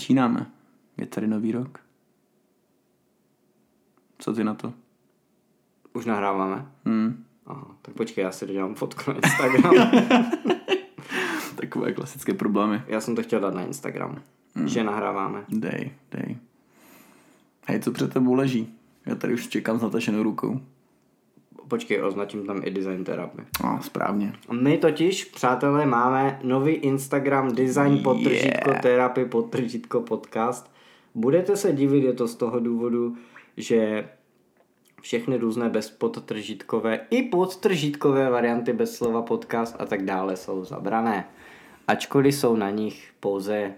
[0.00, 0.46] Začínáme.
[0.96, 1.80] Je tady nový rok.
[4.18, 4.72] Co ty na to?
[5.92, 6.66] Už nahráváme?
[6.84, 7.24] Hmm.
[7.46, 9.74] Aha, tak počkej, já si dodělám fotku na Instagram.
[11.56, 12.82] Takové klasické problémy.
[12.86, 14.22] já jsem to chtěl dát na Instagram,
[14.54, 14.68] hmm.
[14.68, 15.44] že nahráváme.
[15.48, 16.38] Dej, dej.
[17.66, 18.74] Hej, co před tebou leží?
[19.06, 20.60] Já tady už čekám s nataženou rukou.
[21.70, 23.46] Počkej, označím tam i design terapie.
[23.64, 24.32] A, správně.
[24.52, 28.80] My totiž, přátelé, máme nový Instagram design Yeah.
[28.82, 30.70] terapie podtržítko podcast.
[31.14, 33.16] Budete se divit, je to z toho důvodu,
[33.56, 34.08] že
[35.00, 41.28] všechny různé bez podtržítkové i podtržítkové varianty bez slova podcast a tak dále jsou zabrané.
[41.88, 43.74] Ačkoliv jsou na nich pouze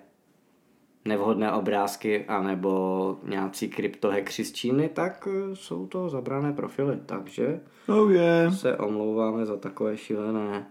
[1.05, 8.12] nevhodné obrázky anebo nějací kryptohekři z Číny, tak eh, jsou to zabrané profily, takže Oh
[8.12, 8.55] yeah.
[8.55, 10.66] se omlouváme za takové šílené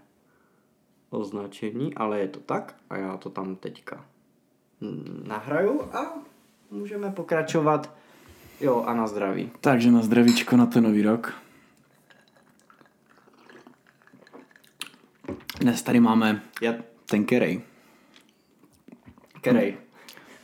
[1.10, 4.04] označení, ale je to tak a já to tam teďka
[5.26, 6.14] nahraju a
[6.70, 7.94] můžeme pokračovat.
[8.60, 9.50] Jo, a na zdraví.
[9.60, 11.32] Takže na zdravíčko na ten nový rok.
[15.60, 16.74] Dnes tady máme Já,
[17.06, 17.62] ten kerej.
[19.40, 19.76] Kerej.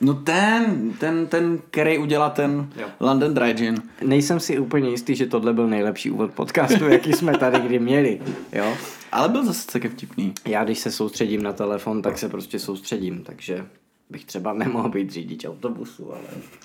[0.00, 2.88] No ten, ten, ten kerej udělá ten Jo.
[3.00, 3.82] London Dry Gin.
[4.06, 8.20] Nejsem si úplně jistý, že tohle byl nejlepší úvod podcastu, jaký jsme tady kdy měli.
[8.52, 8.76] Jo?
[9.12, 10.34] Ale byl zase také vtipný.
[10.46, 13.66] Já když se soustředím na telefon, tak se prostě soustředím, takže
[14.10, 16.22] bych třeba nemohl být řidič autobusu, ale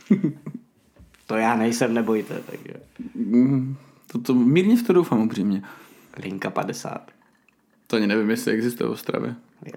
[1.27, 2.73] to já nejsem, nebojte, takže
[3.15, 3.75] Mm,
[4.11, 5.63] To, to, mírně v to doufám upřímně.
[6.23, 7.11] linka 50.
[7.87, 9.35] To ani nevím, jestli existuje v Ostravě.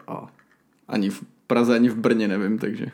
[0.08, 0.28] Jo.
[0.88, 2.86] Ani v Praze, ani v Brně nevím, takže.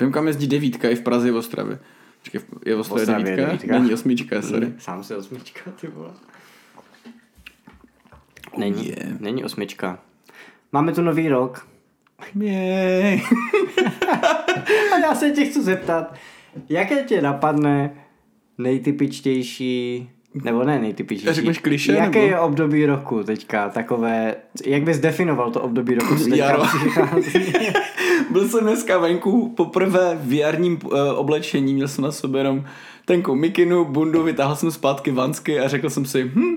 [0.00, 1.78] Vím, kam jezdí devítka i v Praze i v Ostravě.
[2.20, 3.46] Počkej, je v Ostravě, Ostravě devítka?
[3.46, 3.78] devítka.
[3.78, 4.72] Není osmička, sorry.
[4.78, 6.10] Sám se osmička, ty vole.
[8.56, 9.20] Není, Yeah.
[9.20, 9.98] není osmička.
[10.72, 11.66] Máme tu nový rok.
[12.40, 13.22] Jej.
[14.94, 16.14] A já se tě chci zeptat,
[16.68, 17.90] jaké tě napadne
[18.58, 20.10] nejtypičtější,
[20.44, 21.34] nebo ne nejtypičtější.
[21.34, 22.30] Řekneš klišé, Jaké nebo?
[22.32, 24.34] je období roku teďka, takové,
[24.66, 26.62] jak bys definoval to období roku, Jaro.
[28.30, 32.64] Byl jsem dneska venku poprvé v jarním uh, oblečení, měl jsem na sobě jenom
[33.04, 36.56] tenkou mikinu, bundu, vytáhl jsem zpátky vansky a řekl jsem si, hm,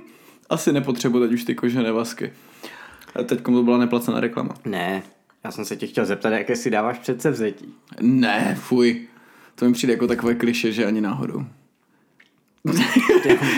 [0.50, 2.34] asi nepotřebuji teď už ty kožené vasky.
[3.16, 4.54] A teď to byla neplacená reklama.
[4.66, 5.04] ne,
[5.44, 7.74] já jsem se tě chtěl zeptat, jaké si dáváš předsevzetí.
[8.02, 9.08] Ne, fuj.
[9.56, 11.46] To mi přijde jako takové kliše, že ani náhodou.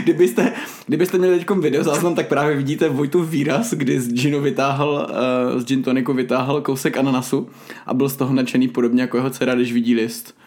[0.03, 0.53] Kdybyste,
[0.87, 5.07] kdybyste měli teď video záznam, tak právě vidíte Vojtu výraz, kdy z ginu vytáhl,
[5.53, 7.49] uh, z gin toniku vytáhl kousek ananasu
[7.85, 10.37] a byl z toho nadšený podobně jako jeho dcera, když vidí list.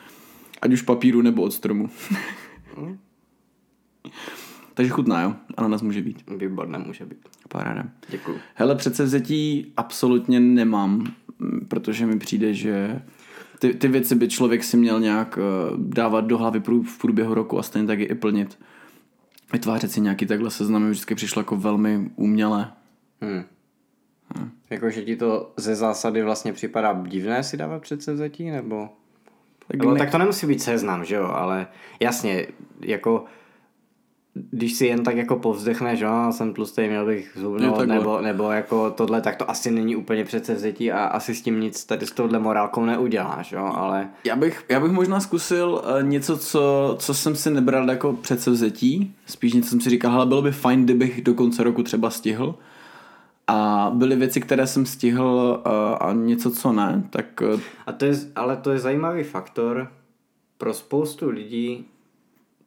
[0.62, 1.90] Ať už papíru nebo od stromu.
[4.74, 5.34] Takže chutná, jo?
[5.56, 6.22] Ananas může být.
[6.36, 7.18] Výborné může být.
[7.48, 7.84] Paráda.
[8.08, 8.38] Děkuju.
[8.54, 11.06] Hele, předsevzetí absolutně nemám,
[11.68, 13.02] protože mi přijde, že
[13.58, 17.34] ty, ty věci by člověk si měl nějak uh, dávat do hlavy prů- v průběhu
[17.34, 18.58] roku a stejně tak i plnit.
[19.52, 22.72] Vytvářet si nějaký takhle seznam mi vždycky přišlo jako velmi umělé.
[23.20, 23.44] Hmm.
[24.70, 28.88] Jakože ti to ze zásady vlastně připadá divné si dávat předsevzetí, nebo...
[29.68, 31.66] Tak No, ne- tak to nemusí být seznam, že jo, ale
[32.00, 32.46] jasně,
[32.80, 33.24] jako
[34.50, 38.50] když si jen tak jako povzdechneš, že jo, jsem tlustý, měl bych zhubnout, nebo, nebo
[38.50, 42.10] jako tohle, tak to asi není úplně předsevzetí a asi s tím nic tady s
[42.10, 47.14] touhle morálkou neuděláš, jo, ale Já bych, já bych možná zkusil uh, něco, co, co
[47.14, 49.14] jsem si nebral jako předsevzetí.
[49.26, 52.54] Spíš něco jsem si říkal, hele, bylo by fajn, kdybych do konce roku třeba stihl.
[53.46, 57.02] A byly věci, které jsem stihl uh, a něco, co ne.
[57.10, 59.88] Tak uh, a to je, ale to je zajímavý faktor
[60.58, 61.84] pro spoustu lidí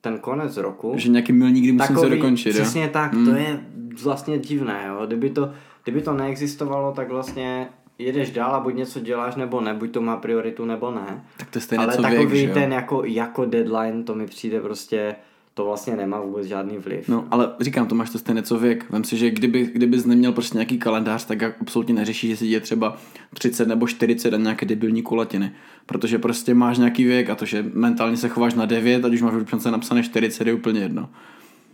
[0.01, 0.93] ten konec roku.
[0.95, 2.55] že nějaký milník, kdy musím se dokončit.
[2.55, 2.61] jo?
[2.61, 3.25] Přesně tak, hmm.
[3.25, 3.59] to je
[4.03, 5.05] vlastně divné, jo.
[5.05, 5.51] Kdyby to,
[5.83, 10.01] kdyby to neexistovalo, tak vlastně jedeš dál a buď něco děláš nebo ne, buď to
[10.01, 11.23] má prioritu nebo ne.
[11.37, 12.53] Tak to je stejné, Ale co takový věk, jo?
[12.53, 15.15] ten jako, jako deadline, to mi přijde prostě,
[15.59, 17.09] to vlastně nemá vůbec žádný vliv.
[17.09, 18.85] No, ale říkám, to máš to stejné co věk.
[18.89, 22.59] Vem si, že kdyby, kdybys neměl prostě nějaký kalendář, tak absolutně neřeší, že si je
[22.59, 22.97] třeba
[23.33, 25.51] 30 nebo 40 a nějaké debilní kulatiny.
[25.85, 29.21] Protože prostě máš nějaký věk a to, že mentálně se chováš na 9, ať už
[29.21, 31.09] máš v občance napsané 40, je úplně jedno.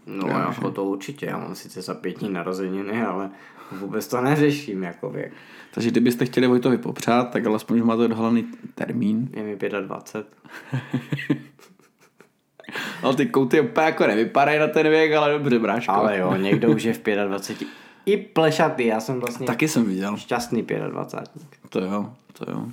[0.08, 3.30] No jako to určitě, já mám sice za pět dní narozeniny, ale
[3.72, 5.34] vůbec to neřeším jako věk.
[5.74, 8.46] Takže kdybyste chtěli Vojtovi popřát, tak alespoň už máte odhalený
[8.76, 9.30] termín.
[9.34, 10.28] Je mi 25.
[13.04, 15.92] Ale ty kouty úplně jako nevypadají na ten věk, ale dobře, bráško.
[15.92, 17.68] Ale jo, někdo už je v 25.
[18.06, 20.18] I plešatý, já jsem vlastně Taky jsem viděl.
[20.18, 21.46] šťastný 25.
[21.70, 22.66] To jo, to jo.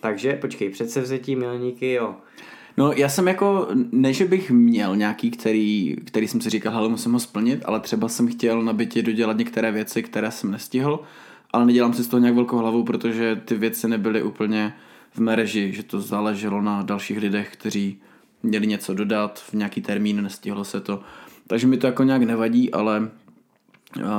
[0.00, 2.14] Takže počkej, předsevzetí milníky, jo.
[2.76, 6.88] No já jsem jako, ne že bych měl nějaký, který, který jsem si říkal, hele
[6.88, 11.00] musím ho splnit, ale třeba jsem chtěl na bytě dodělat některé věci, které jsem nestihl,
[11.52, 14.74] ale nedělám si z toho nějak velkou hlavu, protože ty věci nebyly úplně
[15.12, 18.00] v mé režii, že to záleželo na dalších lidech, kteří
[18.42, 21.00] měli něco dodat v nějaký termín, nestihlo se to.
[21.46, 23.08] Takže mi to jako nějak nevadí, ale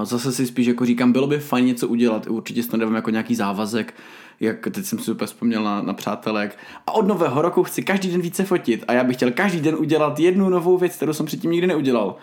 [0.03, 3.35] zase si spíš jako říkám, bylo by fajn něco udělat, určitě to nedávám jako nějaký
[3.35, 3.94] závazek,
[4.39, 6.57] jak teď jsem si úplně vzpomněl na, na přátelek.
[6.88, 9.75] A od nového roku chci každý den více fotit a já bych chtěl každý den
[9.75, 12.15] udělat jednu novou věc, kterou jsem předtím nikdy neudělal.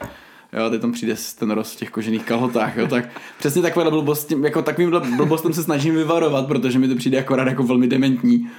[0.52, 3.08] Jo, teď tam přijde ten roz v těch kožených kalhotách, jo, tak
[3.38, 7.62] přesně takovýhle blbost, jako takovým blbostem se snažím vyvarovat, protože mi to přijde akorát jako
[7.62, 8.50] velmi dementní,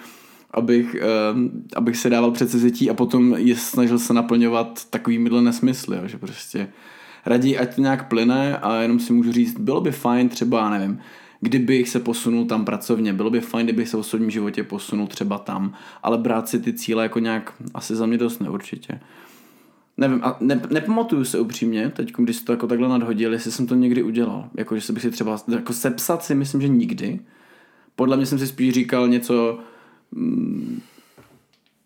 [0.52, 0.96] abych,
[1.34, 1.42] uh,
[1.76, 6.68] abych se dával předsevzetí a potom je snažil se naplňovat takovýmhle nesmysly, jo, že prostě
[7.26, 11.00] raději ať to nějak plyne a jenom si můžu říct, bylo by fajn třeba, nevím,
[11.42, 15.38] kdybych se posunul tam pracovně, bylo by fajn, kdybych se v osobním životě posunul třeba
[15.38, 15.74] tam,
[16.04, 19.00] ale brát si ty cíle jako nějak asi za mě dost neurčitě.
[19.98, 23.68] Nevím, a ne, nepamatuju se upřímně, teď když jsi to jako takhle nadhodil, jestli jsem
[23.68, 24.50] to někdy udělal.
[24.58, 27.20] Jako, že se bych si třeba, jako sepsat si myslím, že nikdy.
[27.96, 29.60] Podle mě jsem si spíš říkal něco,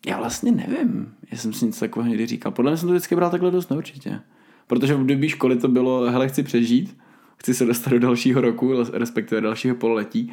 [0.06, 2.52] já vlastně nevím, jestli jsem si něco takového někdy říkal.
[2.52, 4.20] Podle mě jsem to vždycky bral takhle dost neurčitě.
[4.66, 6.96] Protože v období školy to bylo, hele, chci přežít,
[7.36, 10.32] chci se dostat do dalšího roku, respektive dalšího pololetí.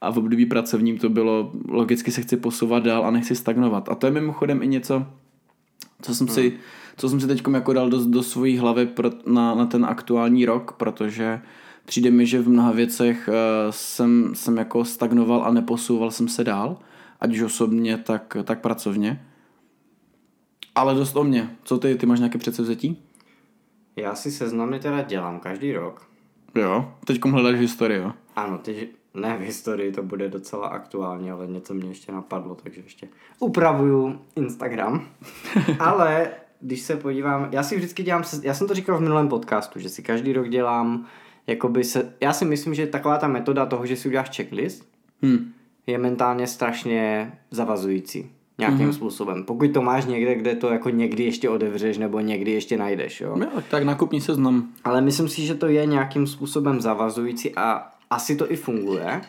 [0.00, 3.88] A v období pracovním to bylo, logicky se chci posouvat dál a nechci stagnovat.
[3.88, 5.06] A to je mimochodem i něco,
[6.02, 6.34] co jsem hmm.
[6.34, 6.52] si
[6.96, 10.44] co jsem si teď jako dal do, do svojí hlavy pro, na, na ten aktuální
[10.44, 11.40] rok, protože
[11.84, 13.34] přijde mi, že v mnoha věcech uh,
[13.70, 16.78] jsem, jsem jako stagnoval a neposouval jsem se dál,
[17.22, 19.26] ať už osobně, tak, tak pracovně.
[20.74, 21.56] Ale dost o mě.
[21.64, 23.02] Co ty, ty máš nějaké předsevzetí?
[23.96, 26.06] Já si seznamy teda dělám každý rok.
[26.54, 28.12] Jo, teď hledáš historii, jo?
[28.36, 32.80] Ano, teď ne v historii, to bude docela aktuální, ale něco mě ještě napadlo, takže
[32.80, 33.08] ještě
[33.38, 35.08] upravuju Instagram.
[35.78, 36.30] ale
[36.60, 39.88] když se podívám, já si vždycky dělám, já jsem to říkal v minulém podcastu, že
[39.88, 41.06] si každý rok dělám,
[41.46, 44.88] jakoby se, já si myslím, že taková ta metoda toho, že si uděláš checklist,
[45.22, 45.52] hmm.
[45.86, 48.92] Je mentálně strašně zavazující nějakým mm-hmm.
[48.92, 49.44] způsobem.
[49.44, 53.36] Pokud to máš někde, kde to jako někdy ještě odevřeš nebo někdy ještě najdeš, jo.
[53.40, 54.68] jo tak nakupní seznam.
[54.84, 59.20] Ale myslím si, že to je nějakým způsobem zavazující a asi to i funguje.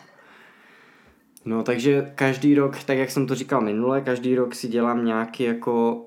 [1.44, 5.42] No takže každý rok, tak jak jsem to říkal minule, každý rok si dělám nějaký
[5.42, 6.04] jako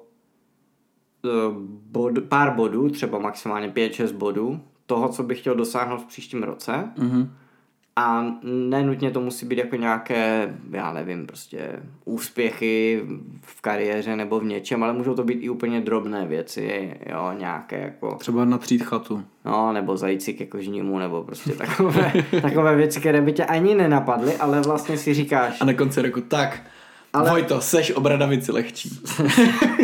[1.25, 1.51] Eh,
[1.91, 6.91] bod, pár bodů, třeba maximálně 5-6 bodů, toho, co bych chtěl dosáhnout v příštím roce.
[6.97, 7.29] Mm-hmm.
[7.99, 11.69] A nenutně to musí být jako nějaké, já nevím, prostě
[12.05, 13.01] úspěchy
[13.41, 17.79] v kariéře nebo v něčem, ale můžou to být i úplně drobné věci, jo, nějaké
[17.79, 18.15] jako...
[18.15, 19.23] Třeba natřít chatu.
[19.45, 23.75] No, nebo zajít si ke kožnímu, nebo prostě takové, takové věci, které by tě ani
[23.75, 25.57] nenapadly, ale vlastně si říkáš...
[25.61, 26.61] A na konci roku, tak,
[27.13, 27.29] ale...
[27.29, 28.99] Vojto, seš o bradavici lehčí.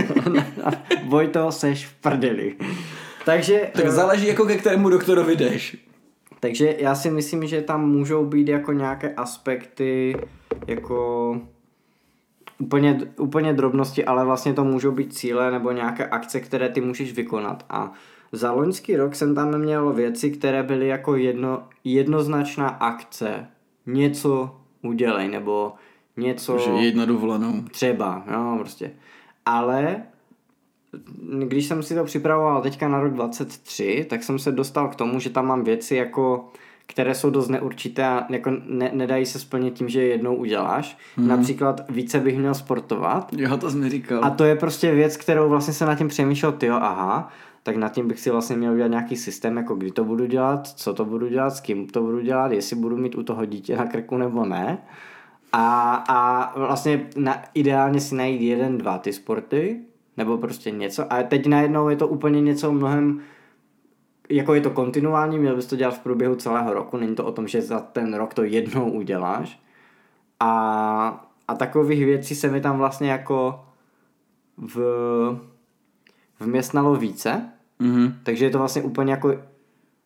[1.06, 2.56] Vojto, seš v prdeli.
[3.25, 3.69] Takže...
[3.74, 5.77] Tak záleží jako ke kterému doktorovi jdeš.
[6.44, 10.18] Takže já si myslím, že tam můžou být jako nějaké aspekty
[10.68, 11.42] jako
[12.57, 17.13] úplně, úplně drobnosti, ale vlastně to můžou být cíle nebo nějaké akce, které ty můžeš
[17.13, 17.66] vykonat.
[17.69, 17.92] A
[18.31, 23.48] za loňský rok jsem tam měl věci, které byly jako jedno, jednoznačná akce.
[23.86, 25.74] Něco udělej, nebo
[26.18, 26.57] něco...
[26.57, 27.62] Že jít na dovolenou.
[27.72, 28.92] Třeba, no prostě.
[29.46, 30.04] Ale
[31.48, 35.19] když jsem si to připravoval teďka na rok 23, tak jsem se dostal k tomu,
[35.19, 36.51] že tam mám věci jako
[36.88, 40.98] které jsou dost neurčité a jako ne, nedají se splnit tím, že je jednou uděláš.
[41.16, 41.28] Hmm.
[41.28, 43.34] Například více bych měl sportovat.
[43.38, 44.25] Jo, to jsi mi říkal.
[44.25, 47.29] A to je prostě věc, kterou vlastně se nad tím přemýšlel, ty aha,
[47.63, 50.68] tak nad tím bych si vlastně měl udělat nějaký systém, jako kdy to budu dělat,
[50.68, 53.77] co to budu dělat, s kým to budu dělat, jestli budu mít u toho dítě
[53.77, 54.77] na krku nebo ne.
[55.53, 59.79] A, a vlastně na, ideálně si najít jeden, dva ty sporty,
[60.17, 61.13] nebo prostě něco.
[61.13, 63.22] A teď najednou je to úplně něco mnohem,
[64.29, 67.32] jako je to kontinuální, měl bys to dělat v průběhu celého roku, není to o
[67.32, 69.60] tom, že za ten rok to jednou uděláš.
[70.39, 73.65] A, a takových věcí se mi tam vlastně jako
[74.58, 74.79] v,
[76.39, 77.50] vměstnalo více,
[77.82, 78.13] mm-hmm.
[78.24, 79.36] takže je to vlastně úplně jako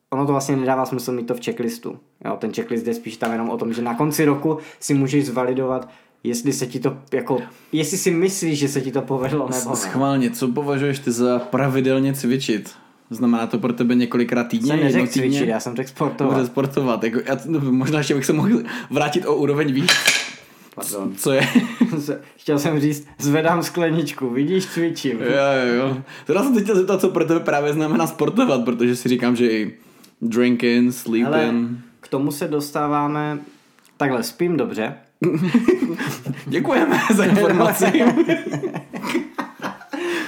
[0.09, 1.99] ono to vlastně nedává smysl mít to v checklistu.
[2.25, 5.25] Jo, ten checklist je spíš tam jenom o tom, že na konci roku si můžeš
[5.25, 5.89] zvalidovat,
[6.23, 9.75] jestli se ti to, jako, jestli si myslíš, že se ti to povedlo nebo ne.
[9.75, 12.75] Schválně, co považuješ ty za pravidelně cvičit?
[13.09, 14.67] Znamená to pro tebe několikrát týdně?
[14.67, 16.33] Jsem neřekl cvičit, já jsem řekl sportovat.
[16.33, 17.03] Dobře, sportovat.
[17.03, 18.59] Jako, já, no, možná ještě bych se mohl
[18.89, 19.91] vrátit o úroveň výš.
[20.75, 21.15] Pardon.
[21.15, 21.47] Co je?
[22.37, 25.21] Chtěl jsem říct, zvedám skleničku, vidíš, cvičím.
[25.21, 25.27] Jo,
[25.67, 25.97] jo, jo.
[26.25, 29.51] Teda jsem teď chtěl zeptat, co pro tebe právě znamená sportovat, protože si říkám, že
[29.51, 29.73] i
[30.21, 31.27] drinking, sleeping.
[31.27, 31.53] Ale
[31.99, 33.39] k tomu se dostáváme,
[33.97, 34.95] takhle, spím dobře.
[36.45, 37.85] Děkujeme za informaci.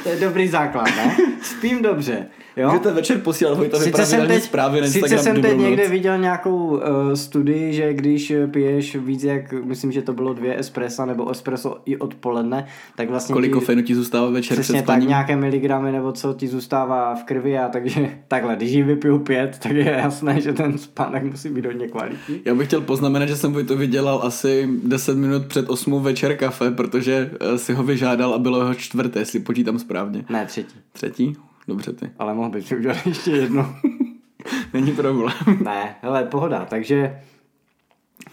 [0.03, 1.17] to je dobrý základ, ne?
[1.41, 2.27] Spím dobře.
[2.59, 2.67] Jo?
[2.67, 5.91] Můžete večer posílat Vojtovi Sice jsem teď, zprávy na sice Instagram jsem teď někde noc.
[5.91, 6.79] viděl nějakou uh,
[7.13, 11.77] studii, že když eh, piješ víc jak, myslím, že to bylo dvě espressa nebo espresso
[11.85, 16.11] i odpoledne, tak vlastně Kolik kofeinu ti zůstává večer přesně před tak nějaké miligramy nebo
[16.11, 20.41] co ti zůstává v krvi a takže takhle, když jí vypiju pět, tak je jasné,
[20.41, 22.41] že ten spánek musí být hodně kvalitní.
[22.45, 26.71] Já bych chtěl poznamenat, že jsem Vojtovi dělal asi 10 minut před 8 večer kafe,
[26.71, 30.25] protože eh, si ho vyžádal a bylo jeho čtvrté, jestli počítám správně.
[30.29, 31.35] Ne, třetí, Třetí?
[31.69, 32.11] Dobře ty.
[32.19, 33.75] ale mohl bych si udělat ještě jedno.
[34.73, 35.33] Není problém.
[35.63, 37.21] Ne, hele, pohoda, takže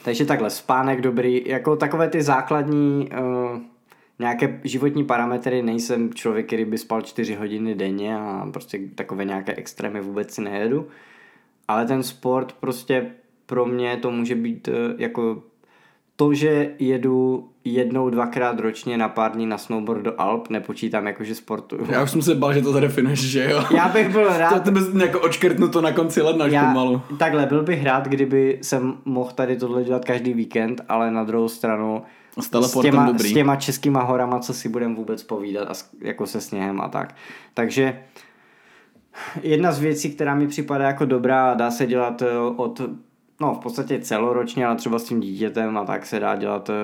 [0.05, 3.61] takže takhle, spánek dobrý, jako takové ty základní uh,
[4.19, 9.55] nějaké životní parametry, nejsem člověk, který by spal 4 hodiny denně a prostě takové nějaké
[9.55, 10.89] extrémy vůbec si nejedu,
[11.69, 13.11] ale ten sport prostě
[13.47, 15.43] pro mě to může být uh, jako
[16.17, 21.25] to, že jedu jednou, dvakrát ročně na pár dní na snowboard do Alp, nepočítám jako,
[21.25, 21.87] že sportuju.
[21.91, 23.65] Já už jsem se bál, že to zadefinuješ, že jo?
[23.77, 27.03] Já bych byl rád, To tebe jako očkrtnuto na konci ledna já, pomalu.
[27.19, 31.49] takhle, byl bych rád, kdyby jsem mohl tady tohle dělat každý víkend, ale na druhou
[31.49, 32.03] stranu
[32.41, 33.31] S s těma, dobrý.
[33.31, 36.89] s těma českýma horama, co si budem vůbec povídat a s, jako se sněhem a
[36.89, 37.15] tak.
[37.55, 37.99] Takže
[39.43, 42.81] jedna z věcí, která mi připadá jako dobrá, dá se dělat eh, od
[43.41, 46.75] no v podstatě celoročně, ale třeba s tím dítětem a tak se dá dělat eh,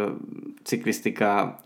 [0.64, 1.58] cyklistika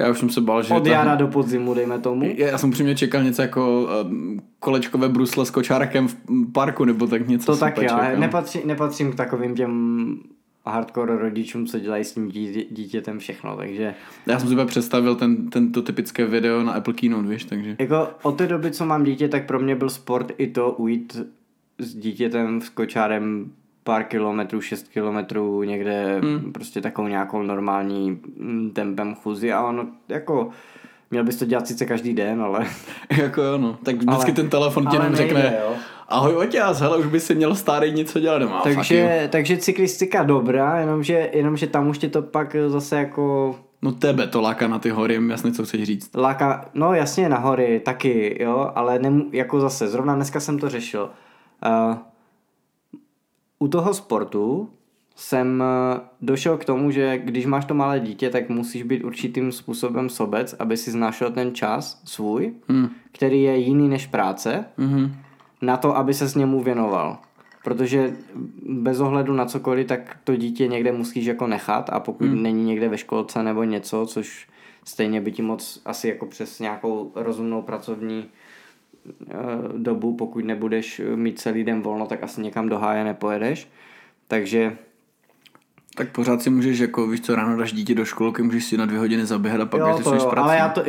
[0.00, 0.74] Já už jsem se bál, že...
[0.74, 2.34] od jara do podzimu, dejme tomu.
[2.36, 6.16] Já jsem upřímně čekal něco jako um, kolečkové brusle s kočárkem v
[6.52, 7.52] parku, nebo tak něco.
[7.52, 8.20] To taky, úplně ale čekal.
[8.20, 10.14] nepatří, nepatřím k takovým těm
[10.66, 13.94] hardcore rodičům, co dělají s tím dítě, dítětem všechno, takže
[14.26, 17.76] Já jsem si představil ten, tento typické video na Apple Keynote, víš, takže...
[17.78, 21.20] jako od té doby, co mám dítě, tak pro mě byl sport i to ujít
[21.78, 23.52] s dítětem s kočárem
[23.88, 26.52] pár kilometrů, šest kilometrů někde hmm.
[26.52, 30.48] prostě takovou nějakou normální mm, tempem chůzi a ono jako
[31.10, 32.66] měl bys to dělat sice každý den, ale
[33.22, 33.78] jako jo, no.
[33.84, 35.72] Tak vždycky Ale- ten telefon ti jenom nejde, řekne jo.
[36.08, 38.56] Ahoj Oťas, hele, už by si měl starý něco dělat doma.
[38.56, 38.74] You.
[38.74, 44.26] takže, takže cyklistika dobrá, jenomže, jenomže tam už tě to pak zase jako No tebe
[44.26, 46.16] to láká na ty hory, jasně, co chceš říct.
[46.16, 50.68] Láka, no jasně na hory taky, jo, ale nemu, jako zase, zrovna dneska jsem to
[50.68, 51.10] řešil.
[51.66, 51.96] Uh,
[53.58, 54.70] u toho sportu
[55.16, 59.52] jsem eh, došel k tomu, že když máš to malé dítě, tak musíš být určitým
[59.52, 62.88] způsobem sobec, aby si znašel ten čas svůj, Hmm.
[63.12, 65.12] který je jiný než práce, Mhm.
[65.62, 67.18] na to, aby se s němu věnoval.
[67.64, 68.16] Protože
[68.68, 72.42] bez ohledu na cokoliv, tak to dítě někde musíš jako nechat a pokud hmm.
[72.42, 74.48] není někde ve školce nebo něco, což
[74.84, 78.24] stejně by ti moc asi jako přes nějakou rozumnou pracovní
[79.76, 83.68] dobu, pokud nebudeš mít celý den volno, tak asi někam do háje nepojedeš.
[84.28, 84.76] Takže
[85.96, 88.86] Tak pořád si můžeš, jako víš co, ráno dáš dítě do školky, můžeš si na
[88.86, 90.82] dvě hodiny zaběhat a pak jo, to jo, ale já to,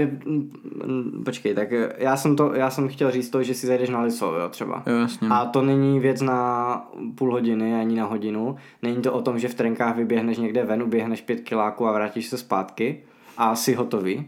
[1.26, 4.02] počkej, tak eh, já jsem to, já jsem chtěl říct to, že si zajdeš na
[4.02, 4.84] liso, jo, třeba.
[4.88, 5.28] Jo, jasně.
[5.32, 6.82] A to není věc na
[7.16, 8.56] půl hodiny ani na hodinu.
[8.82, 12.28] Není to o tom, že v trenkách vyběhneš někde ven, uběhneš pět kiláků a vrátíš
[12.28, 13.04] se zpátky
[13.38, 14.28] a jsi hotový.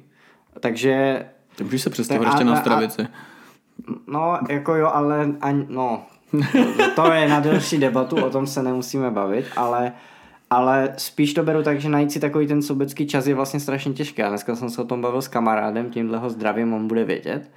[0.59, 3.07] Takže, Ty můžeš se a- ještě na a- a-.
[4.07, 6.03] no, jako jo, ale ani, no,
[6.95, 9.91] to je na delší debatu, o tom se nemusíme bavit, ale,
[10.50, 13.93] ale spíš to beru tak, že najít si takový ten sobecký čas je vlastně strašně
[13.93, 14.23] těžké.
[14.23, 17.51] A dneska jsem se o tom bavil s kamarádem, tímhle ho zdravím, on bude vědět.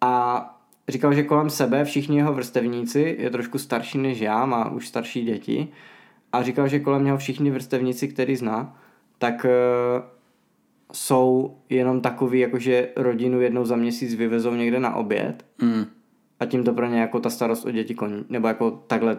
[0.00, 0.44] A
[0.88, 5.24] říkal, že kolem sebe všichni jeho vrstevníci je trošku starší než já, má už starší
[5.24, 5.68] děti.
[6.32, 8.76] A říkal, že kolem něho všichni vrstevníci, který zná,
[9.18, 10.02] tak eh,
[10.92, 15.84] jsou jenom takový, jakože rodinu jednou za měsíc vyvezou někde na oběd Mm.
[16.40, 19.16] a tím to pro ně jako ta starost o děti končí, nebo jako takhle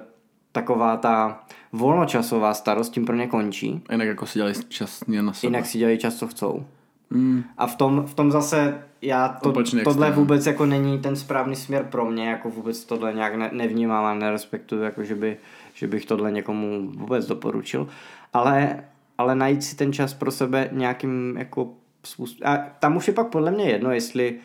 [0.51, 3.82] taková ta volnočasová starost tím pro ně končí.
[3.92, 5.48] Jinak jako si dělali čas na sebe.
[5.48, 6.65] Jinak si dělají čas, co chcou.
[7.10, 7.44] Mm.
[7.58, 10.20] A v tom, v tom zase já to, Opačný tohle extrém.
[10.24, 14.13] vůbec jako není ten správný směr pro mě, jako vůbec tohle nějak ne, nevnímám a
[14.13, 15.38] nerespektuju, jako že, by,
[15.74, 17.88] že bych tohle někomu vůbec doporučil.
[18.34, 18.84] Ale,
[19.17, 21.74] ale najít si ten čas pro sebe nějakým jako
[22.05, 22.38] způsob...
[22.46, 24.36] A tam už je pak podle mě jedno, jestli,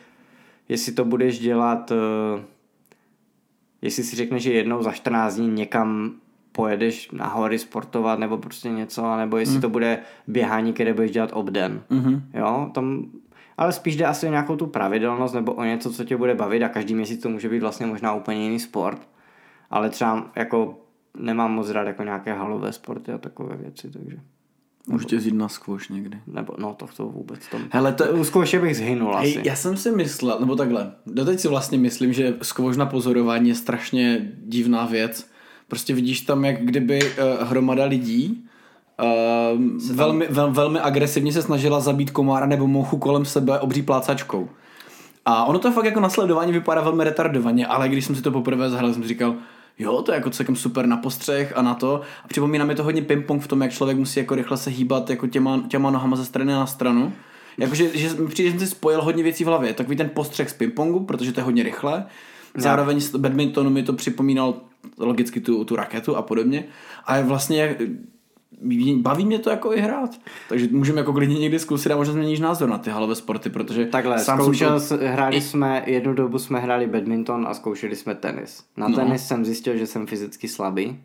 [0.69, 2.43] jestli to budeš dělat, eh,
[3.81, 6.11] jestli si řekneš, že jednou za 14 dní někam
[6.51, 9.61] pojedeš na hory sportovat nebo prostě něco, nebo jestli Hmm.
[9.61, 11.81] to bude běhání, které budeš dělat obden.
[11.89, 12.23] Mhm.
[12.33, 13.05] Jo, tam,
[13.57, 16.63] ale spíš jde asi o nějakou tu pravidelnost nebo o něco, co tě bude bavit
[16.63, 19.07] a každý měsíc to může být vlastně možná úplně jiný sport.
[19.69, 20.77] Ale třeba jako
[21.17, 24.17] nemám moc rád jako nějaké halové sporty a takové věci, takže
[24.87, 26.17] Můžete jít na squash někdy.
[26.27, 27.61] nebo no to chcou vůbec tom.
[27.69, 29.29] Hele, to, U zkouše bych zhynul asi.
[29.29, 33.49] Hej, já jsem si myslel, nebo takhle, doteď si vlastně myslím, že skvož na pozorování
[33.49, 35.29] je strašně divná věc.
[35.67, 38.45] Prostě vidíš tam, jak kdyby uh, hromada lidí
[39.53, 44.49] uh, velmi, vel, velmi agresivně se snažila zabít komára nebo mouchu kolem sebe obří plácačkou.
[45.25, 48.69] A ono to fakt jako nasledování vypadá velmi retardovaně, ale když jsem si to poprvé
[48.69, 49.35] zahrál, jsem si říkal,
[49.79, 52.01] jo, to je jako celkem super na postřeh a na to.
[52.23, 55.09] A připomíná mi to hodně ping-pong v tom, jak člověk musí jako rychle se hýbat
[55.09, 57.13] jako těma, těma nohama ze strany na stranu.
[57.57, 59.73] Jakože že přijde, že jsem si spojil hodně věcí v hlavě.
[59.73, 62.05] Takový ten postřeh z ping-pongu, protože to je hodně rychle.
[62.57, 64.55] Zároveň z badmintonu mi to připomínal
[64.97, 66.63] logicky tu, tu raketu a podobně.
[67.05, 67.77] A vlastně
[69.01, 70.09] baví mě to jako i hrát.
[70.49, 73.85] Takže můžeme jako klidně někdy zkusit a možná změníš názor na ty halové sporty, protože
[73.85, 74.97] Takhle, sám zkoušel, to...
[75.07, 78.63] hráli jsme, jednu dobu jsme hráli badminton a zkoušeli jsme tenis.
[78.77, 78.95] Na No.
[78.95, 80.99] tenis jsem zjistil, že jsem fyzicky slabý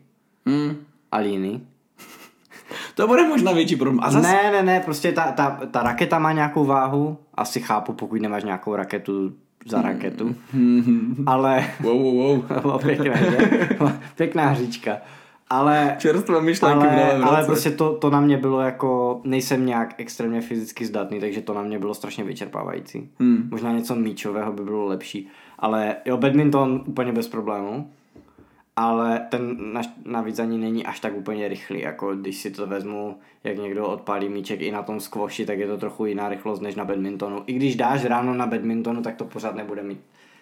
[0.47, 0.75] Hmm,
[1.11, 1.67] a líný.
[2.95, 3.99] to bude možná větší problém.
[4.03, 7.93] A zase, Ne, ne, ne, prostě ta, ta, ta raketa má nějakou váhu, asi chápu,
[7.93, 9.33] pokud nemáš nějakou raketu
[9.67, 10.35] za raketu,
[11.25, 12.81] ale wow, wow, wow.
[13.03, 13.37] Že?
[14.15, 14.97] Pěkná hříčka.
[15.49, 17.47] Ale, Čerstvé myšlenky v ale, novém ale roce.
[17.47, 21.61] prostě to, to na mě bylo jako, nejsem nějak extrémně fyzicky zdatný, takže to na
[21.61, 23.09] mě bylo strašně vyčerpávající.
[23.19, 23.47] Hmm.
[23.51, 25.27] Možná něco míčového by bylo lepší.
[25.59, 27.91] Ale jo, badminton úplně bez problémů.
[28.75, 33.19] Ale ten naš, navíc ani není až tak úplně rychlý, jako když si to vezmu,
[33.43, 36.75] jak někdo odpálí míček i na tom squashi, tak je to trochu jiná rychlost než
[36.75, 37.43] na badmintonu.
[37.47, 39.99] I když dáš ráno na badmintonu, tak to pořád nebude mít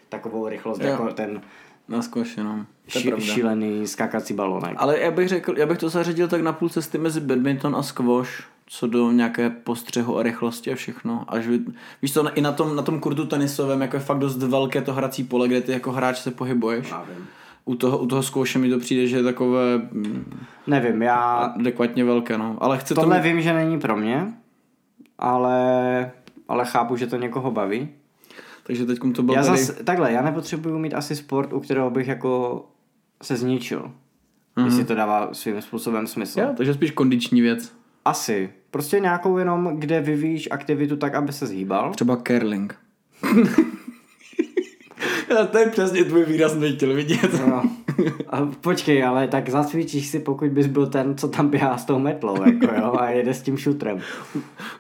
[0.10, 0.88] takovou rychlost Jo.
[0.88, 1.42] jako ten
[1.88, 2.66] Na squash, no.
[2.88, 4.76] Ši, šílený skakací balonek.
[4.78, 7.84] Ale já bych řekl, já bych to zařadil tak na půl cesty mezi badminton a
[7.84, 11.26] squash, co do nějaké postřehu a rychlosti a všechno.
[11.28, 11.60] Až vy,
[12.02, 14.94] víš to, i na tom, na tom kurtu tenisovém, jako je fakt dost velké to
[14.94, 16.90] hrací pole, kde ty jako hráč se pohybuješ.
[16.90, 17.28] Já vím.
[17.66, 20.38] U toho, u toho squashe mi to přijde, že je takové mm,
[20.68, 21.24] Nevím, já
[21.60, 22.58] adekvatně velké, no.
[22.60, 23.24] Ale chce tohle to...
[23.24, 24.34] vím, že není pro mě,
[25.20, 26.12] ale,
[26.48, 27.90] ale chápu, že to někoho baví.
[28.64, 29.58] Takže teď to bylo Já tady...
[29.58, 32.66] zas, takhle, já nepotřebuju mít asi sport, u kterého bych jako
[33.24, 33.92] se zničil.
[34.58, 34.66] Mm-hmm.
[34.66, 36.40] Jestli to dává svým způsobem smysl.
[36.40, 37.74] Jo, takže spíš kondiční věc.
[38.06, 38.50] Asi.
[38.72, 41.94] Prostě nějakou jenom, kde vyvíjíš aktivitu tak, aby se zhýbal.
[41.94, 42.76] Třeba curling.
[45.30, 47.48] Já to je přesně tvůj výraz, jsem chtěl vidět.
[47.48, 47.64] No.
[48.30, 52.00] A počkej, ale tak zacvičíš si, pokud bys byl ten, co tam běhá s tou
[52.00, 54.00] metlou, jako jo, a jede s tím šutrem.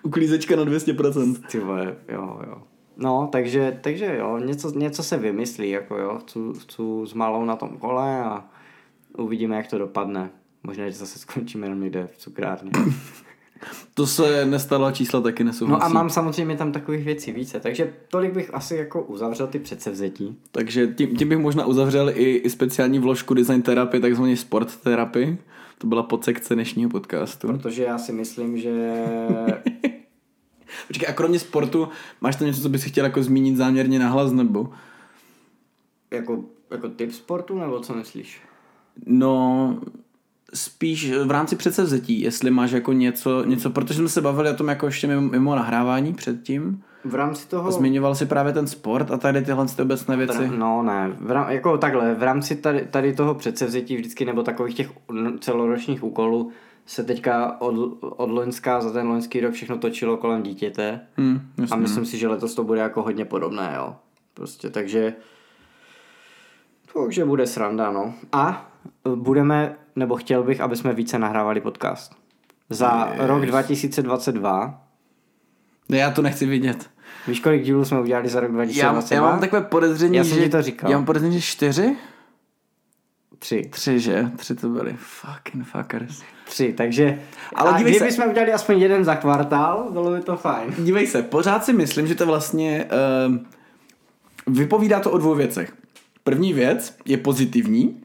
[0.03, 1.35] Uklízečka na 200%.
[1.51, 2.61] Ty vole, jo, jo.
[2.97, 7.55] No, takže, takže jo, něco, něco se vymyslí, jako jo, chci, chci s malou na
[7.55, 8.45] tom kole a
[9.17, 10.29] uvidíme, jak to dopadne.
[10.63, 12.71] Možná, že zase skončíme jenom někde v cukrárně.
[13.93, 15.79] To se nestalo a čísla taky nesouhlasí.
[15.79, 19.59] No a mám samozřejmě tam takových věcí více, takže tolik bych asi jako uzavřel ty
[19.59, 20.37] předsevzetí.
[20.51, 25.37] Takže tím, tím bych možná uzavřel i, i speciální vložku design terapie, takzvaný sport terapii.
[25.77, 27.47] To byla podsekce dnešního podcastu.
[27.47, 29.05] Protože já si myslím, že
[30.87, 31.89] Počkej, a kromě sportu,
[32.21, 34.69] máš tam něco, co bys chtěl jako zmínit záměrně nahlas, nebo?
[36.13, 38.41] jako, jako typ sportu, nebo co myslíš?
[39.05, 39.77] No,
[40.53, 44.67] spíš v rámci předsevzetí, jestli máš jako něco, něco, protože jsme se bavili o tom
[44.67, 46.83] jako ještě mimo, mimo nahrávání předtím.
[47.05, 47.67] V rámci toho...
[47.67, 50.51] A zmiňoval si právě ten sport a tady tyhle ty obecné věci.
[50.57, 54.75] No ne, v rám, jako takhle, v rámci tady, tady toho předsevzetí vždycky, nebo takových
[54.75, 54.91] těch
[55.39, 56.51] celoročních úkolů,
[56.85, 60.99] se teďka od, od Loňska za ten loňský rok všechno točilo kolem dítěte.
[61.17, 61.41] Hmm,
[61.71, 63.95] A myslím si, že letos to bude jako hodně podobné, jo.
[64.33, 65.13] Prostě, takže
[66.93, 68.13] takže bude sranda, no.
[68.31, 68.71] A
[69.15, 72.15] budeme, nebo chtěl bych, aby jsme více nahrávali podcast.
[72.69, 73.21] Za Yes.
[73.27, 74.81] rok 2022.
[75.89, 76.89] Ne, já to nechci vidět.
[77.27, 79.15] Víš, kolik dílů jsme udělali za rok Já, 2022?
[79.15, 80.43] já mám takové podezření, Já jsem že...
[80.43, 80.91] ti to říkal.
[80.91, 81.95] Já mám podezření, že čtyři?
[83.43, 83.61] Tři.
[83.69, 84.31] Tři, že?
[84.35, 84.95] Tři to byly.
[84.97, 86.21] Fucking fuckers.
[86.45, 87.19] Tři, takže...
[87.55, 90.73] Ale a dívej se- kdybychom udělali aspoň jeden za kvartál, bylo by to fajn.
[90.77, 92.85] Dívej se, pořád si myslím, že to vlastně
[93.27, 95.73] uh, vypovídá to o dvou věcech.
[96.23, 98.01] První věc je pozitivní.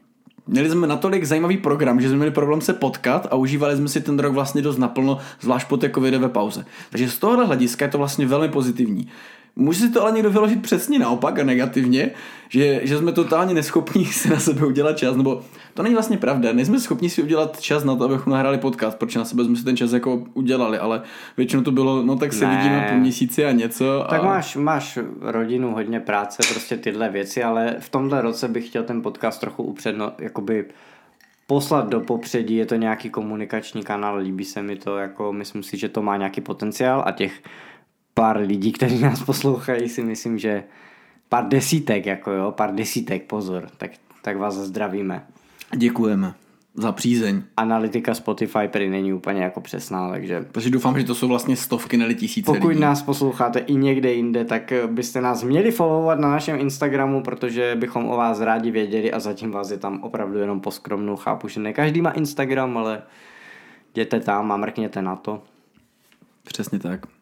[0.47, 4.01] Měli jsme natolik zajímavý program, že jsme měli problém se potkat a užívali jsme si
[4.01, 6.65] ten rok vlastně dost naplno, zvlášť po té covidové pauze.
[6.89, 9.07] Takže z tohohle hlediska je to vlastně velmi pozitivní.
[9.59, 12.11] Může si to ale někdo vyložit přesně naopak a negativně,
[12.49, 15.41] že, že jsme totálně neschopní si na sebe udělat čas, nebo
[15.73, 19.19] to není vlastně pravda, nejsme schopni si udělat čas na to, abychom nahrali podcast, protože
[19.19, 21.01] na sebe jsme si ten čas jako udělali, ale
[21.37, 22.57] většinou to bylo, no tak se Ne.
[22.57, 24.05] vidíme po měsíci a něco.
[24.09, 24.25] Tak a...
[24.25, 29.01] máš, máš rodinu, hodně práce, prostě tyhle věci, ale v tomhle roce bych chtěl ten
[29.01, 30.65] podcast trochu upředno, jakoby
[31.47, 35.77] poslat do popředí, je to nějaký komunikační kanál, líbí se mi to, jako myslím si,
[35.77, 37.31] že to má nějaký potenciál a těch
[38.19, 40.63] pár lidí, kteří nás poslouchají, si myslím, že
[41.29, 45.25] pár desítek, jako jo, pár desítek, pozor, tak, tak vás zdravíme.
[45.75, 46.33] Děkujeme
[46.73, 47.41] za přízeň.
[47.57, 51.97] Analytika Spotify prý není úplně jako přesná, takže Takže doufám, že to jsou vlastně stovky,
[51.97, 52.81] ne tisíce Pokud lidí.
[52.81, 58.09] nás posloucháte i někde jinde, tak byste nás měli followovat na našem Instagramu, protože bychom
[58.09, 61.15] o vás rádi věděli a zatím vás je tam opravdu jenom poskromnou.
[61.15, 63.01] Chápu, že ne každý má Instagram, ale
[63.91, 65.43] jděte tam a mrkněte na to.
[66.43, 67.18] Přesně tak.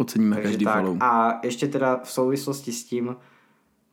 [0.00, 0.80] Oceníme Takže každý tak.
[0.80, 0.96] follow.
[1.00, 3.16] A ještě teda v souvislosti s tím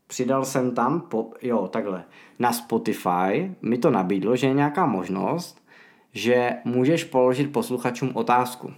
[0.08, 2.04] přidal jsem tam, po, jo, takhle,
[2.40, 5.62] na Spotify mi to nabídlo, že je nějaká možnost,
[6.14, 8.74] že můžeš položit posluchačům otázku.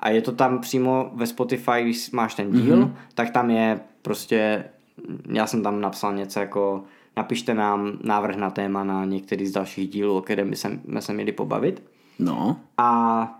[0.00, 2.92] A je to tam přímo ve Spotify, když máš ten díl, mm-hmm.
[3.14, 4.64] tak tam je prostě,
[5.28, 6.84] já jsem tam napsal něco jako,
[7.16, 11.32] napište nám návrh na téma na některý z dalších dílů, o kterém bychom se měli
[11.32, 11.82] pobavit.
[12.18, 13.37] No, A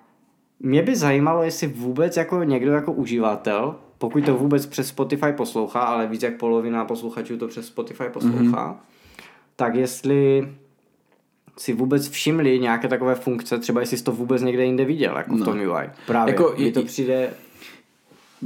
[0.60, 5.80] mě by zajímalo, jestli vůbec jako někdo jako uživatel, pokud to vůbec přes Spotify poslouchá,
[5.80, 8.76] ale víc jak polovina posluchačů to přes Spotify poslouchá, mm-hmm.
[9.56, 10.48] tak jestli
[11.56, 15.32] si vůbec všimli nějaké takové funkce, třeba jestli jsi to vůbec někde jinde viděl, jako
[15.36, 15.42] no.
[15.42, 15.90] v tom UI.
[16.06, 17.30] Právě, Jako je- to přijde...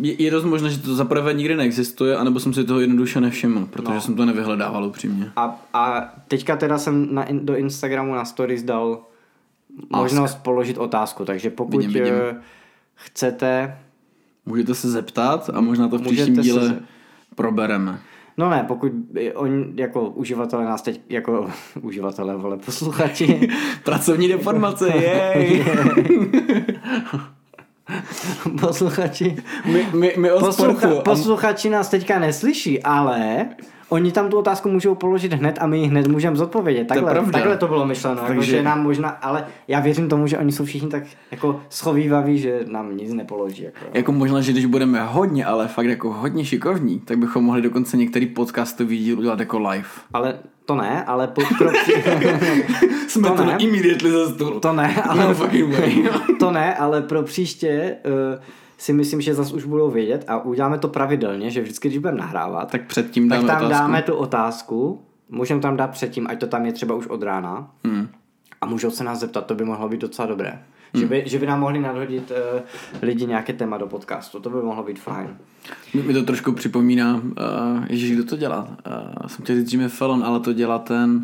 [0.01, 3.67] je, je dost možné, že to zaprvé nikdy neexistuje, anebo jsem si toho jednoduše nevšiml,
[3.67, 4.01] protože No.
[4.01, 5.33] jsem to nevyhledával upřímně.
[5.37, 9.01] A, a teďka teda jsem na, do Instagramu na stories dal
[9.91, 12.15] možnost položit otázku, takže pokud Vidím, vidím.
[12.31, 12.41] eh,
[12.95, 13.79] chcete
[14.47, 16.81] Můžete se zeptat a možná to v příštím se díle ze-
[17.35, 17.99] probereme.
[18.39, 18.93] No ne, pokud
[19.35, 21.51] oni jako uživatelé nás teď, jako
[21.83, 23.49] uživatelé, vole, posluchači,
[23.85, 25.65] Pracovní deformace, jej!
[28.61, 31.01] posluchači, My, my, my poslucha, sportu.
[31.03, 33.47] posluchači nás teďka neslyší, ale
[33.93, 36.85] oni tam tu otázku můžou položit hned a my ji hned můžeme zodpovědět.
[36.87, 37.33] Takhle, pravda.
[37.33, 38.35] takhle to bylo myšleno, Takže...
[38.35, 41.61] Takže- jako, že nám možná, ale já věřím tomu, že oni jsou všichni tak jako
[41.69, 43.63] schovývaví, že nám nic nepoloží.
[43.63, 43.79] Jako.
[43.95, 47.97] Jako možná, že když budeme hodně, ale fakt jako hodně šikovní, tak bychom mohli dokonce
[47.97, 49.89] některý podcastový díl udělat jako live.
[50.15, 51.71] Ale to ne, ale po, pro,
[53.09, 53.57] Jsme To to, ne.
[53.59, 54.61] immediately ze stolu.
[54.61, 56.05] To ne, No ale, fucking way.
[56.39, 57.97] to ne, ale pro příště
[58.37, 58.43] uh,
[58.83, 62.19] si myslím, že zase už budou vědět a uděláme to pravidelně, že vždycky, když budeme
[62.19, 63.71] nahrávat, tak předtím tak dáme tam otázku.
[63.71, 67.71] dáme tu otázku, můžeme tam dát předtím, ať to tam je třeba už od rána
[67.85, 68.09] Hmm.
[68.61, 70.63] a můžou se nás zeptat, to by mohlo být docela dobré.
[70.95, 72.61] Že, by, že by nám mohli nadhodit uh,
[73.03, 75.37] lidi nějaké téma do podcastu, to by mohlo být fajn.
[75.95, 77.23] Mi, mi to trošku připomíná, uh,
[77.89, 78.69] Ježíš, kdo to dělá?
[78.87, 81.23] Uh, jsem chtěl říct Jimmy Fallon, ale to dělá ten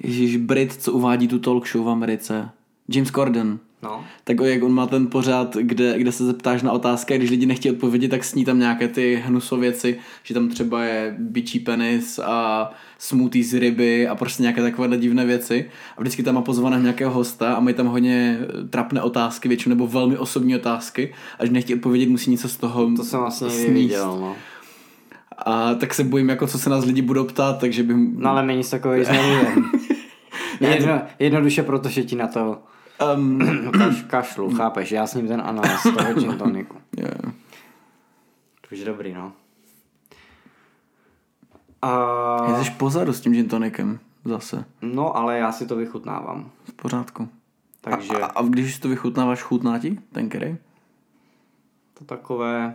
[0.00, 2.50] Ježíš Brit, co uvádí tu talk show v Americe.
[2.88, 3.58] James Corden.
[3.82, 4.04] No.
[4.24, 7.46] Tak jak on má ten pořád, kde, kde se zeptáš na otázky a když lidi
[7.46, 12.70] nechtějí odpovědět, tak sní tam nějaké ty hnusověci, že tam třeba je bičí penis a
[12.98, 15.70] smoothie z ryby a prostě nějaké takovéhle divné věci.
[15.96, 18.38] A vždycky tam má pozvaného nějakého hosta a mají tam hodně
[18.70, 22.90] trapné otázky, většinou nebo velmi osobní otázky a když nechtějí odpovědět, musí něco z toho
[22.96, 24.36] To jsem vlastně neviděl, no.
[25.46, 27.96] A tak se bojím, jako co se nás lidi budou ptát, takže bych...
[27.96, 29.14] No ale my nic takového.
[30.60, 32.62] Jedno, jednoduše proto, že ti na to
[33.14, 33.38] Um,
[33.78, 34.92] kaš, kašlu, chápeš?
[34.92, 36.76] Já s ním ten ananas z toho gin toniku.
[36.96, 37.14] yeah.
[38.60, 39.32] To už je dobrý, no.
[41.82, 44.64] A, Jsi pozadu s tím gin tonikem zase.
[44.82, 46.50] no, ale já si to vychutnávám.
[46.64, 47.28] V pořádku.
[47.80, 50.56] Takže A, a, a když si to vychutnáváš, chutná ti ten kerej?
[51.98, 52.74] to takové...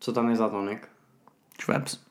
[0.00, 0.88] Co tam je za tonik?
[1.60, 2.05] Schweppes.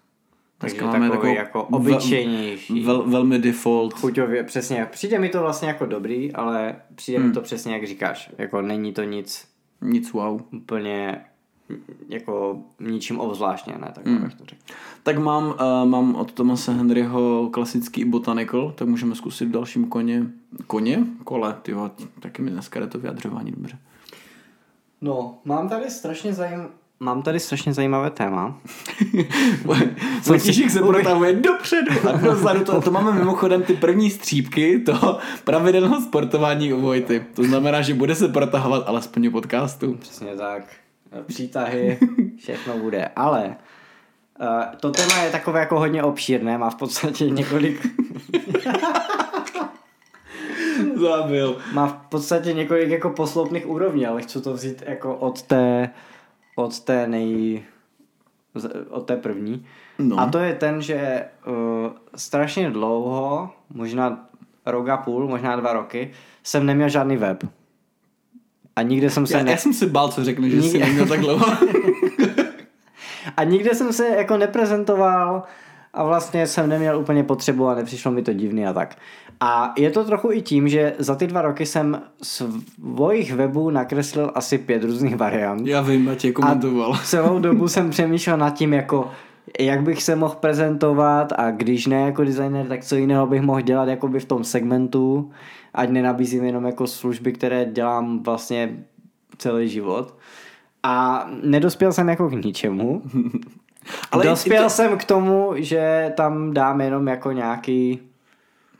[0.70, 2.84] Takže Dneska takový takovou jako vel- obyčejnější.
[2.84, 3.94] Vel, velmi default.
[3.94, 4.88] Chuťově, přesně.
[4.92, 7.28] Přijde mi to vlastně jako dobrý, ale přijde Hmm.
[7.28, 8.32] mi to přesně jak říkáš.
[8.38, 9.48] Jako není to nic
[9.82, 10.42] Nic wow.
[10.54, 11.22] úplně
[12.10, 13.92] jako ničím obzvláštně, ne?
[13.96, 14.24] Tak Hmm.
[14.24, 14.62] bych to řekl.
[15.04, 20.24] Tak mám, uh, mám od Thomase Henryho klasický botanical, tak můžeme zkusit v dalším koně.
[20.68, 21.00] Koně?
[21.24, 21.74] Kole, ty
[22.20, 23.78] taky mi dneska jde to vyjadřování dobře.
[25.02, 26.68] No, mám tady strašně zajím...
[27.00, 28.58] Mám tady strašně zajímavé téma.
[30.22, 32.64] František se protahuje dopředu a dozadu.
[32.66, 37.26] To, to máme mimochodem ty první střípky toho pravidelného sportování u Vojty.
[37.34, 39.94] To znamená, že bude se protahovat alespoň u podcastu.
[39.94, 40.64] Přesně tak.
[41.28, 42.00] Přítahy,
[42.40, 43.10] všechno bude.
[43.16, 43.56] Ale
[44.40, 44.48] uh,
[44.80, 47.88] to téma je takové jako hodně obšírné, má v podstatě několik,
[50.96, 51.58] Zabil.
[51.74, 55.90] má v podstatě několik jako posloupných úrovní, ale chci to vzít jako od té,
[56.56, 57.64] od té nej,
[58.90, 59.66] od té první.
[60.00, 60.20] No.
[60.20, 61.56] A to je ten, že uh,
[62.16, 64.28] strašně dlouho, možná
[64.66, 66.12] rok a půl, možná dva roky,
[66.44, 67.44] jsem neměl žádný web.
[68.76, 69.52] A nikde jsem se Já, ne...
[69.52, 71.46] já jsem si bál, co řekne, že jsi Nikdy- neměl tak dlouho.
[73.38, 75.44] A nikde jsem se jako neprezentoval
[75.94, 78.98] a vlastně jsem neměl úplně potřebu a nepřišlo mi to divný a tak.
[79.40, 84.32] A je to trochu i tím, že za ty dva roky jsem svojich webů nakreslil
[84.36, 85.68] asi pět různých variant.
[85.68, 86.98] Já vím, Matěj komentoval.
[87.04, 89.12] Celou dobu jsem přemýšlel nad tím, jako
[89.60, 93.62] jak bych se mohl prezentovat a když ne jako designer, tak co jiného bych mohl
[93.62, 95.32] dělat jakoby v tom segmentu,
[95.74, 98.78] ať nenabízím jenom jako služby, které dělám vlastně
[99.38, 100.18] celý život.
[100.84, 103.02] A nedospěl jsem jako k ničemu.
[104.12, 108.00] Ale Dospěl to- jsem k tomu, že tam dám jenom jako nějaký,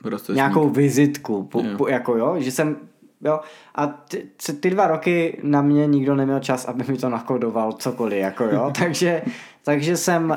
[0.02, 1.42] Prostě nějakou vizitku.
[1.42, 1.76] Po, Jo.
[1.78, 2.76] po, jako jo, že jsem
[3.24, 3.40] jo.
[3.74, 4.26] A ty,
[4.60, 8.72] ty dva roky na mě nikdo neměl čas, aby mi to nakodoval cokoliv, jako jo.
[8.78, 9.22] takže,
[9.64, 10.36] takže jsem uh,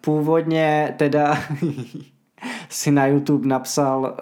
[0.00, 1.38] původně teda
[2.68, 4.16] si na YouTube napsal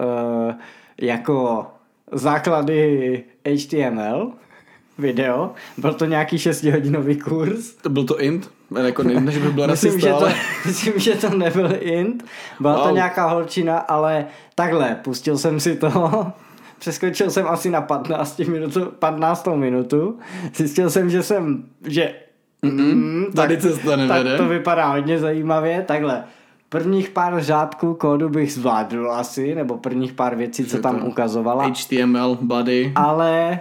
[0.48, 0.54] uh,
[1.00, 1.66] jako
[2.12, 4.32] základy HTML
[4.98, 5.52] video.
[5.78, 7.72] Byl to nějaký 6-hodinový kurz.
[7.72, 8.50] To byl to int?
[8.76, 10.28] Jako ne, že by byl myslím, že to,
[10.66, 12.24] myslím, že to nebyl int.
[12.60, 12.88] Byla wow.
[12.88, 16.26] to nějaká holčina, ale takhle, pustil jsem si to.
[16.78, 20.18] Přeskočil jsem asi na 15 minutu, 15 minutu.
[20.54, 22.14] Zjistil jsem, že jsem, že
[22.62, 24.30] mm, tady cesta nevede.
[24.30, 25.84] Tak to vypadá hodně zajímavě.
[25.88, 26.24] Takhle,
[26.68, 31.66] prvních pár řádků kódu bych zvládl asi, nebo prvních pár věcí, co tam ukazovala.
[31.66, 32.92] HTML, body.
[32.94, 33.60] Ale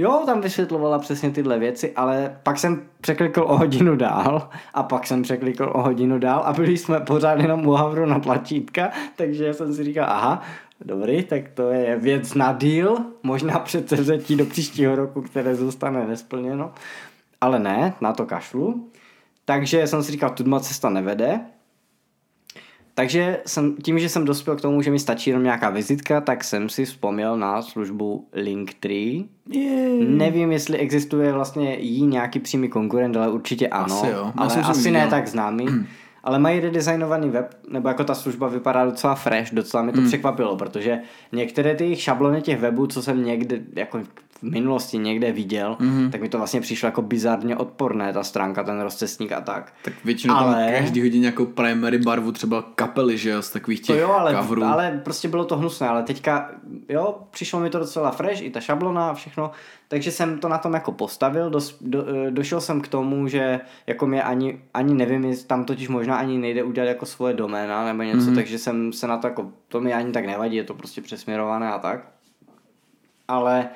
[0.00, 5.06] Jo, tam vysvětlovala přesně tyhle věci, ale pak jsem překlikl o hodinu dál a pak
[5.06, 9.54] jsem překlikl o hodinu dál a byli jsme pořád jenom u Havru na tlačítka, takže
[9.54, 10.42] jsem si říkal, aha,
[10.80, 13.90] dobrý, tak to je věc na díl, možná před
[14.30, 16.72] do příštího roku, které zůstane nesplněno,
[17.40, 18.90] ale ne, na to kašlu.
[19.44, 21.40] Takže jsem si říkal, tudma cesta nevede,
[23.00, 26.44] takže jsem, tím, že jsem dospěl k tomu, že mi stačí jenom nějaká vizitka, tak
[26.44, 29.24] jsem si vzpomněl na službu Linktree.
[29.50, 30.08] Yeah.
[30.08, 34.02] Nevím, jestli existuje vlastně jí nějaký přímý konkurent, ale určitě ano.
[34.02, 34.32] Asi jo.
[34.36, 35.66] Ale jsem asi ne tak známý.
[36.24, 40.06] ale mají redesignovaný web, nebo jako ta služba vypadá docela fresh, docela mi to mm.
[40.06, 40.98] překvapilo, protože
[41.32, 44.00] některé ty šablony těch webů, co jsem někde jako
[44.42, 46.10] v minulosti někde viděl, mm-hmm.
[46.10, 49.72] tak mi to vlastně přišlo jako bizarně odporné, ta stránka, ten rozcestník a tak.
[49.82, 50.54] Tak většinou ale...
[50.64, 54.12] tam každý hodí nějakou primary barvu, třeba kapely, že jo, z takových těch to jo,
[54.12, 54.64] ale, coverů.
[54.64, 56.50] ale prostě bylo to hnusné, ale teďka,
[56.88, 59.50] jo, přišlo mi to docela fresh, i ta šablona a všechno,
[59.88, 63.60] takže jsem to na tom jako postavil, dos, do, eh, došel jsem k tomu, že
[63.86, 68.02] jako mě ani, ani nevím, tam totiž možná ani nejde udělat jako svoje doména nebo
[68.02, 68.34] něco, mm-hmm.
[68.34, 71.72] takže jsem se na to jako, to mi ani tak nevadí, je to prostě přesměrované
[71.72, 72.00] a tak.
[73.28, 73.68] Ale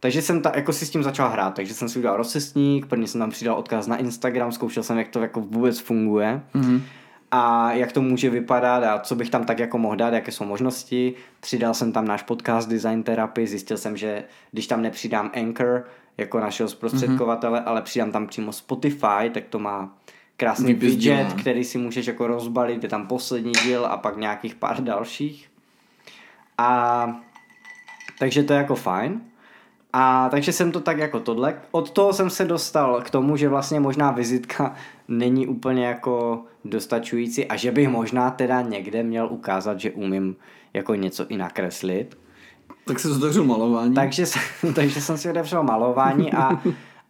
[0.00, 3.08] takže jsem ta, jako si s tím začal hrát, takže jsem si udělal rozcestník, prvně
[3.08, 6.42] jsem tam přidal odkaz na Instagram, zkoušel jsem, jak to jako vůbec funguje.
[6.54, 6.80] Mm-hmm
[7.30, 10.44] a jak to může vypadat a co bych tam tak jako mohl dát, jaké jsou
[10.44, 11.14] možnosti.
[11.40, 15.84] Přidal jsem tam náš podcast Design Therapy, zjistil jsem, že když tam nepřidám Anchor
[16.16, 17.68] jako našeho zprostředkovatele, mm-hmm.
[17.68, 19.98] ale přidám tam přímo Spotify, tak to má
[20.36, 24.54] krásný Výpis widget, který si můžeš jako rozbalit, je tam poslední díl a pak nějakých
[24.54, 25.50] pár dalších.
[26.58, 27.20] A
[28.18, 29.20] takže to je jako fajn.
[29.98, 31.54] A takže jsem to tak jako tohle.
[31.70, 34.74] Od toho jsem se dostal k tomu, že vlastně možná vizitka
[35.08, 40.36] není úplně jako dostačující a že bych možná teda někde měl ukázat, že umím
[40.74, 42.18] jako něco i nakreslit.
[42.84, 43.94] Tak se otevřel malování.
[43.94, 44.24] Takže,
[44.74, 46.60] takže jsem si otevřel malování a,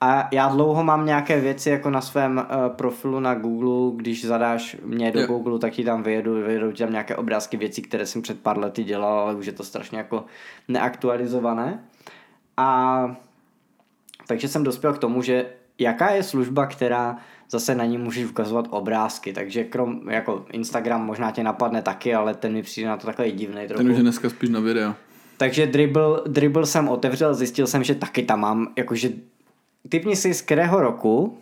[0.01, 4.77] a já dlouho mám nějaké věci jako na svém uh, profilu na Google, když zadáš
[4.85, 5.27] mě do jo.
[5.27, 8.59] Google, tak ti tam vyjedu, vyjedu ti tam nějaké obrázky věcí, které jsem před pár
[8.59, 10.25] lety dělal, ale už je to strašně jako
[10.69, 11.85] neaktualizované.
[12.57, 13.17] A
[14.27, 15.47] takže jsem dospěl k tomu, že
[15.79, 17.17] jaká je služba, která
[17.51, 22.35] zase na ní můžeš ukazovat obrázky, takže krom, jako Instagram možná tě napadne taky, ale
[22.35, 23.83] ten mi přijde na to takový divný trochu.
[23.83, 24.95] Ten už je dneska spíš na video.
[25.37, 29.11] Takže dribble, dribble jsem otevřel, zjistil jsem, že taky tam mám, jakože
[29.89, 31.39] typni si z kterého roku,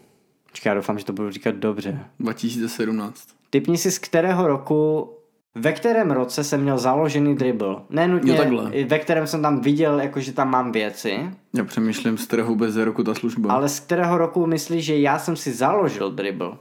[0.55, 2.01] Počkej, já doufám, že to budu říkat dobře.
[2.21, 3.29] 2017.
[3.51, 5.11] Typni si z kterého roku
[5.55, 7.77] ve kterém roce jsem měl založený dribble.
[7.91, 8.39] Nenutně,
[8.87, 11.31] ve kterém jsem tam viděl, jako, že tam mám věci.
[11.57, 13.53] Já přemýšlím, z kterého vůbec roku ta služba.
[13.53, 16.53] Ale z kterého roku myslíš, že já jsem si založil dribble?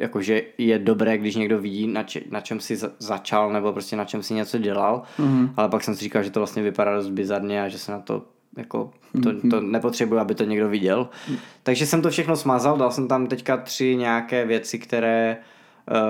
[0.00, 4.04] jakože je dobré, když někdo vidí, na, če, na čem si začal, nebo prostě na
[4.04, 5.50] čem si něco dělal, mm-hmm.
[5.56, 8.00] ale pak jsem si říkal, že to vlastně vypadá dost bizarně a že se na
[8.00, 8.24] to
[8.56, 9.50] jako to, mm-hmm.
[9.50, 11.08] to nepotřebuje, aby to někdo viděl.
[11.28, 11.36] Mm.
[11.62, 15.36] Takže jsem to všechno smazal, dal jsem tam teďka tři nějaké věci, které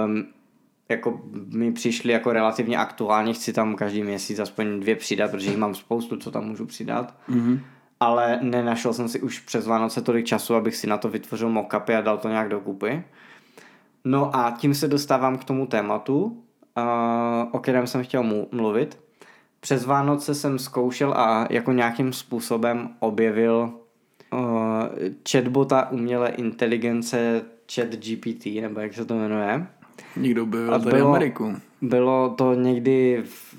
[0.04, 0.24] um,
[0.88, 5.58] jako mi přišly jako relativně aktuálně, chci tam každý měsíc aspoň dvě přidat, protože jich
[5.58, 7.14] mám spoustu, co tam můžu přidat.
[7.30, 7.60] Mm-hmm.
[8.00, 11.94] Ale nenašel jsem si už přes Vánoce tolik času, abych si na to vytvořil mockupy
[11.94, 13.04] a dal to nějak dokupy.
[14.08, 16.32] No a tím se dostávám k tomu tématu, uh,
[17.52, 18.98] o kterém jsem chtěl mluvit.
[19.60, 23.70] Přes Vánoce jsem zkoušel a jako nějakým způsobem objevil
[24.32, 24.40] uh,
[25.30, 27.42] chatbota umělé inteligence
[27.74, 29.66] chat GPT, nebo jak se to jmenuje.
[30.16, 31.54] Někdo byl tady bylo, Ameriku.
[31.82, 33.54] Bylo to někdy v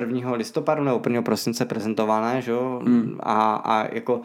[0.00, 0.32] 1.
[0.32, 1.22] listopadu nebo 1.
[1.22, 2.52] prosince prezentované, že?
[2.82, 3.18] Hmm.
[3.20, 4.20] A, a jako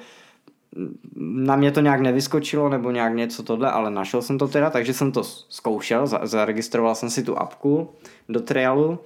[1.15, 4.93] na mě to nějak nevyskočilo nebo nějak něco tohle, ale našel jsem to teda, takže
[4.93, 7.89] jsem to zkoušel, zaregistroval jsem si tu apku
[8.29, 8.99] do trialu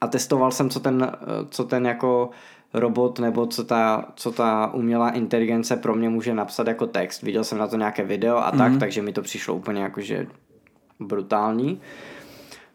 [0.00, 1.12] a testoval jsem, co ten,
[1.50, 2.30] co ten jako
[2.74, 7.22] robot nebo co ta, co ta umělá inteligence pro mě může napsat jako text.
[7.22, 8.78] Viděl jsem na to nějaké video a tak, mm-hmm.
[8.78, 10.26] takže mi to přišlo úplně jakože
[11.00, 11.80] brutální.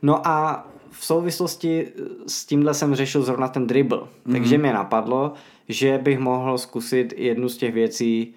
[0.02, 1.88] No a v souvislosti
[2.28, 3.99] s tímhle jsem řešil zrovna ten dribble.
[3.99, 4.32] Mm-hmm.
[4.32, 5.34] Takže mě napadlo,
[5.69, 8.34] že bych mohl zkusit jednu z těch věcí,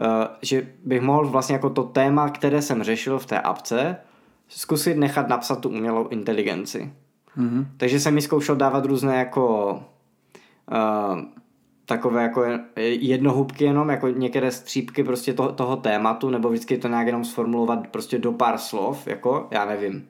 [0.00, 0.06] uh,
[0.42, 3.96] že bych mohl vlastně jako to téma, které jsem řešil v té apce,
[4.48, 6.92] zkusit nechat napsat tu umělou inteligenci.
[7.38, 7.66] Mm-hmm.
[7.76, 9.72] Takže jsem mi zkoušel dávat různé jako
[10.72, 11.20] uh,
[11.86, 12.44] takové jako
[12.76, 17.88] jednohubky jenom, jako některé střípky prostě toho, toho tématu, nebo vždycky to nějak jenom sformulovat
[17.88, 20.08] prostě do pár slov, jako, já nevím,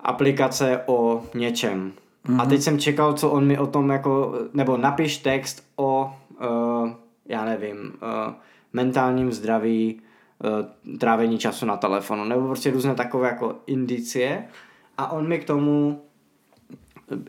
[0.00, 1.92] aplikace o něčem.
[2.28, 2.42] Mm-hmm.
[2.42, 6.90] A teď jsem čekal, co on mi o tom jako, nebo napiš text o, uh,
[7.26, 8.34] já nevím, uh,
[8.72, 10.00] mentálním zdraví,
[10.90, 14.44] uh, trávení času na telefonu, nebo prostě různé takové jako indicie.
[14.98, 16.02] A on mi k tomu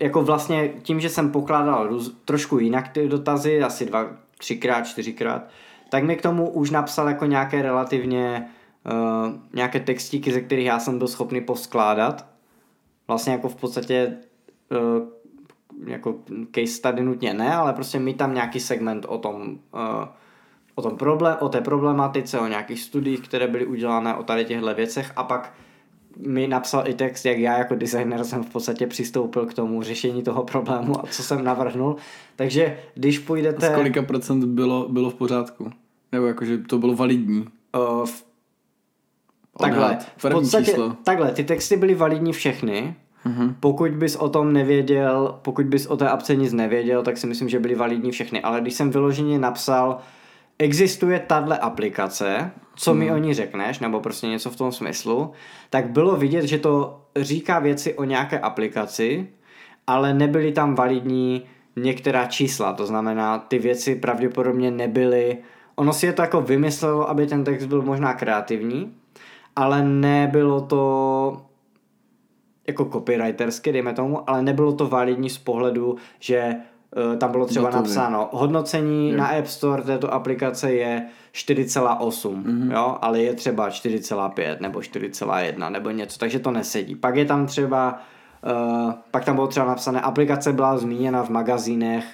[0.01, 5.47] jako vlastně tím, že jsem pokládal růz, trošku jinak ty dotazy, asi dva, třikrát, čtyřikrát,
[5.89, 8.47] tak mi k tomu už napsal jako nějaké relativně
[8.85, 12.25] uh, nějaké textíky, ze kterých já jsem byl schopný poskládat.
[13.07, 14.17] Vlastně jako v podstatě
[15.85, 16.15] jako
[16.51, 19.41] case study nutně ne, ale prostě mít tam nějaký segment o tom,
[19.73, 20.07] uh,
[20.75, 24.75] o, tom problém, o té problematice, o nějakých studiích, které byly udělané o tady těchto
[24.75, 25.53] věcech a pak
[26.17, 30.23] mi napsal i text, jak já jako designer jsem v podstatě přistoupil k tomu řešení
[30.23, 31.95] toho problému a co jsem navrhnul.
[32.35, 33.67] Takže když půjdete...
[33.67, 35.71] A z kolika procent bylo, bylo v pořádku?
[36.11, 37.45] Nebo jakože to bylo validní?
[37.77, 38.25] Uh, v...
[39.59, 40.97] Takhle, v podstatě, číslo.
[41.03, 43.55] takhle, ty texty byly validní všechny, Uh-huh.
[43.59, 47.49] Pokud bys o tom nevěděl, pokud bys o té apce nic nevěděl, tak si myslím,
[47.49, 48.41] že byly validní všechny.
[48.41, 49.97] Ale když jsem vyloženě napsal,
[50.59, 52.99] existuje tahle aplikace, co hmm.
[52.99, 55.31] mi o ní řekneš, nebo prostě něco v tom smyslu,
[55.69, 59.27] tak bylo vidět, že to říká věci o nějaké aplikaci,
[59.87, 61.43] ale nebyly tam validní
[61.75, 65.37] některá čísla, to znamená, ty věci pravděpodobně nebyly,
[65.75, 68.93] ono si je to jako vymyslelo, aby ten text byl možná kreativní,
[69.55, 71.45] ale nebylo to
[72.67, 76.55] jako copywritersky, dejme tomu, ale nebylo to validní z pohledu, že
[77.11, 79.17] uh, tam bylo třeba napsáno hodnocení je.
[79.17, 82.73] na App Store této aplikace je 4,8, mm-hmm.
[82.73, 86.95] jo, ale je třeba 4,5 nebo 4,1 nebo něco, takže to nesedí.
[86.95, 88.01] Pak je tam třeba,
[88.85, 92.05] uh, pak tam bylo třeba napsané, aplikace byla zmíněna v magazínech,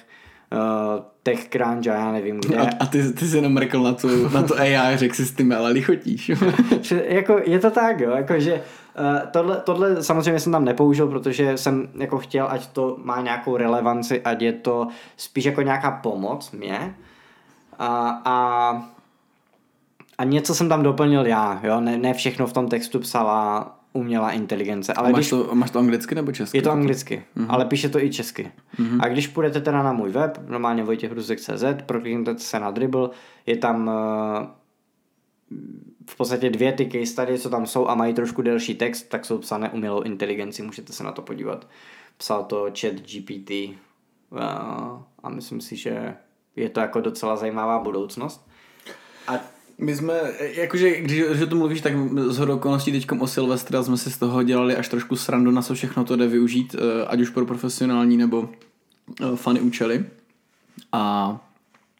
[0.52, 2.56] uh, TechCrunch a já nevím kde.
[2.56, 5.32] A, a ty, ty jsi jenom mrkl na, tu, na to AI, řekl si s
[5.32, 6.30] tím, ale lichotíš.
[7.04, 8.62] jako, je to tak, jo, jakože
[9.30, 14.22] tohle, tohle samozřejmě jsem tam nepoužil, protože jsem jako chtěl, ať to má nějakou relevanci,
[14.22, 16.94] ať je to spíš jako nějaká pomoc mě.
[17.78, 18.82] A, a
[20.18, 24.30] a něco jsem tam doplnil já, jo, ne, ne všechno v tom textu psala umělá
[24.30, 24.92] inteligence.
[24.92, 26.58] Ale máš, když, to, máš to anglicky nebo česky?
[26.58, 27.46] Je to anglicky, mm-hmm.
[27.48, 28.50] ale píše to i česky.
[28.78, 28.98] Mm-hmm.
[29.02, 33.10] A když půjdete teda na můj web, normálně vojtěchruzek.cz, prokliknete se na Dribble,
[33.46, 34.46] je tam uh,
[36.10, 39.24] v podstatě dvě ty case study, co tam jsou a mají trošku delší text, tak
[39.24, 41.66] jsou psané umělou inteligenci, můžete se na to podívat.
[42.16, 44.38] Psal to chat GPT uh,
[45.22, 46.14] a myslím si, že
[46.56, 48.48] je to jako docela zajímavá budoucnost.
[49.28, 49.32] A
[49.78, 51.92] my jsme, jakože, když, když o tom mluvíš, tak
[52.26, 55.62] z hodou okolností teďkom o Silvestra jsme si z toho dělali až trošku srandu, na
[55.62, 58.48] co všechno to jde využít, eh, ať už pro profesionální nebo
[59.20, 60.04] eh, fany účely.
[60.92, 61.36] A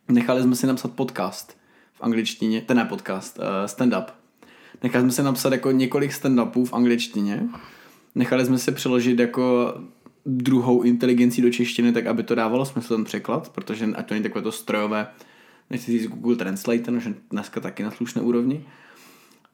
[0.08, 1.59] nechali jsme si napsat podcast
[2.00, 4.04] angličtině, ten ne podcast, eh, stand-up.
[4.82, 7.48] Nechali jsme si napsat jako několik stand-upů v angličtině.
[8.14, 9.74] Nechali jsme si přeložit jako
[10.26, 14.22] druhou inteligencí do češtiny, tak aby to dávalo smysl ten překlad, protože ať to není
[14.22, 15.06] takové to strojové,
[15.70, 18.64] nechci říct Google Translate, no, že dneska taky na slušné úrovni.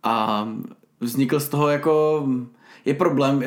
[0.02, 0.48] A
[1.00, 2.26] vznikl z toho jako,
[2.84, 3.42] je problém,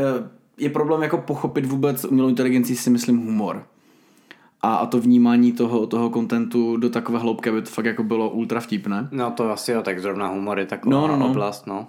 [0.57, 3.67] je problém jako pochopit vůbec umělou inteligenci si myslím humor.
[4.61, 8.29] A, a to vnímání toho, toho kontentu do takové hloubky, aby to fakt jako bylo
[8.29, 9.07] ultra vtipné.
[9.11, 11.29] No to asi jo, tak zrovna humor je taková no, no, no.
[11.29, 11.87] oblast, no.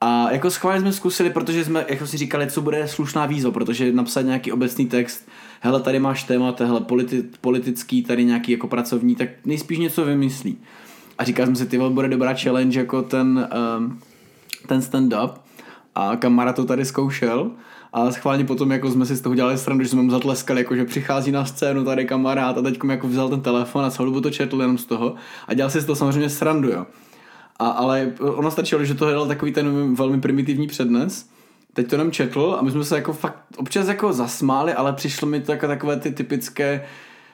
[0.00, 3.92] A jako schválně jsme zkusili, protože jsme jako si říkali, co bude slušná výzva, protože
[3.92, 5.28] napsat nějaký obecný text,
[5.60, 10.58] hele, tady máš téma, hele, politi- politický, tady nějaký jako pracovní, tak nejspíš něco vymyslí.
[11.18, 13.98] A říkal jsem si, ty bude dobrá challenge jako ten, um,
[14.66, 15.30] ten stand-up
[15.94, 17.50] a kamarád to tady zkoušel
[17.92, 20.76] a schválně potom jako jsme si z toho dělali srandu, že jsme mu zatleskali, jako
[20.76, 24.20] že přichází na scénu tady kamarád a teď jako vzal ten telefon a celou dobu
[24.20, 25.14] to četl jenom z toho
[25.48, 26.86] a dělal si z toho samozřejmě srandu, jo.
[27.58, 31.28] A, ale ono stačilo, že to dal takový ten velmi primitivní přednes.
[31.72, 35.28] Teď to jenom četl a my jsme se jako fakt občas jako zasmáli, ale přišlo
[35.28, 36.84] mi to jako takové ty typické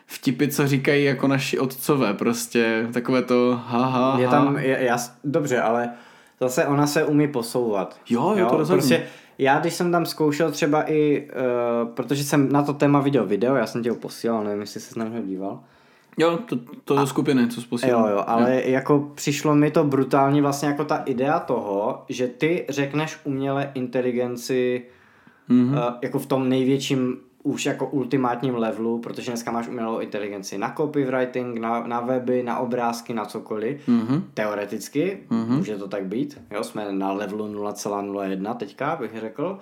[0.07, 4.21] vtipy, co říkají jako naši otcové, prostě takové to ha, ha, ha.
[4.21, 5.91] Je tam, je, jas, dobře, ale
[6.41, 7.97] zase ona se umí posouvat.
[8.11, 8.81] Jo, jo, to rozhodně.
[8.81, 9.03] Prostě
[9.39, 11.29] Já když jsem tam zkoušel třeba i,
[11.83, 14.81] uh, protože jsem na to téma viděl video, já jsem tě ho posílal, nevím, jestli
[14.81, 15.61] jsi se na něho díval.
[16.19, 18.09] Jo, to, to do skupiny, co posílal.
[18.09, 18.63] Jo, jo, ale jo.
[18.65, 24.87] jako přišlo mi to brutálně vlastně jako ta idea toho, že ty řekneš umělé inteligenci
[25.51, 25.71] mm-hmm.
[25.71, 27.17] uh, jako v tom největším
[27.49, 32.59] už jako ultimátním levelu, protože dneska máš umělou inteligenci na copywriting, na, na weby, na
[32.59, 33.89] obrázky, na cokoliv.
[33.89, 34.23] Mm-hmm.
[34.35, 35.57] Teoreticky mm-hmm.
[35.57, 36.41] může to tak být.
[36.51, 39.59] Jo, jsme na levelu 0,01 teďka, bych řekl.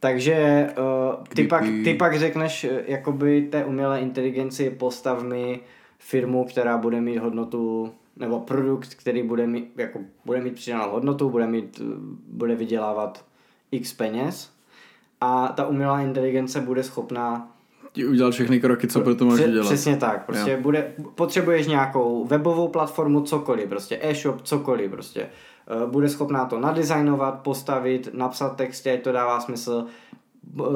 [0.00, 5.60] Takže uh, ty, pak, ty pak řekneš uh, jakoby té umělé inteligenci postav mi
[5.98, 11.30] firmu, která bude mít hodnotu nebo produkt, který bude mít, jako, bude mít přidanou hodnotu,
[11.30, 11.80] bude, mít,
[12.28, 13.24] bude vydělávat
[13.70, 14.57] x peněz
[15.20, 17.48] a ta umělá inteligence bude schopná
[17.92, 19.66] ti udělat všechny kroky, co pro to máš dělat.
[19.66, 20.58] Přesně tak, prostě jo.
[20.60, 25.20] bude, potřebuješ nějakou webovou platformu, cokoliv, prostě e-shop, cokoliv, prostě.
[25.22, 29.86] Eh, bude schopná to nadizajnovat, postavit, napsat texty, ať to dává smysl,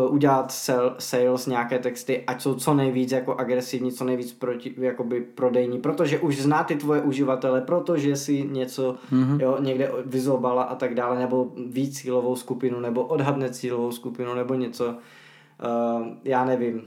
[0.09, 5.21] udělat sell, sales, nějaké texty, ať jsou co nejvíc jako agresivní, co nejvíc proti, jakoby
[5.21, 9.41] prodejní, protože už zná ty tvoje uživatele, protože si něco mm-hmm.
[9.41, 14.55] jo, někde vyzobala a tak dále, nebo ví cílovou skupinu, nebo odhadne cílovou skupinu, nebo
[14.55, 14.87] něco.
[14.87, 16.83] Uh, já nevím.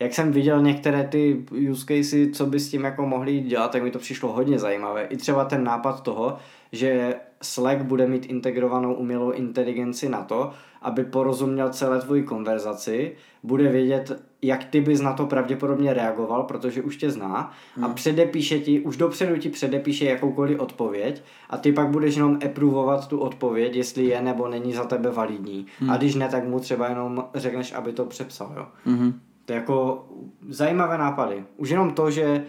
[0.00, 3.82] Jak jsem viděl některé ty use casey, co by s tím jako mohli dělat, tak
[3.82, 5.04] mi to přišlo hodně zajímavé.
[5.04, 6.36] I třeba ten nápad toho,
[6.72, 13.68] že Slack bude mít integrovanou umělou inteligenci na to, aby porozuměl celé tvoji konverzaci, bude
[13.68, 17.84] vědět, jak ty bys na to pravděpodobně reagoval, protože už tě zná hmm.
[17.84, 23.08] a předepíše ti, už dopředu ti předepíše jakoukoliv odpověď a ty pak budeš jenom approvovat
[23.08, 25.66] tu odpověď, jestli je nebo není za tebe validní.
[25.80, 25.90] Hmm.
[25.90, 28.52] A když ne, tak mu třeba jenom řekneš, aby to přepsal.
[28.56, 28.66] Jo?
[28.84, 29.20] Hmm.
[29.44, 30.06] To je jako
[30.48, 31.44] zajímavé nápady.
[31.56, 32.44] Už jenom to, že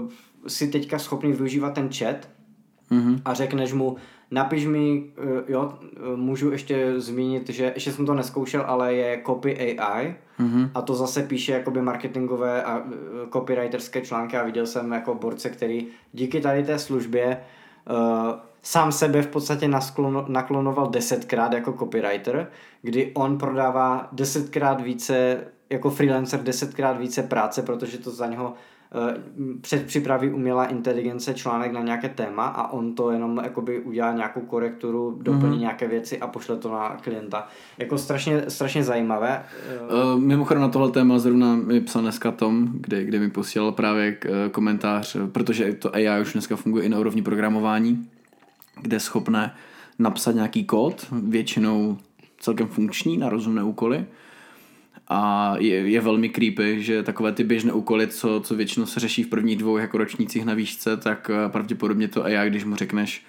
[0.00, 0.08] uh,
[0.46, 2.28] si teďka schopný využívat ten chat
[2.90, 3.20] hmm.
[3.24, 3.96] a řekneš mu,
[4.34, 9.22] Napiš mi, eh, jo, eh, můžu ještě zmínit, že ještě jsem to neskoušel, ale je
[9.26, 10.70] Copy AI mm-hmm.
[10.74, 12.92] a to zase píše jakoby marketingové a eh,
[13.32, 17.40] copywriterské články a viděl jsem jako borce, který díky tady té službě
[17.90, 17.96] uh,
[18.62, 22.50] sám sebe v podstatě nasklono, naklonoval desetkrát jako copywriter,
[22.82, 28.54] kdy on prodává desetkrát více jako freelancer desetkrát více práce, protože to za něho
[29.60, 35.18] předpřipraví umělá inteligence článek na nějaké téma a on to jenom jakoby udělá nějakou korekturu,
[35.22, 35.60] doplní mm-hmm.
[35.60, 37.48] nějaké věci a pošle to na klienta.
[37.78, 39.44] Jako strašně, strašně zajímavé.
[40.14, 44.18] Uh, mimochodem na tohle téma zrovna mi psal dneska Tom, kde, kde mi posílal právě
[44.52, 48.08] komentář, protože to AI už dneska funguje i na úrovni programování,
[48.82, 49.54] kde je schopné
[49.98, 51.98] napsat nějaký kód, většinou
[52.38, 54.06] celkem funkční na rozumné úkoly,
[55.08, 59.22] a je, je velmi creepy, že takové ty běžné úkoly, co, co většinou se řeší
[59.22, 63.22] v prvních dvou jako ročnících na výšce, tak eh, pravděpodobně to AI, když mu řekneš,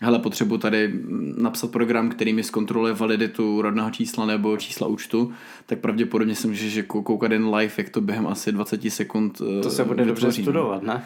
[0.00, 0.92] hele, potřebuji tady
[1.36, 5.32] napsat program, který mi zkontroluje validitu rodného čísla nebo čísla účtu,
[5.66, 9.62] tak pravděpodobně si můžeš jako koukat jen live, jak to během asi 20 sekund eh,
[9.62, 11.04] To se bude dobře studovat, ne?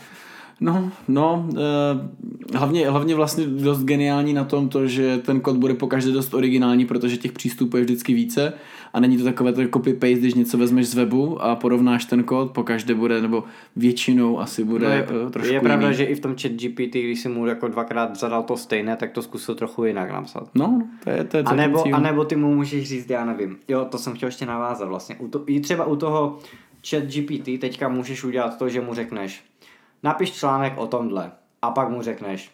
[0.61, 5.75] No, no, eh, hlavně, hlavně vlastně dost geniální na tom to, že ten kód bude
[5.75, 8.53] pokaždé dost originální, protože těch přístupů je vždycky více
[8.93, 12.51] a není to takové to copy-paste, když něco vezmeš z webu a porovnáš ten kód,
[12.51, 13.45] pokaždé bude, nebo
[13.77, 16.95] většinou asi bude no je, uh, trošku Je pravda, že i v tom chat GPT,
[16.95, 20.51] když si mu jako dvakrát zadal to stejné, tak to zkusil trochu jinak napsat.
[20.55, 23.57] No, to je, to je a, nebo, a nebo ty mu můžeš říct, já nevím.
[23.69, 25.17] Jo, to jsem chtěl ještě navázat vlastně.
[25.19, 26.39] U to, I třeba u toho
[26.91, 29.45] chat GPT teďka můžeš udělat to, že mu řekneš,
[30.03, 31.33] napiš článek o tomhle
[31.63, 32.51] a pak mu řekneš,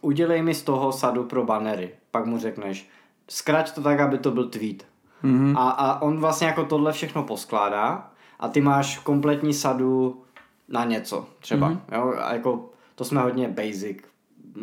[0.00, 1.90] udělej mi z toho sadu pro banery.
[2.10, 2.88] Pak mu řekneš,
[3.28, 4.86] zkrať to tak, aby to byl tweet.
[5.24, 5.58] Mm-hmm.
[5.58, 10.22] A, a on vlastně jako tohle všechno poskládá a ty máš kompletní sadu
[10.68, 11.70] na něco třeba.
[11.70, 11.80] Mm-hmm.
[11.92, 12.14] Jo?
[12.18, 13.98] A jako to jsme hodně basic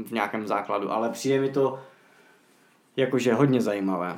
[0.06, 1.80] v nějakém základu, ale přijde mi to
[2.96, 4.18] jakože hodně zajímavé.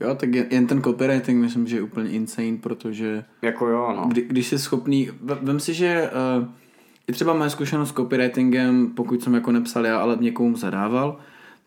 [0.00, 4.04] Jo, tak jen ten copywriting myslím, že je úplně insane, protože jako jo, no.
[4.08, 6.48] kdy, když jsi schopný, vem si, že uh,
[7.10, 11.16] i třeba moje zkušenost s copywritingem, pokud jsem jako nepsal já, ale někomu zadával,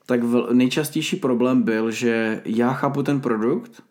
[0.05, 0.19] tak
[0.51, 3.83] nejčastější problém byl, že já chápu ten produkt,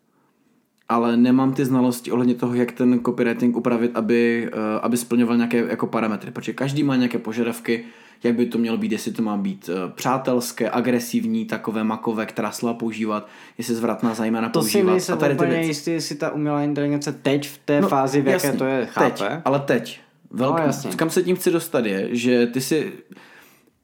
[0.89, 5.57] ale nemám ty znalosti ohledně toho, jak ten copywriting upravit, aby, uh, aby splňoval nějaké
[5.57, 7.83] jako parametry, protože každý má nějaké požadavky,
[8.23, 12.51] jak by to mělo být, jestli to má být uh, přátelské, agresivní, takové makové, která
[12.51, 13.27] slova používat,
[13.57, 14.93] jestli zvratná zejména to používat.
[14.93, 18.27] To si nejsem úplně jistý, jestli ta umělá inteligence teď v té no, fázi, v
[18.27, 19.11] jaké to je, chápe.
[19.11, 20.02] Teď, ale teď.
[20.33, 20.91] Velký, no, jasně.
[20.91, 22.93] kam se tím chci dostat je, že ty si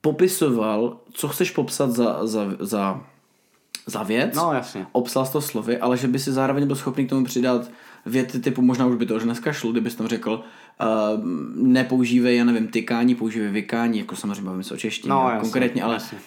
[0.02, 3.02] popisoval, co chceš popsat za, za, za,
[3.86, 4.86] za věc, no, jasně.
[4.91, 7.72] obsal to slovy, ale že by si zároveň byl schopný k tomu přidat
[8.06, 10.32] věty typu, možná už by to už dneska šlo, kdybys tam řekl,
[10.82, 11.26] uh,
[11.56, 15.84] nepoužívej, já nevím, tykání, používej vykání, jako samozřejmě bavím se o češtině no, jasně, konkrétně,
[15.84, 16.18] ale jasně.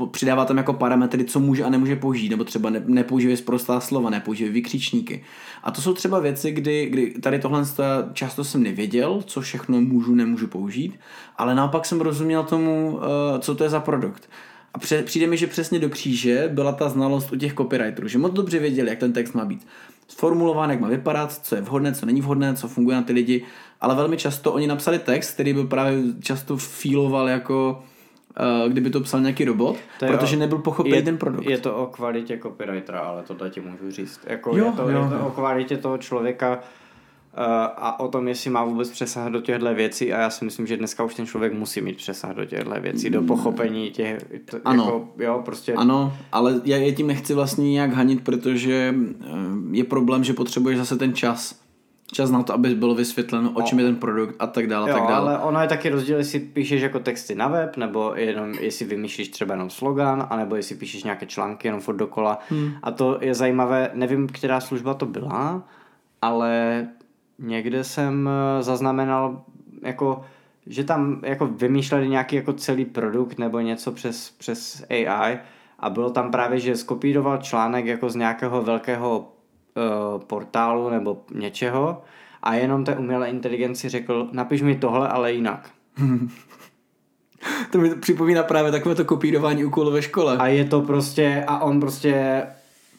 [0.00, 3.80] Uh, přidává tam jako parametry, co může a nemůže použít, nebo třeba ne, nepoužívej zprostá
[3.80, 5.24] slova, nepoužívej vykřičníky.
[5.62, 7.64] A to jsou třeba věci, kdy, kdy tady tohle
[8.12, 10.98] často jsem nevěděl, co všechno můžu, nemůžu použít,
[11.36, 13.02] ale naopak jsem rozuměl tomu, uh,
[13.38, 14.28] co to je za produkt.
[14.74, 18.18] A pře- přijde mi, že přesně do kříže byla ta znalost u těch copywriterů, že
[18.18, 19.66] moc dobře věděli, jak ten text má být
[20.08, 23.44] sformulován, jak má vypadat, co je vhodné, co není vhodné, co funguje na ty lidi,
[23.80, 27.82] ale velmi často oni napsali text, který byl právě často feeloval jako
[28.68, 31.46] kdyby to psal nějaký robot, to protože o, nebyl pochopený je, ten produkt.
[31.46, 34.20] Je to o kvalitě copywritera, ale to ti můžu říct.
[34.26, 35.26] Jako jo, je, to, jo, je to jo.
[35.26, 36.58] o kvalitě toho člověka,
[37.38, 37.44] Uh,
[37.76, 40.76] a o tom, jestli má vůbec přesah do těchto věcí a já si myslím, že
[40.76, 44.84] dneska už ten člověk musí mít přesah do těchto věcí, do pochopení těch, to, ano.
[44.84, 45.74] Jako, jo, prostě.
[45.74, 49.26] Ano, ale já je tím nechci vlastně nějak hanit, protože eh,
[49.70, 51.60] je problém, že potřebuješ zase ten čas
[52.12, 54.90] čas na to, aby bylo vysvětleno, o čem je ten produkt a tak dále.
[54.90, 55.36] Jo, tak dále.
[55.36, 59.28] ale ono je taky rozdíl, jestli píšeš jako texty na web, nebo jenom jestli vymýšlíš
[59.28, 62.38] třeba jenom slogan, anebo jestli píšeš nějaké články jenom furt dokola.
[62.48, 62.72] Hmm.
[62.82, 65.62] A to je zajímavé, nevím, která služba to byla,
[66.22, 66.86] ale
[67.38, 69.42] někde jsem eh, zaznamenal
[69.82, 70.24] jako
[70.66, 75.38] že tam jako vymýšleli nějaký jako celý produkt nebo něco přes, přes AI
[75.78, 79.32] a bylo tam právě, že skopíroval článek jako z nějakého velkého
[80.26, 82.02] portálu nebo něčeho
[82.42, 85.70] a jenom té umělé inteligenci řekl, napiš mi tohle, ale jinak.
[87.70, 90.36] to mi připomíná právě takové to kopírování úkolů ve škole.
[90.36, 92.42] A je to prostě, a on prostě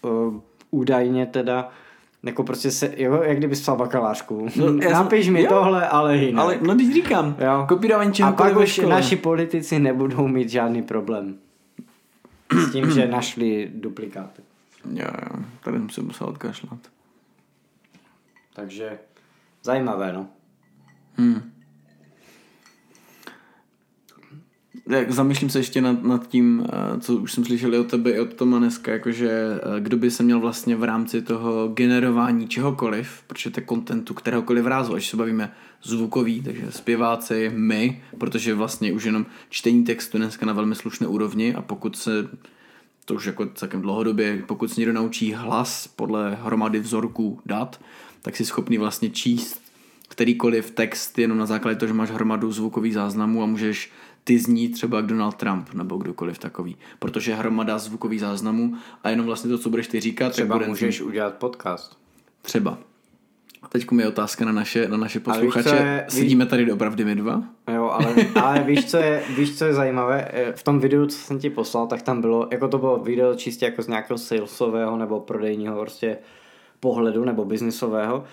[0.02, 0.40] uh,
[0.72, 1.70] údajně teda
[2.24, 4.48] jako prostě se, jo, jak kdyby psal bakalářku.
[4.56, 6.44] No, Napiš mi jo, tohle, ale jinak.
[6.44, 7.66] Ale no když říkám, jo.
[7.70, 11.36] kopírování A pak už naši politici nebudou mít žádný problém.
[12.68, 14.42] S tím, že našli duplikáty.
[14.92, 16.80] Jo, jo, tady jsem se musel odkašlat.
[18.54, 19.00] Takže
[19.64, 20.28] zajímavé, no.
[21.18, 21.52] Hmm.
[24.90, 28.20] jak zamýšlím se ještě nad, nad tím, eh, co už jsem slyšel od tebe i
[28.20, 33.24] od Toma dneska, jakože eh, kdo by se měl vlastně v rámci toho generování čehokoliv,
[33.28, 35.52] protože to kontentu kteréhokoliv rázu, až se bavíme
[35.84, 41.56] zvukový, takže zpěváci, my, protože vlastně už jenom čtení textu dneska na velmi slušné úrovni
[41.56, 42.30] a pokud se
[43.06, 47.82] to už jako celkem dlouhodobě, pokud se někdo naučí hlas podle hromady vzorků dat,
[48.22, 49.64] tak si schopný vlastně číst
[50.14, 53.92] kterýkoliv text jenom na základě toho, že máš hromadu zvukových záznamů a můžeš
[54.24, 59.50] ty zní třeba Donald Trump nebo kdokoliv takový, protože hromada zvukových záznamů a jenom vlastně
[59.50, 60.30] to, co budeš ty říkat.
[60.30, 61.08] Třeba tak můžeš znít...
[61.08, 61.98] udělat podcast.
[62.42, 62.78] Třeba.
[63.64, 65.76] A teď mi je otázka na naše, na naše posluchače.
[65.76, 67.44] Je, Sedíme tady opravdu my dva?
[67.74, 70.28] Jo, ale, ale víš, co je, víš, co je zajímavé?
[70.34, 73.36] Eh, v tom videu, co jsem ti poslal, tak tam bylo, jako to bylo video
[73.36, 76.18] čistě jako z nějakého salesového nebo prodejního prostě
[76.80, 78.24] pohledu nebo biznisového.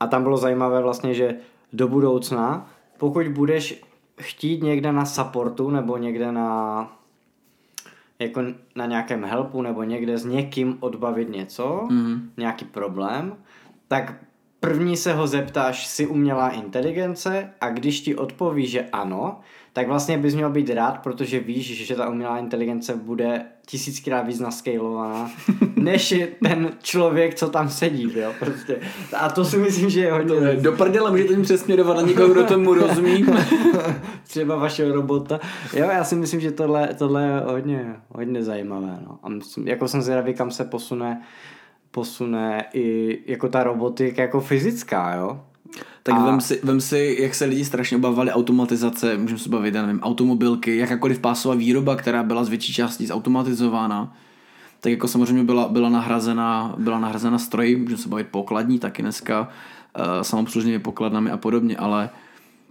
[0.00, 1.34] A tam bylo zajímavé vlastně, že
[1.72, 3.82] do budoucna, pokud budeš
[4.20, 6.92] chtít někde na supportu nebo někde na
[8.18, 8.42] jako
[8.76, 12.20] na nějakém helpu nebo někde s někým odbavit něco, mm-hmm.
[12.36, 13.34] nějaký problém,
[13.88, 14.14] tak
[14.60, 19.40] první se ho zeptáš, si umělá inteligence a když ti odpoví, že ano,
[19.72, 24.40] tak vlastně bys měl být rád, protože víš, že ta umělá inteligence bude tisíckrát víc
[24.40, 25.30] naskalovaná,
[25.76, 28.76] než je ten člověk, co tam sedí, jo, prostě.
[29.16, 30.34] A to si myslím, že je hodně...
[30.34, 33.26] To je, do prdele můžete jim přesměrovat na někoho, kdo tomu rozumí.
[34.28, 35.40] Třeba vašeho robota.
[35.72, 39.18] Jo, já si myslím, že tohle, tohle je hodně, hodně zajímavé, no.
[39.22, 41.22] A myslím, jako jsem zvědavý, kam se posune
[41.96, 45.40] posune i jako ta robotika jako fyzická, jo.
[46.02, 46.24] Tak a...
[46.24, 50.00] vem, si, vem si, jak se lidi strašně obávali automatizace, můžeme se bavit, já nevím,
[50.00, 54.16] automobilky, jakákoliv pásová výroba, která byla z větší části zautomatizována,
[54.80, 59.40] tak jako samozřejmě byla, byla, nahrazena, byla nahrazena stroji, můžeme se bavit pokladní taky dneska,
[59.40, 62.10] uh, samoobslužnými pokladnami a podobně, ale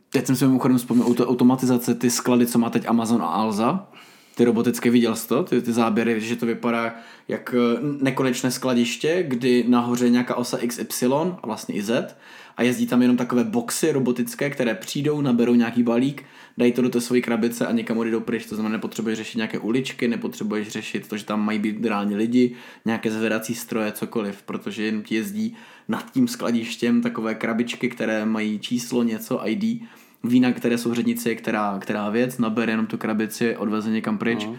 [0.10, 3.88] teď jsem si mimochodem vzpomněl automatizace, ty sklady, co má teď Amazon a Alza,
[4.36, 5.44] ty robotické, viděl jsi to?
[5.44, 6.96] Ty, ty záběry, že to vypadá
[7.28, 11.06] jak eh, nekonečné skladiště, kdy nahoře nějaká osa XY
[11.44, 12.16] a vlastně i Z
[12.58, 16.24] a jezdí tam jenom takové boxy robotické, které přijdou, naberou nějaký balík,
[16.58, 18.46] dají to do té své krabice a někam odjdou pryč.
[18.46, 22.56] To znamená, nepotřebuješ řešit nějaké uličky, nepotřebuješ řešit to, že tam mají být reálně lidi,
[22.86, 25.56] nějaké zvedací stroje, cokoliv, protože jen ti jezdí
[25.88, 29.82] nad tím skladištěm takové krabičky, které mají číslo, něco, ID
[30.28, 34.46] vína, které jsou v řadnici, která, která věc, nabere jenom tu krabici, odveze někam pryč.
[34.46, 34.56] No.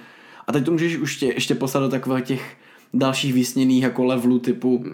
[0.47, 2.57] A teď to můžeš už tě, ještě poslat do takových těch
[2.95, 4.85] dalších vysněných jako levelů typu,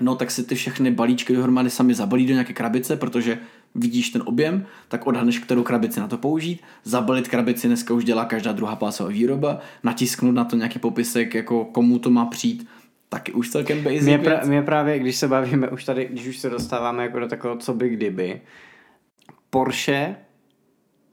[0.00, 3.38] no tak si ty všechny balíčky dohromady sami zabalí do nějaké krabice, protože
[3.74, 6.62] vidíš ten objem, tak odhadneš, kterou krabici na to použít.
[6.84, 11.64] Zabalit krabici dneska už dělá každá druhá pásová výroba, natisknout na to nějaký popisek, jako
[11.64, 12.68] komu to má přijít,
[13.08, 16.38] taky už celkem basic mě, pra, mě právě, když se bavíme už tady, když už
[16.38, 18.40] se dostáváme jako do takového co by kdyby,
[19.50, 20.16] Porsche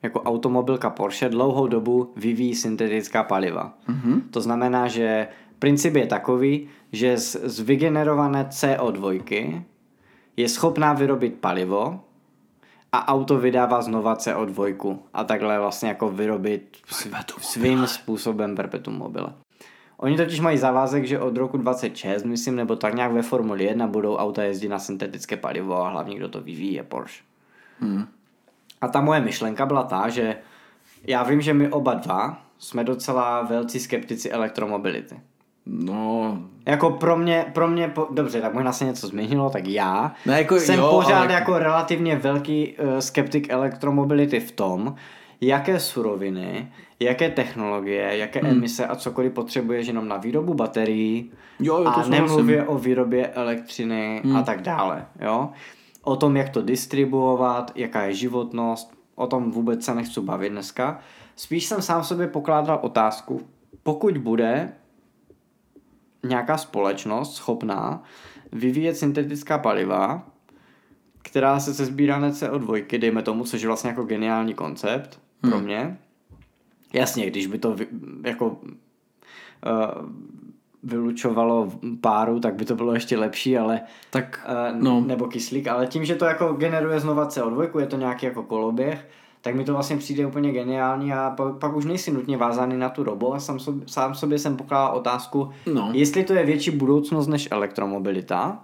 [0.04, 3.78] jako automobilka Porsche dlouhou dobu vyvíjí syntetická paliva.
[3.90, 4.22] Mm-hmm.
[4.32, 5.28] To znamená, že
[5.60, 9.62] princip je takový, že z, z vygenerované CO2
[10.38, 12.00] je schopná vyrobit palivo
[12.92, 16.78] a auto vydává znova CO2 a takhle vlastně jako vyrobit
[17.42, 19.34] svým způsobem perpetuum mobile.
[19.98, 23.88] Oni totiž mají závazek, že od roku 26, myslím, nebo tak nějak ve Formuli 1
[23.88, 27.31] budou auta jezdit na syntetické palivo a hlavně kdo to vyvíjí je Porsche.
[27.82, 28.08] Hmm.
[28.82, 30.36] A ta moje myšlenka byla ta, že
[31.08, 35.20] já vím, že my oba dva jsme docela velcí skeptici elektromobility.
[35.66, 36.38] No...
[36.66, 40.34] Jako pro mě, pro mě po, dobře, tak možná se něco změnilo, tak já no
[40.34, 41.34] jako, jsem jo, pořád ale...
[41.34, 44.96] jako relativně velký uh, skeptik elektromobility v tom,
[45.42, 48.50] jaké suroviny, jaké technologie, jaké hmm.
[48.50, 54.22] emise a cokoliv potřebuješ jenom na výrobu baterií jo, jo, a nemluvě o výrobě elektřiny
[54.24, 54.36] hmm.
[54.36, 55.06] a tak dále.
[55.22, 55.50] Jo?
[56.04, 61.00] O tom, jak to distribuovat, jaká je životnost, o tom vůbec se nechci bavit dneska.
[61.36, 63.42] Spíš jsem sám sobě pokládal otázku,
[63.84, 64.74] pokud bude
[66.24, 68.04] nějaká společnost schopná
[68.52, 70.28] vyvíjet syntetická paliva,
[71.22, 75.52] která se se sbírané CO2, dejme tomu, což je vlastně jako geniální koncept hmm.
[75.52, 75.98] pro mě.
[76.94, 77.76] Jasně, když by to
[78.24, 78.60] jako uh,
[80.84, 81.72] vylučovalo
[82.02, 85.02] páru, tak by to bylo ještě lepší, ale tak, uh, no.
[85.02, 89.10] nebo kyslík, ale tím, že to jako generuje znova CO2, je to nějaký jako koloběh,
[89.42, 92.90] tak mi to vlastně přijde úplně geniální a pak, pak už nejsi nutně vázaný na
[92.90, 95.90] tu robu a sám, sobě, sám sobě jsem pokládal otázku, no.
[95.94, 98.64] jestli to je větší budoucnost než elektromobilita,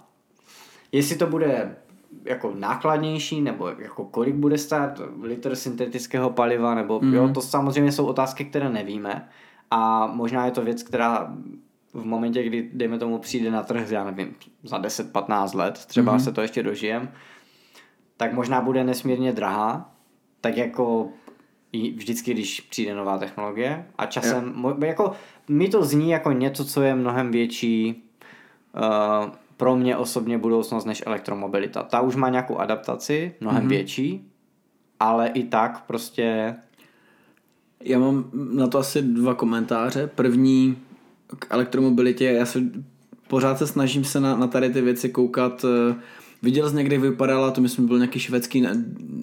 [0.92, 1.76] jestli to bude
[2.24, 7.14] jako nákladnější, nebo jako kolik bude stát litr syntetického paliva, nebo mm.
[7.14, 9.28] jo, to samozřejmě jsou otázky, které nevíme
[9.70, 11.34] a možná je to věc, která
[11.94, 16.20] v momentě, kdy, dejme tomu, přijde na trh, já nevím, za 10-15 let, třeba mm.
[16.20, 17.12] se to ještě dožijem,
[18.16, 19.94] tak možná bude nesmírně drahá,
[20.40, 21.08] tak jako
[21.72, 24.82] vždycky, když přijde nová technologie a časem, yeah.
[24.82, 25.12] jako
[25.48, 28.04] mi to zní jako něco, co je mnohem větší
[28.76, 31.82] uh, pro mě osobně budoucnost než elektromobilita.
[31.82, 33.68] Ta už má nějakou adaptaci, mnohem mm-hmm.
[33.68, 34.30] větší,
[35.00, 36.56] ale i tak prostě...
[37.80, 40.06] Já mám na to asi dva komentáře.
[40.06, 40.76] První
[41.38, 42.62] k elektromobilitě, já se
[43.28, 45.70] pořád se snažím se na, na tady ty věci koukat uh,
[46.42, 48.66] Viděl jsi někdy vypadala, to myslím byl nějaký švédský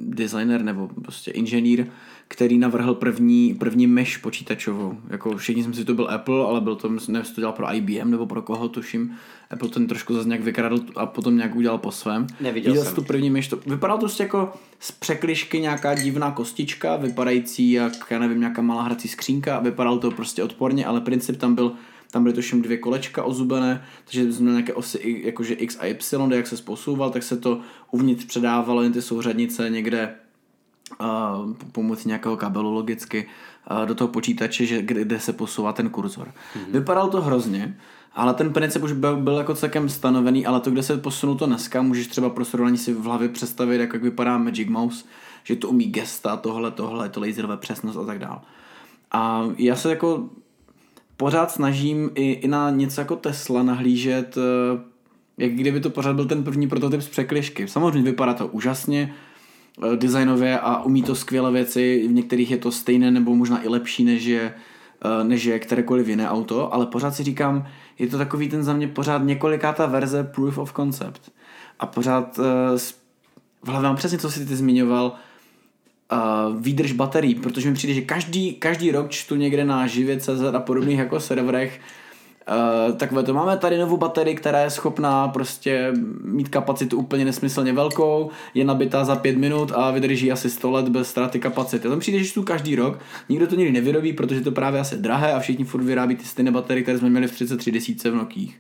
[0.08, 1.86] designer nebo prostě inženýr,
[2.28, 4.98] který navrhl první, první mesh počítačovou.
[5.10, 8.12] Jako všichni jsme si to byl Apple, ale byl to, nevím, to dělal pro IBM
[8.12, 9.16] nebo pro koho, tuším.
[9.50, 12.28] Apple ten trošku zase nějak vykradl a potom nějak udělal po svém.
[12.40, 12.96] Neviděl Viděl jsem.
[12.96, 17.94] tu první mesh, to vypadalo to prostě jako z překlišky nějaká divná kostička, vypadající jak,
[18.10, 21.72] já nevím, nějaká malá hrací skřínka, vypadalo to prostě odporně, ale princip tam byl
[22.12, 26.48] tam byly tuším dvě kolečka ozubené, takže jsme nějaké osy jakože X a Y, jak
[26.48, 27.60] se posouval, tak se to
[27.92, 30.16] uvnitř předávalo jen ty souřadnice někde
[31.02, 33.28] uh, pomocí nějakého kabelu logicky
[33.72, 36.28] uh, do toho počítače, že, kde, kde se posouvá ten kurzor.
[36.28, 36.72] Mm-hmm.
[36.72, 37.78] Vypadalo to hrozně,
[38.14, 41.46] ale ten princip už byl, byl jako celkem stanovený, ale to, kde se posunulo to
[41.46, 45.06] dneska, můžeš třeba pro srovnání si v hlavě představit, jak, jak vypadá Magic Mouse,
[45.44, 48.40] že to umí gesta, tohle, tohle, to laserové přesnost a tak dále.
[49.12, 50.30] A já se jako
[51.18, 54.80] pořád snažím i, i na něco jako Tesla nahlížet, eh,
[55.38, 57.68] jak kdyby to pořád byl ten první prototyp z překlišky.
[57.68, 59.14] Samozřejmě vypadá to úžasně,
[59.84, 63.68] eh, designově a umí to skvělé věci, v některých je to stejné nebo možná i
[63.68, 64.54] lepší než je,
[65.06, 67.68] eh, než je kterékoliv jiné auto, ale pořád si říkám,
[68.00, 71.32] je to takový ten za mě pořád několikátá verze proof of concept.
[71.80, 72.38] A pořád
[73.64, 75.16] v hlavě mám přesně, co jsi ty zmiňoval,
[76.12, 80.60] uh, výdrž baterií, protože mi přijde, že každý, každý rok čtu někde na živě.cz a
[80.60, 81.80] podobných jako serverech
[82.88, 85.94] Uh, takové to máme tady novou baterii, která je schopná prostě
[86.24, 90.90] mít kapacitu úplně nesmyslně velkou, je nabitá za 5 minut a vydrží asi 100 let
[90.90, 91.90] bez ztráty kapacity.
[91.90, 93.00] Tam přijde, že tu každý rok,
[93.30, 96.52] nikdo to nikdy nevyrobí, protože to právě asi drahé a všichni furt vyrábí ty stejné
[96.52, 98.60] baterie, které jsme měli v 33 desíce v Nokích.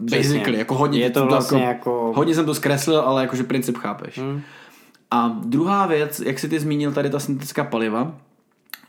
[0.00, 2.12] Basically, jako hodně, je to vlastně jako, jako...
[2.16, 4.18] hodně jsem to zkreslil, ale jakože princip chápeš.
[4.18, 4.42] Hmm.
[5.10, 8.18] A druhá věc, jak jsi ty zmínil tady ta syntetická paliva,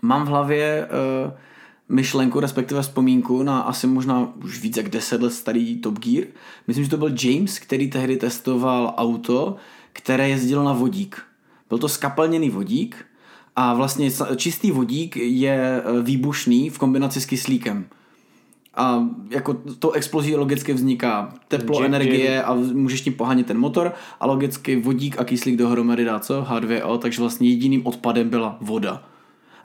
[0.01, 1.31] mám v hlavě uh,
[1.89, 6.27] myšlenku, respektive vzpomínku na asi možná už víc jak 10 let starý Top Gear.
[6.67, 9.55] Myslím, že to byl James, který tehdy testoval auto,
[9.93, 11.21] které jezdilo na vodík.
[11.69, 13.05] Byl to skapalněný vodík
[13.55, 17.85] a vlastně čistý vodík je eh, výbušný v kombinaci s kyslíkem
[18.79, 23.93] a jako to explozí logicky vzniká teplo, J- energie a můžeš tím pohanit ten motor
[24.19, 26.41] a logicky vodík a kyslík dohromady dá co?
[26.41, 29.03] H2O, takže vlastně jediným odpadem byla voda.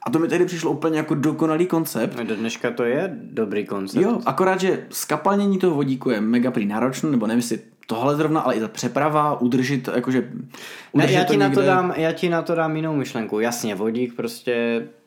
[0.07, 2.17] A to mi tehdy přišlo úplně jako dokonalý koncept.
[2.19, 4.03] No, do dneška to je dobrý koncept.
[4.03, 8.41] Jo, akorát, že skapalnění toho vodíku je mega prý náročné, nebo nevím, jestli tohle zrovna,
[8.41, 10.45] ale i ta přeprava, udržet, jakože Ne,
[10.93, 13.41] udržet já, ti na to dám, já ti na to dám jinou myšlenku.
[13.41, 14.53] Jasně, vodík prostě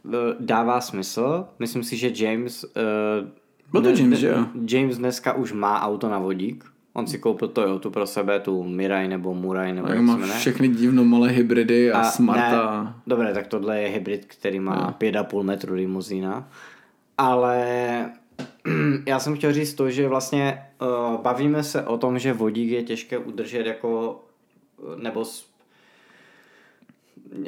[0.05, 1.45] eh, dává smysl.
[1.59, 2.63] Myslím si, že James...
[2.63, 3.27] Uh,
[3.71, 4.45] Byl to James, že jo?
[4.69, 6.65] James dneska už má auto na vodík.
[6.93, 11.05] On si koupil Toyota pro sebe, tu Mirai nebo Murai, nebo Jak má všechny divno
[11.05, 12.83] malé hybridy a, A smarta.
[12.83, 16.49] Ne, dobré, tak tohle je hybrid, který má 5,5 metru limuzína.
[17.17, 17.65] Ale
[19.05, 22.83] já jsem chtěl říct to, že vlastně uh, bavíme se o tom, že vodík je
[22.83, 24.21] těžké udržet jako
[24.95, 25.25] nebo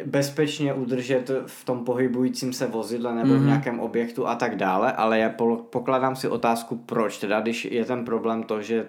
[0.06, 3.44] bezpečně udržet v tom pohybujícím se vozidle nebo mm-hmm.
[3.44, 5.30] v nějakém objektu a tak dále, ale já
[5.70, 8.88] pokládám si otázku, proč teda, když je ten problém to, že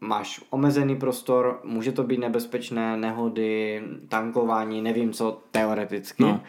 [0.00, 6.22] máš omezený prostor, může to být nebezpečné, nehody, tankování, nevím co, teoreticky.
[6.22, 6.40] No.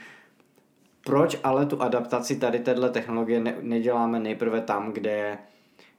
[1.05, 5.38] Proč ale tu adaptaci tady téhle technologie ne- neděláme nejprve tam, kde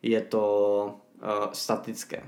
[0.02, 2.22] je to uh, statické?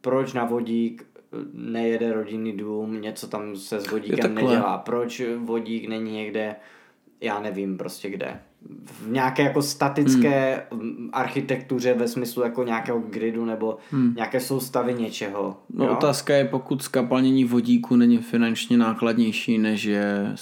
[0.00, 1.06] Proč na vodík
[1.52, 4.78] nejede rodinný dům, něco tam se s vodíkem nedělá?
[4.78, 6.56] Proč vodík není někde,
[7.20, 8.40] já nevím prostě kde,
[8.84, 11.10] v nějaké jako statické hmm.
[11.12, 14.14] architektuře ve smyslu jako nějakého gridu nebo hmm.
[14.16, 15.56] nějaké soustavy něčeho.
[15.74, 15.92] No, jo?
[15.92, 20.34] otázka je, pokud skapalnění vodíku není finančně nákladnější, než je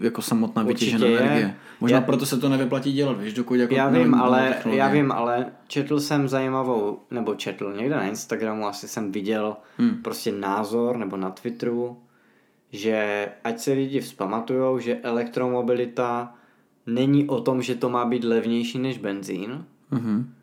[0.00, 1.18] jako samotná Určitě vytěžená je.
[1.18, 1.56] energie.
[1.80, 4.88] Možná Já- proto se to nevyplatí dělat, víš, dokud jako Já nevím, vím, ale, já
[4.88, 10.02] vím, ale četl jsem zajímavou, nebo četl někde na Instagramu, asi jsem viděl hmm.
[10.02, 11.96] prostě názor, nebo na Twitteru,
[12.72, 16.34] že ať se lidi vzpamatujou, že elektromobilita
[16.86, 20.34] není o tom, že to má být levnější než benzín Mhm.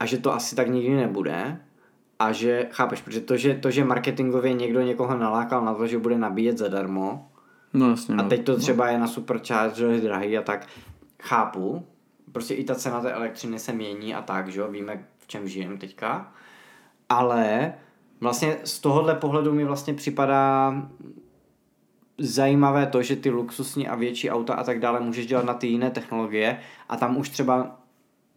[0.00, 1.60] a že to asi tak nikdy nebude
[2.18, 5.98] a že, chápeš, protože to, že, to, že marketingově někdo někoho nalákal na to, že
[5.98, 7.28] bude nabíjet zadarmo,
[7.74, 8.28] No jasně, a no.
[8.28, 10.66] teď to třeba je na superchargery drahý a tak
[11.22, 11.86] chápu.
[12.32, 15.48] Prostě i ta cena té elektřiny se mění a tak, že jo, víme, v čem
[15.48, 16.32] žijeme teďka.
[17.08, 17.72] Ale
[18.20, 20.74] vlastně z tohohle pohledu mi vlastně připadá
[22.18, 25.66] zajímavé to, že ty luxusní a větší auta a tak dále můžeš dělat na ty
[25.66, 27.80] jiné technologie a tam už třeba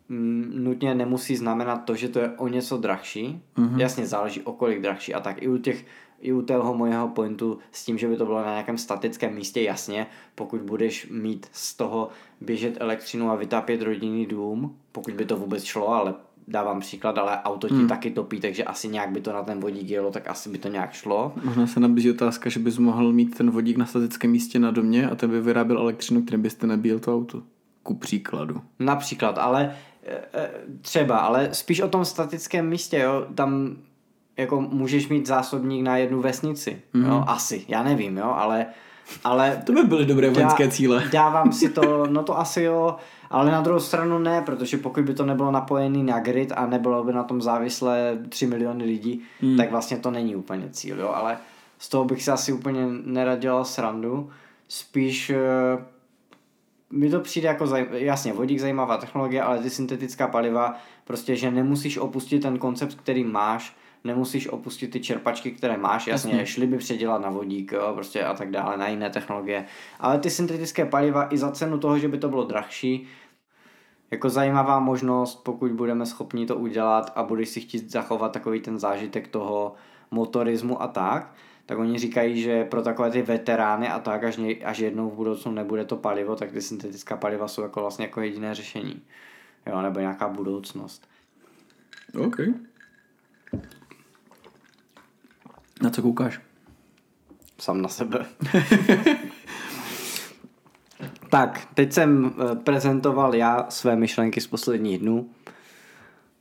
[0.09, 3.41] mm, nutně nemusí znamenat to, že to je o něco drahší.
[3.57, 3.79] Mm-hmm.
[3.79, 5.85] Jasně záleží o kolik drahší a tak i u těch
[6.19, 9.61] i u tého mojeho pointu s tím, že by to bylo na nějakém statickém místě,
[9.61, 12.09] jasně, pokud budeš mít z toho
[12.41, 16.13] běžet elektřinu a vytápět rodinný dům, pokud by to vůbec šlo, ale
[16.47, 17.87] dávám příklad, ale auto ti hmm.
[17.87, 20.67] taky topí, takže asi nějak by to na ten vodík jelo, tak asi by to
[20.67, 21.33] nějak šlo.
[21.43, 25.09] Možná se nabízí otázka, že bys mohl mít ten vodík na statickém místě na domě
[25.09, 27.41] a ten by vyráběl elektřinu, kterým byste nabíjel to auto.
[27.83, 28.61] Ku příkladu.
[28.79, 33.75] Například, ale e, e, třeba, ale spíš o tom statickém místě, jo, tam
[34.37, 37.07] jako můžeš mít zásobník na jednu vesnici, mm-hmm.
[37.07, 38.65] jo, asi, já nevím, jo, ale,
[39.23, 41.09] ale To by byly dobré vojenské dá- cíle.
[41.11, 42.95] Dávám si to, no to asi jo,
[43.35, 47.03] ale na druhou stranu ne, protože pokud by to nebylo napojený na grid a nebylo
[47.03, 49.57] by na tom závislé 3 miliony lidí, hmm.
[49.57, 51.37] tak vlastně to není úplně cíl, jo, ale
[51.79, 54.29] z toho bych si asi úplně nerad dělal srandu,
[54.67, 55.37] spíš eh,
[56.91, 57.87] mi to přijde jako, zaj...
[57.91, 63.23] jasně, vodík zajímavá technologie, ale ty syntetická paliva, prostě, že nemusíš opustit ten koncept, který
[63.23, 66.45] máš, nemusíš opustit ty čerpačky, které máš, jasně, jasně.
[66.45, 69.65] šli by předělat na vodík, jo, prostě a tak dále, na jiné technologie,
[69.99, 73.07] ale ty syntetické paliva i za cenu toho, že by to bylo drahší,
[74.11, 78.79] jako zajímavá možnost, pokud budeme schopni to udělat a budeš si chtít zachovat takový ten
[78.79, 79.73] zážitek toho
[80.11, 81.33] motorismu a tak,
[81.65, 85.51] tak oni říkají, že pro takové ty veterány a tak, až, až jednou v budoucnu
[85.51, 89.01] nebude to palivo, tak ty syntetická paliva jsou jako vlastně jako jediné řešení.
[89.65, 91.07] Jo, nebo nějaká budoucnost.
[92.25, 92.37] OK.
[95.81, 96.41] Na co koukáš?
[97.59, 98.25] Sám na sebe.
[101.29, 105.29] tak, teď jsem eh, prezentoval já své myšlenky z posledních dnů.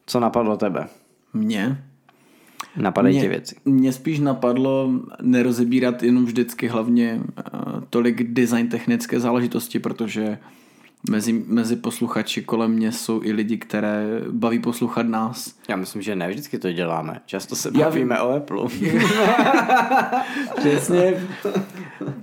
[0.06, 0.86] Co napadlo tebe?
[1.34, 1.84] Mě?
[2.76, 3.56] Napadají tě věci.
[3.64, 4.90] Mě spíš napadlo
[5.22, 10.38] nerozebírat jenom vždycky hlavně uh, tolik design technické záležitosti, protože
[11.10, 15.54] mezi, mezi posluchači kolem mě jsou i lidi, které baví poslouchat nás.
[15.68, 17.20] Já myslím, že ne vždycky to děláme.
[17.26, 18.64] Často se Já bavíme o Apple.
[20.56, 21.14] Přesně.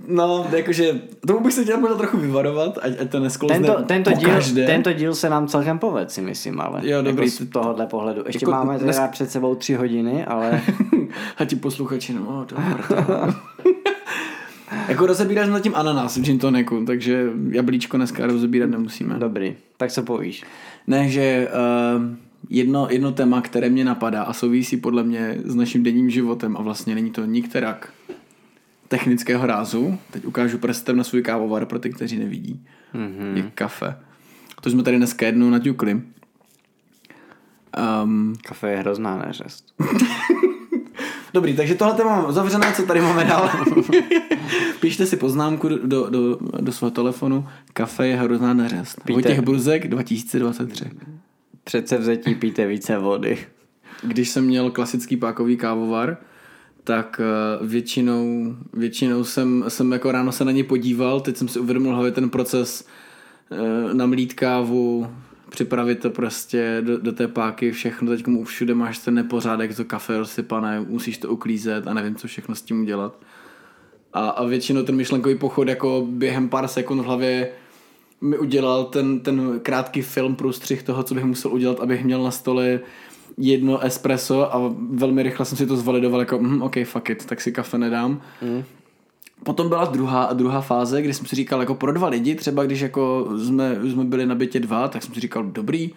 [0.08, 4.12] No, jakože, tomu bych se chtěl možná trochu vyvarovat, ať, ať to nesklouzne tento, tento,
[4.12, 4.66] díl, každé.
[4.66, 7.26] tento díl se nám celkem poved, si myslím, ale Jo, dobrý.
[7.28, 8.24] Jako z tohohle pohledu.
[8.28, 10.62] Ještě Jako máme teda dnes- před sebou tři hodiny, ale
[11.38, 12.56] A ti posluchači, no, to
[14.88, 19.16] Jako rozebíráš nad tím ananas v gin tonicu, takže jablíčko dneska rozebírat nemusíme.
[19.20, 19.56] dobrý.
[19.78, 20.44] Tak se povíš.
[20.88, 21.48] Ne, že
[21.98, 22.16] uh,
[22.50, 26.62] jedno, jedno téma, které mě napadá a souvisí podle mě s naším denním životem a
[26.62, 27.94] vlastně není to nikterak
[28.88, 29.98] technického rázu.
[30.12, 32.66] Teď ukážu prstem na svůj kávovar pro ty, kteří nevidí.
[32.96, 33.36] mm-hmm.
[33.36, 33.96] je kafe.
[34.62, 36.02] To jsme tady dneska jednou naťukli.
[38.04, 39.74] Um, kafe je hrozná neřest.
[41.34, 43.50] Dobrý, takže tohle mám zavřené, co tady máme dál.
[44.80, 47.48] Píšte si poznámku do, do, do svého telefonu.
[47.74, 48.96] Kafe je hrozná neřest.
[49.06, 49.14] Píte...
[49.14, 50.86] Vojtěch Bruzek 2023.
[51.64, 53.38] Přece vzetí píte více vody.
[54.04, 56.18] Když jsem měl klasický pákový kávovar,
[56.84, 61.60] tak eh, většinou, většinou jsem, jsem jako ráno se na ně podíval, teď jsem si
[61.60, 62.88] uvědomil hlavě ten proces
[63.52, 65.08] eh, namlít kávu,
[65.52, 69.86] připravit to prostě do, do té páky, všechno, teď mu všude máš ten nepořádek, to
[69.86, 73.20] kafe rozsypané, musíš to uklízet a nevím, co všechno s tím udělat.
[74.14, 77.52] A, a většinou ten myšlenkový pochod jako během pár sekund v hlavě
[78.22, 82.32] mi udělal ten, ten krátký film průstřih toho, co bych musel udělat, abych měl na
[82.32, 82.80] stole
[83.38, 87.42] jedno espresso a velmi rychle jsem si to zvalidoval jako mm, ok, fuck it, tak
[87.42, 88.22] si kafe nedám.
[88.42, 88.64] Mm.
[89.44, 92.80] Potom byla druhá, druhá fáze, kdy jsem si říkal jako pro dva lidi, třeba když
[92.80, 95.92] jako jsme, jsme byli na bytě dva, tak jsem si říkal dobrý,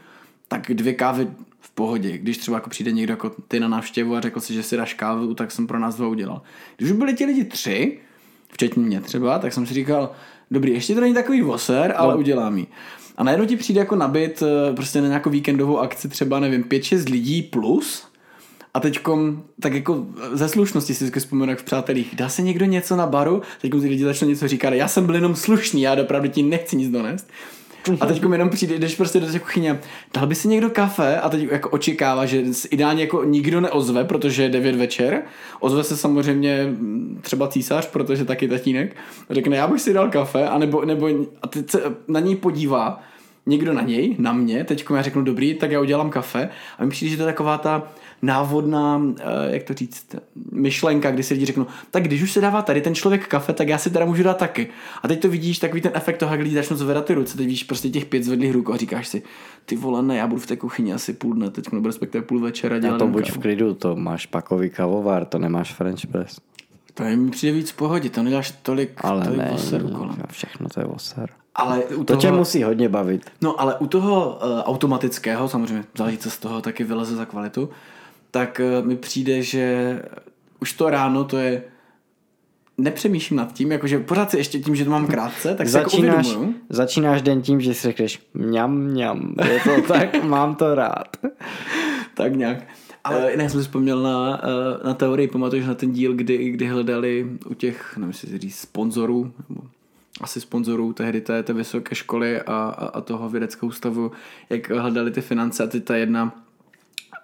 [0.49, 1.28] tak dvě kávy
[1.61, 2.18] v pohodě.
[2.18, 4.95] Když třeba jako přijde někdo jako ty na návštěvu a řekl si, že si dáš
[4.95, 6.42] kávu, tak jsem pro nás dva udělal.
[6.76, 7.99] Když už byli ti lidi tři,
[8.53, 10.11] včetně mě třeba, tak jsem si říkal,
[10.51, 12.20] dobrý, ještě to není takový voser, ale no.
[12.20, 12.66] udělám ji.
[13.16, 17.11] A najednou ti přijde jako nabit eh, prostě na nějakou víkendovou akci třeba, nevím, 5-6
[17.11, 18.07] lidí plus
[18.75, 22.64] a teďkom, tak jako ze slušnosti si vždycky vzpomenu, jak v přátelích, dá se někdo
[22.64, 26.03] něco na baru, teďkom ty lidi začnou něco říkat, já jsem byl jenom slušný, já
[26.03, 27.31] opravdu ti nechci nic donést.
[28.01, 29.81] A teď jenom přijde, jdeš prostě do té kuchyně,
[30.14, 34.43] dal by si někdo kafe a teď jako očekává, že ideálně jako nikdo neozve, protože
[34.43, 35.22] je 9 večer.
[35.61, 38.97] Ozve se samozřejmě mm, třeba císař, protože taky tatínek.
[39.31, 41.09] Řekne, já bych si dal kafe, a nebo, nebo
[41.43, 43.03] a teď se na něj podívá
[43.47, 46.49] někdo na něj, na mě, teď já řeknu dobrý, tak já udělám kafe
[46.79, 47.83] a mi přijde, že to je taková ta
[48.25, 50.16] návodná, eh, jak to říct,
[50.53, 53.68] myšlenka, kdy si lidi řeknou, tak když už se dává tady ten člověk kafe, tak
[53.68, 54.68] já si teda můžu dát taky.
[55.03, 57.47] A teď to vidíš, takový ten efekt toho, jak lidi začnou zvedat ty ruce, teď
[57.47, 59.22] vidíš prostě těch pět zvedlých ruk a říkáš si,
[59.64, 62.41] ty vole, ne, já budu v té kuchyni asi půl dne, teď nebo respektive půl
[62.41, 62.99] večera dělat.
[62.99, 66.41] to buď v klidu, to máš pakový kavovar, to nemáš French press.
[66.95, 70.16] To je mi přijde víc v pohodě, to nedáš tolik, ale tolik ne, voseru kolem.
[70.31, 71.31] Všechno to je voser.
[71.55, 73.31] Ale u to toho, tě musí hodně bavit.
[73.41, 77.68] No ale u toho uh, automatického, samozřejmě záleží, co z toho taky vyleze za kvalitu,
[78.35, 80.03] tak uh, mi přijde, že
[80.61, 81.62] už to ráno to je
[82.78, 86.47] nepřemýšlím nad tím, jakože pořád si ještě tím, že to mám krátce, tak začínáš, jako
[86.68, 91.16] Začínáš den tím, že si řekneš mňam, mňam, je to tak, mám to rád.
[92.14, 92.59] tak nějak.
[93.05, 96.51] Ale uh, ne, jsem si vzpomněl na, uh, na teorii, pamatuješ na ten díl, kdy,
[96.51, 99.62] kdy hledali u těch, nevím, si říct, sponzorů, nebo
[100.20, 104.12] asi sponzorů tehdy té, té vysoké školy a, a, a toho vědeckého ústavu,
[104.51, 106.43] jak hledali ty finance a ty ta jedna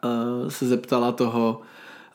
[0.04, 1.60] uh, se zeptala toho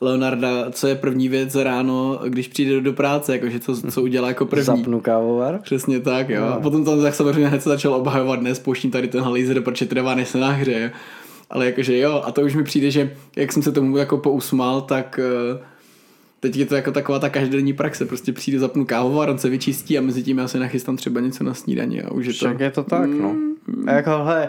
[0.00, 4.46] Leonarda, co je první věc ráno, když přijde do, práce, jakože co, co udělá jako
[4.46, 4.64] první.
[4.64, 5.60] Zapnu kávovar.
[5.62, 6.40] Přesně tak, jo.
[6.40, 6.54] No.
[6.54, 9.86] A potom tam tak samozřejmě hned se začal obhajovat, dnes pouštím tady ten laser, protože
[9.86, 10.92] trvá, než se nahřeje.
[11.50, 14.80] Ale jakože jo, a to už mi přijde, že jak jsem se tomu jako pousmál,
[14.80, 15.20] tak
[15.52, 15.60] uh,
[16.40, 19.98] teď je to jako taková ta každodenní praxe, prostě přijde, zapnu kávovar, on se vyčistí
[19.98, 22.36] a mezi tím já se nachystám třeba něco na snídaní a už je to...
[22.36, 23.28] Však je to tak, no.
[23.66, 23.88] Mm.
[23.88, 24.48] A jako, hele,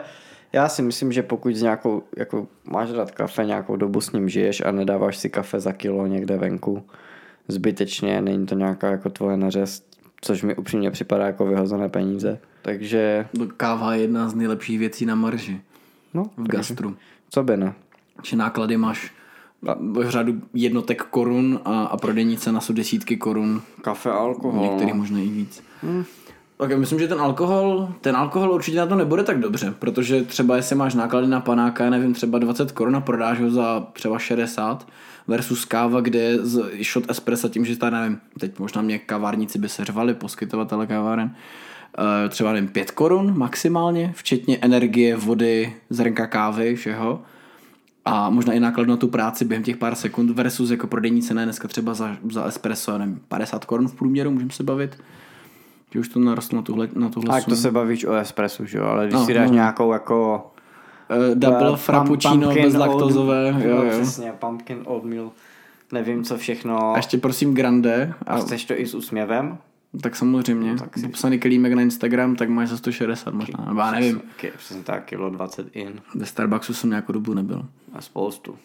[0.54, 4.30] já si myslím, že pokud z nějakou, jako máš rád kafe, nějakou dobu s ním
[4.30, 6.84] žiješ a nedáváš si kafe za kilo někde venku,
[7.48, 9.84] zbytečně, není to nějaká jako tvoje nařez,
[10.22, 12.40] což mi upřímně připadá jako vyhozené peníze.
[12.62, 13.28] Takže...
[13.58, 15.62] Káva je jedna z nejlepších věcí na marži.
[16.14, 16.96] No, v gastru.
[17.30, 17.74] Co by ne?
[18.24, 19.12] Že náklady máš
[19.80, 23.62] v řadu jednotek korun a, a prodejní cena jsou desítky korun.
[23.82, 24.64] Kafe a alkohol.
[24.64, 25.64] Některý možná i víc.
[25.82, 26.06] Hmm.
[26.58, 30.24] Tak já myslím, že ten alkohol, ten alkohol určitě na to nebude tak dobře, protože
[30.24, 33.88] třeba jestli máš náklady na panáka, já nevím, třeba 20 korun a prodáš ho za
[33.94, 34.88] třeba 60
[35.28, 36.40] versus káva, kde je
[36.84, 41.36] shot espressa tím, že ta nevím, teď možná mě kavárníci by se řvali, poskytovatele kaváren,
[42.26, 47.22] eh, třeba nevím, 5 korun maximálně, včetně energie, vody, zrnka kávy, všeho
[48.06, 51.44] a možná i náklad na tu práci během těch pár sekund versus jako prodejní cena
[51.44, 54.98] dneska třeba za, za espresso, nevím, 50 korun v průměru, můžeme se bavit.
[55.92, 58.78] Že už to narostlo na tuhle, na tuhle Tak to se bavíš o espresso, že
[58.78, 59.56] jo, ale když no, si dáš no.
[59.56, 60.52] nějakou jako
[61.10, 63.54] uh, double uh, frappuccino bez laktozové.
[63.54, 64.02] Old, jo, jo.
[64.02, 65.32] Přesně, pumpkin oatmeal,
[65.92, 66.94] nevím co všechno.
[66.94, 68.14] A ještě prosím grande.
[68.26, 69.58] A, a chceš to i s úsměvem?
[70.02, 70.72] Tak samozřejmě.
[70.72, 71.08] No, tak si...
[71.08, 73.66] Popsaný kelímek na Instagram, tak máš za 160 možná.
[73.68, 74.22] Nebo já nevím.
[74.58, 76.02] Přesně tak, kilo 20 in.
[76.16, 77.66] Ve Starbucksu jsem nějakou dobu nebyl.
[77.94, 78.56] A spoustu.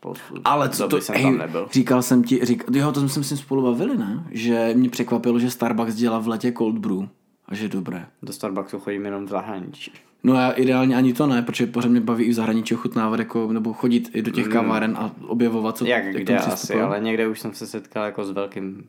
[0.00, 0.34] Spoustu.
[0.44, 1.68] Ale co to, jsem ej, tam nebyl.
[1.72, 4.24] říkal jsem ti, řík, jo, to jsme si spolu bavili, ne?
[4.30, 7.08] Že mě překvapilo, že Starbucks dělá v letě cold brew.
[7.48, 8.06] A že je dobré.
[8.22, 9.92] Do Starbucksu chodím jenom v zahraničí.
[10.22, 13.52] No já ideálně ani to ne, protože pořád mě baví i v zahraničí ochutnávat, jako,
[13.52, 14.52] nebo chodit i do těch mm.
[14.52, 18.24] kaváren a objevovat, co Jak, jak kde asi, ale někde už jsem se setkal jako
[18.24, 18.84] s velkým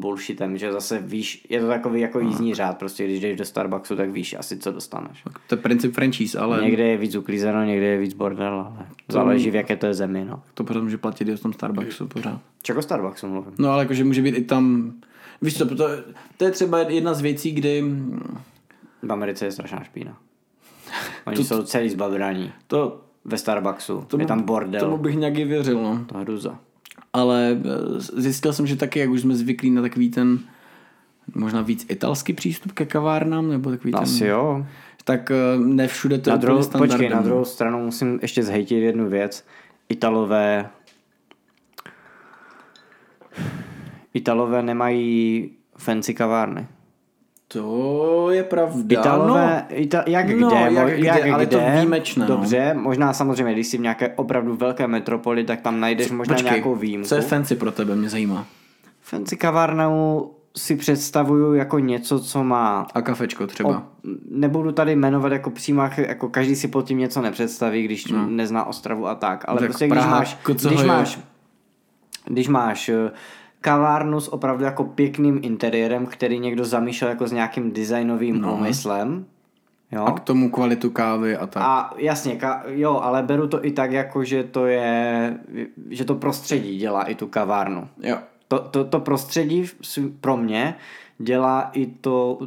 [0.00, 3.96] bullshitem, že zase víš, je to takový jako jízdní řád, prostě když jdeš do Starbucksu,
[3.96, 5.22] tak víš asi, co dostaneš.
[5.46, 9.50] To je princip franchise, ale Někde je víc uklízeno, někde je víc bordel, ale záleží
[9.50, 10.42] v jaké to je zemi, no.
[10.54, 12.40] to pořád může platit i v tom Starbucksu pořád.
[12.62, 13.52] Čeko Starbucksu mluvím.
[13.58, 14.92] No ale jakože může být i tam,
[15.42, 15.88] víš co, to,
[16.36, 17.84] to je třeba jedna z věcí, kdy
[19.02, 20.16] V Americe je strašná špína.
[21.26, 22.52] Oni to, jsou celý zbabraní.
[22.66, 24.04] to, Ve Starbucksu.
[24.08, 24.80] tomu, je tam bordel.
[24.80, 26.04] tomu bych nějak i věřil, no.
[26.08, 26.58] To je hruza.
[27.12, 30.38] Ale eh, zjistil jsem, že taky, jak už jsme zvyklí na takový ten
[31.34, 34.66] možná víc italský přístup ke kavárnám, nebo takový ten, Asi jo.
[35.04, 38.82] tak eh, ne všude to Na je druhou, počkej, na druhou stranu musím ještě zhejtit
[38.82, 39.44] jednu věc.
[39.88, 40.70] Italové
[44.14, 46.66] Italové nemají fancy kavárny.
[47.52, 49.00] To je pravda.
[49.00, 52.36] Italové, Ita, jak No, kde, jak mo- kde, jak ale je to kde, výjimečné, no.
[52.36, 56.52] Dobře, možná samozřejmě, když jsi v nějaké opravdu velké metropoli, tak tam najdeš možná Počkej,
[56.52, 57.08] nějakou výjimku.
[57.08, 58.46] co je fancy pro tebe, mě zajímá.
[59.00, 63.70] Fancy kavárnu si představuju jako něco, co má A kafečko třeba.
[63.70, 63.82] O,
[64.30, 68.26] nebudu tady jmenovat jako přímo, jako každý si pod tím něco nepředstaví, když no.
[68.26, 71.18] nezná Ostravu a tak, ale Tak prostě když Praha, máš, Kocoho když máš,
[72.26, 73.10] když máš eh,
[73.60, 78.54] kavárnu s opravdu jako pěkným interiérem, který někdo zamýšlel jako s nějakým designovým no.
[78.54, 79.26] úmyslem,
[79.92, 80.04] jo?
[80.04, 81.62] A k tomu kvalitu kávy a tak.
[81.62, 85.38] A jasně, ka- jo, ale beru to i tak jako, že to je,
[85.90, 87.88] že to prostředí dělá i tu kavárnu.
[88.02, 88.18] Jo.
[88.48, 89.66] To, to, to prostředí
[90.20, 90.74] pro mě
[91.18, 92.38] dělá i to,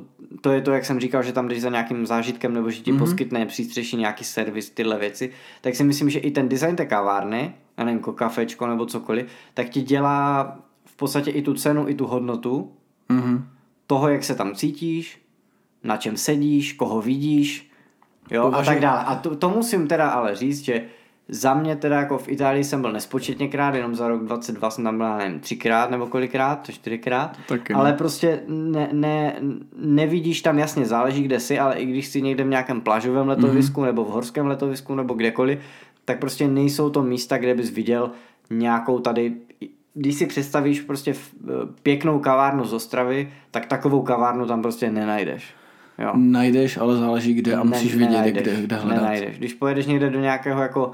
[0.42, 2.92] to je to, jak jsem říkal, že tam jdeš za nějakým zážitkem nebo že ti
[2.92, 3.00] mm-hmm.
[3.00, 7.54] poskytne přístřeší nějaký servis, tyhle věci, tak si myslím, že i ten design té kavárny,
[7.78, 10.60] já nevím, jako kafečko nebo cokoliv, tak ti dělá
[10.94, 12.72] v podstatě i tu cenu, i tu hodnotu
[13.10, 13.46] Mhm.
[13.88, 15.22] toho, jak se tam cítíš,
[15.84, 17.72] na čem sedíš, koho vidíš,
[18.32, 19.00] jo, Považuji- a tak dále.
[19.04, 20.86] A to, to musím teda ale říct, že
[21.28, 24.84] za mě teda jako v Itálii jsem byl nespočetně krát, jenom za rok 22 jsem
[24.84, 27.38] tam byl, nevím, třikrát nebo kolikrát, to čtyřikrát.
[27.48, 29.36] Taky, ale prostě ne, ne,
[29.76, 33.72] nevidíš tam jasně, záleží kde jsi, ale i když jsi někde v nějakém plážovém letovisku
[33.82, 33.84] Mhm.
[33.84, 33.86] mm-hmm.
[33.92, 35.60] nebo v horském letovisku nebo kdekoliv,
[36.06, 38.12] tak prostě nejsou to místa, kde bys viděl
[38.50, 39.36] nějakou tady
[39.94, 41.34] když si představíš prostě v-
[41.84, 45.46] pěknou kavárnu z Ostravy, tak takovou kavárnu tam prostě nenajdeš.
[46.00, 46.12] Jo.
[46.16, 49.02] Najdeš, ale záleží kde a musíš Ne- vědět, nenajdeš, kde, kde hledat.
[49.02, 49.38] Nenajdeš.
[49.38, 50.92] Když pojedeš někde do nějakého jako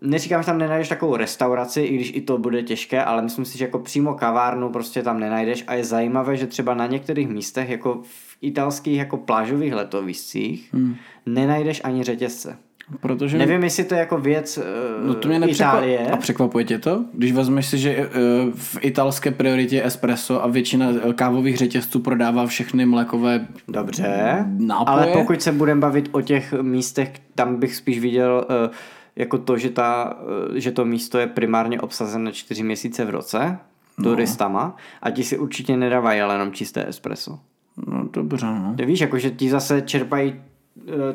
[0.00, 3.58] Neříkám, že tam nenajdeš takovou restauraci, i když i to bude těžké, ale myslím si,
[3.58, 7.70] že jako přímo kavárnu prostě tam nenajdeš a je zajímavé, že třeba na některých místech,
[7.70, 10.94] jako v italských jako plážových letoviscích, hmm.
[11.26, 12.58] nenajdeš ani řetězce.
[13.00, 15.94] Protože Nevím, jestli to je jako věc uh, no to mě nepřekvapuje.
[15.94, 16.10] Itálie.
[16.12, 17.04] A překvapuje tě to?
[17.12, 18.08] Když vezmeš si, že eh,
[18.54, 24.96] v italské prioritě je espresso a většina eh, kávových řetězců prodává všechny mlékové Dobře, nápoje.
[24.96, 28.70] ale pokud se budeme bavit o těch místech, tam bych spíš viděl uh,
[29.16, 30.16] jako to, že, ta,
[30.50, 33.58] uh, že to místo je primárně obsazené čtyři měsíce v roce
[33.98, 34.04] No.
[34.04, 37.38] turistama a ti si určitě nedávají ale jenom čisté espresso.
[37.86, 38.74] No dobře, no.
[38.86, 40.34] Víš, jako že ti zase čerpají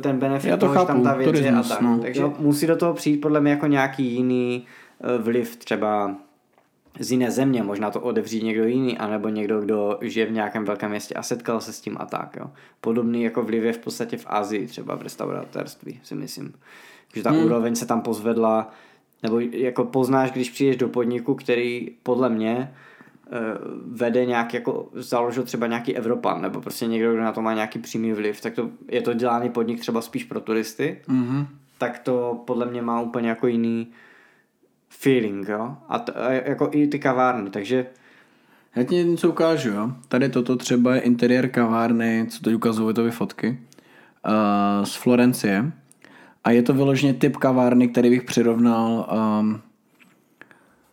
[0.02, 1.82] ten benefit Já to toho, že tam chápu, ta věc je a turismus, tak.
[1.82, 2.00] no.
[2.00, 4.66] Takže musí do toho přijít podle mě jako nějaký jiný
[5.04, 6.16] eh, vliv třeba
[7.00, 10.90] z jiné země, možná to odevří někdo jiný, anebo někdo, kdo žije v nějakém velkém
[10.90, 12.38] městě a setkal se s tím a tak.
[12.40, 12.52] Jo.
[12.82, 16.54] Podobný jako vliv je v podstatě v Asii, třeba v restauratérství, si myslím.
[17.16, 17.46] Že ta hmm.
[17.46, 18.72] úroveň se tam pozvedla,
[19.24, 22.91] nebo jako poznáš, když přijdeš do podniku, který podle mě eh,
[23.86, 27.80] vede nějak jako, založil třeba nějaký Evropan, nebo prostě někdo, kdo na to má nějaký
[27.80, 31.48] přímý vliv, tak to je to dělaný podnik třeba spíš pro turisty, Mhm.
[31.78, 33.88] tak to podle mě má úplně jako jiný
[34.90, 35.78] feeling, jo.
[35.90, 37.86] A, t- a jako i ty kavárny, takže
[38.76, 39.92] Já ti něco ukážu, jo.
[40.08, 43.60] Tady toto třeba je interiér kavárny, co teď ukazují to fotky,
[44.28, 45.72] uh, z Florencie.
[46.44, 49.10] A je to vyloženě typ kavárny, který bych přirovnal
[49.40, 49.62] um,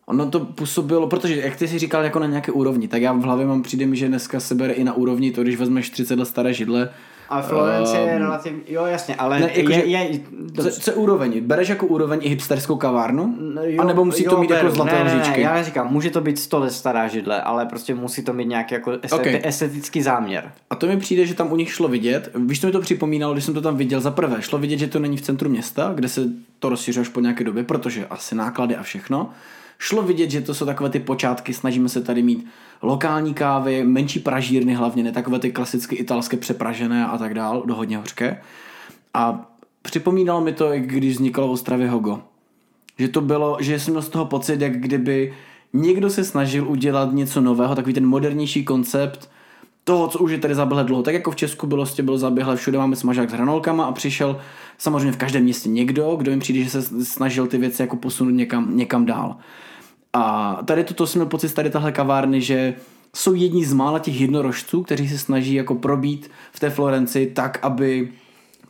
[0.08, 3.20] Ono to působilo, protože jak ty si říkal jako na nějaké úrovni, tak já v
[3.22, 6.18] hlavě mám přijde mi, že dneska se bere i na úrovni to, když vezmeš 30
[6.18, 6.90] let staré židle.
[7.30, 10.20] a Florence je Ehm, relativně, jo jasně, ale Ne, jakože- je, je,
[10.62, 11.40] Co, co úroveň?
[11.40, 13.34] Bereš jako úroveň i hipsterskou kavárnu?
[13.54, 14.64] No jo, a nebo musí jo, to mít beru.
[14.66, 15.22] jako zlaté ne, ne?
[15.30, 18.48] Ne, já neříkám, může to být 100 let stará židle, ale prostě musí to mít
[18.48, 19.40] nějaký jako esteti- Okay.
[19.44, 20.52] estetický záměr.
[20.70, 23.32] A to mi přijde, že tam u nich šlo vidět, víš, to mi to připomínalo,
[23.32, 25.92] když jsem to tam viděl za prvé, šlo vidět, že to není v centru města,
[25.94, 26.20] kde se
[26.58, 29.30] to rozšiřuje až po nějaké době, protože asi náklady a všechno.
[29.78, 32.46] Šlo vidět, že to jsou takové ty počátky, snažíme se tady mít
[32.82, 37.74] lokální kávy, menší pražírny hlavně, ne takové ty klasicky italské přepražené a tak dál, do
[37.74, 38.42] hodně hořké.
[39.14, 39.52] A
[39.82, 42.22] připomínalo mi to, jak když vzniklo v Ostravě Hogo.
[42.98, 45.34] Že to bylo, že jsem měl z toho pocit, jak kdyby
[45.72, 49.30] někdo se snažil udělat něco nového, takový ten modernější koncept
[49.88, 51.02] toho, co už je tady zaběhle dlouho.
[51.02, 54.40] Tak jako v Česku bylo, bylo zaběhle, všude máme smažák s hranolkama a přišel
[54.78, 58.30] samozřejmě v každém městě někdo, kdo jim přijde, že se snažil ty věci jako posunout
[58.30, 59.36] někam, někam dál.
[60.12, 62.74] A tady to, to jsem měl pocit tady tahle kavárny, že
[63.16, 67.58] jsou jedni z mála těch jednorožců, kteří se snaží jako probít v té Florenci tak,
[67.62, 68.12] aby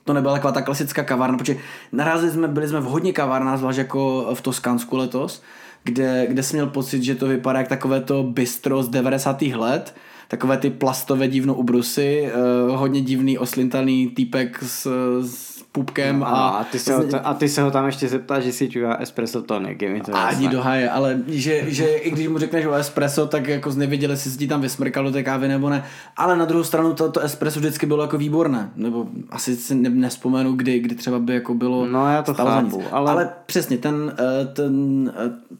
[0.04, 1.56] to nebyla taková ta klasická kavárna, protože
[1.92, 5.42] narazili jsme, byli jsme v hodně kavárnách, zvlášť jako v Toskánsku letos,
[5.84, 9.42] kde, kde jsem měl pocit, že to vypadá jak takové to bistro z 90.
[9.42, 9.94] let,
[10.28, 12.30] takové ty plastové divno ubrusy,
[12.68, 14.86] uh, hodně divný oslintaný týpek s,
[15.22, 16.18] s pupkem.
[16.18, 18.68] No, a, a, ty se ho, a ty se ho tam ještě zeptáš, že si
[18.68, 19.82] čuká espresso tonic.
[19.82, 23.26] Je mi to ani do haje, ale že, že i když mu řekneš o espresso,
[23.26, 25.84] tak jako nevěděli, jestli se ti tam vysmrkal do té kávy nebo ne.
[26.16, 28.70] Ale na druhou stranu to, to espresso vždycky bylo jako výborné.
[28.76, 31.86] Nebo asi si ne, nespomenu, kdy, kdy třeba by jako bylo...
[31.86, 33.10] No já to chápu, ale...
[33.10, 33.30] ale...
[33.46, 35.58] přesně, ten, eh, ten eh,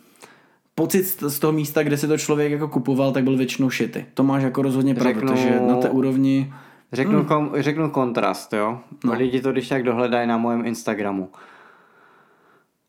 [0.78, 4.06] pocit z toho místa, kde si to člověk jako kupoval, tak byl většinou šity.
[4.14, 6.52] To máš jako rozhodně pravdu, řeknu, protože na té úrovni...
[6.92, 7.24] Řeknu, hmm.
[7.24, 8.80] kom, řeknu kontrast, jo.
[9.04, 9.12] No.
[9.12, 11.30] Lidi to když tak dohledají na mojem Instagramu.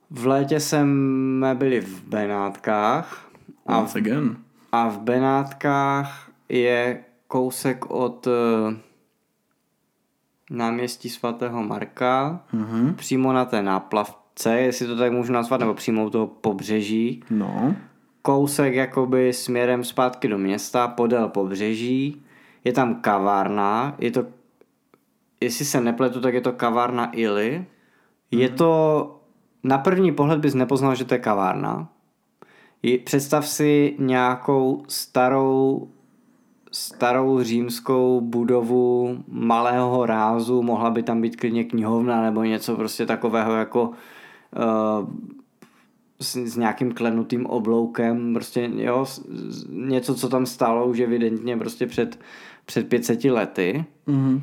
[0.10, 3.30] V létě jsme byli v Benátkách.
[3.66, 4.38] A v, again.
[4.72, 8.34] a v Benátkách je kousek od uh,
[10.50, 12.94] náměstí svatého Marka, mm-hmm.
[12.96, 17.24] přímo na té náplav, kopce, jestli to tak můžu nazvat, nebo přímo u toho pobřeží.
[17.30, 17.76] No.
[18.22, 22.22] Kousek jakoby směrem zpátky do města, podél pobřeží.
[22.64, 24.26] Je tam kavárna, je to,
[25.42, 27.66] jestli se nepletu, tak je to kavárna Ili.
[28.32, 28.58] Je mhm.
[28.58, 29.22] to,
[29.64, 31.90] na první pohled bys nepoznal, že to je kavárna.
[33.04, 35.88] Představ si nějakou starou
[36.72, 43.56] starou římskou budovu malého rázu, mohla by tam být klidně knihovna nebo něco prostě takového
[43.56, 43.92] jako
[46.20, 49.06] s, s nějakým klenutým obloukem, prostě jo,
[49.70, 52.20] něco, co tam stálo už evidentně prostě před,
[52.66, 53.86] před 500 lety.
[54.08, 54.42] Mm-hmm.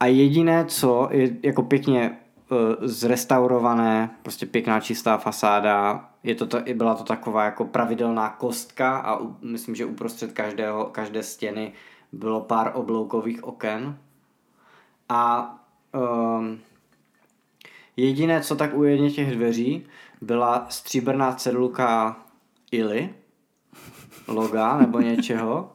[0.00, 2.10] A jediné, co je jako pěkně
[2.50, 9.20] uh, zrestaurované, prostě pěkná čistá fasáda, je to, byla to taková jako pravidelná kostka a
[9.20, 11.72] u, myslím, že uprostřed každého, každé stěny
[12.12, 13.98] bylo pár obloukových oken.
[15.08, 15.54] A
[15.94, 16.58] um,
[17.96, 19.86] Jediné, co tak u jedně těch dveří,
[20.20, 22.16] byla stříbrná cedulka
[22.72, 23.10] Ili,
[24.28, 25.72] loga nebo něčeho.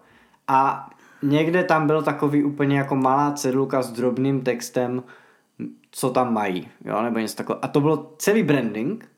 [0.47, 0.89] A
[1.23, 5.03] někde tam byl takový úplně jako malá cedulka s drobným textem,
[5.91, 7.65] co tam mají, jo, nebo něco takového.
[7.65, 9.09] A to bylo celý branding,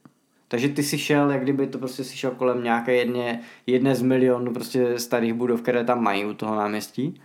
[0.47, 4.01] takže ty si šel, jak kdyby to prostě si šel kolem nějaké jedné, jedné z
[4.01, 7.21] milionů prostě starých budov, které tam mají u toho náměstí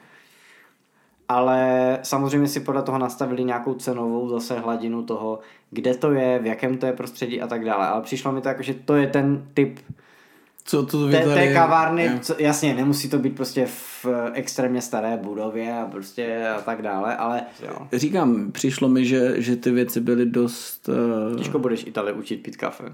[1.29, 5.39] ale samozřejmě si podle toho nastavili nějakou cenovou zase hladinu toho,
[5.70, 7.87] kde to je, v jakém to je prostředí a tak dále.
[7.87, 9.79] Ale přišlo mi to jako, že to je ten typ
[10.66, 15.72] co to té, té kavárny, co, jasně, nemusí to být prostě v extrémně staré budově
[15.72, 17.89] a prostě a tak dále, ale jo.
[17.93, 20.89] Říkám, přišlo mi, že, že ty věci byly dost...
[20.89, 21.37] Uh...
[21.37, 22.85] Těžko budeš Itali učit pít kafe.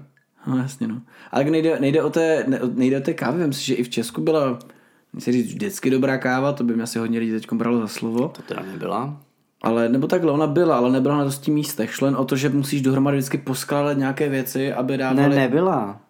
[0.47, 1.01] No jasně, no.
[1.31, 4.21] Ale nejde, nejde, o té, nejde o té kávy, myslím si, že i v Česku
[4.21, 4.59] byla
[5.13, 8.27] Nechci říct vždycky dobrá káva, to by mi asi hodně lidí teď bralo za slovo.
[8.27, 9.21] To teda nebyla.
[9.61, 11.93] Ale, nebo takhle, ona byla, ale nebyla na dosti místech.
[11.93, 15.29] Šlo jen o to, že musíš dohromady vždycky poskládat nějaké věci, aby dávali...
[15.29, 16.01] Ne, nebyla.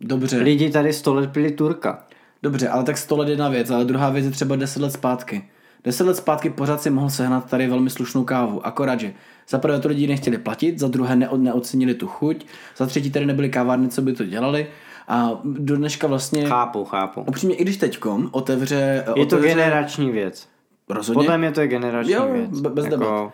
[0.00, 0.38] Dobře.
[0.38, 2.04] Lidi tady 100 let pili Turka.
[2.42, 5.44] Dobře, ale tak 100 let jedna věc, ale druhá věc je třeba 10 let zpátky.
[5.84, 9.12] 10 let zpátky pořád si mohl sehnat tady velmi slušnou kávu, akorát, že
[9.48, 12.46] za prvé to lidi nechtěli platit, za druhé neocenili tu chuť,
[12.76, 14.66] za třetí tady nebyly kávárny, co by to dělali
[15.08, 16.46] a do dneška vlastně...
[16.46, 17.20] Chápu, chápu.
[17.20, 19.04] Upřímně, i když teďkom otevře...
[19.16, 20.48] Je to generační věc.
[20.88, 21.18] Rozhodně.
[21.18, 22.60] Podle mě to je generační jo, věc.
[22.60, 22.96] bez jako...
[22.96, 23.32] debat.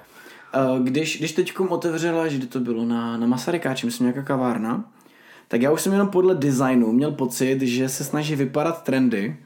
[0.83, 4.85] Když, když teďkom otevřela, že to bylo na, na Masarykáči, myslím nějaká kavárna,
[5.49, 9.37] tak já už jsem jenom podle designu měl pocit, že se snaží vypadat trendy,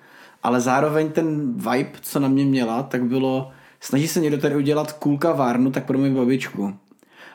[0.42, 3.50] ale zároveň ten vibe, co na mě měla, tak bylo,
[3.80, 6.74] snaží se někdo tady udělat cool kavárnu, tak pro moji babičku.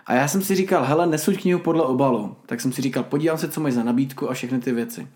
[0.09, 2.35] A já jsem si říkal, hele, nesuď knihu podle obalu.
[2.45, 5.07] Tak jsem si říkal, podívám se, co mají za nabídku a všechny ty věci.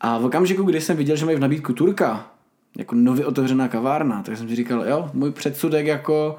[0.00, 2.30] A v okamžiku, kdy jsem viděl, že mají v nabídku Turka,
[2.78, 6.36] jako nově otevřená kavárna, tak jsem si říkal, jo, můj předsudek jako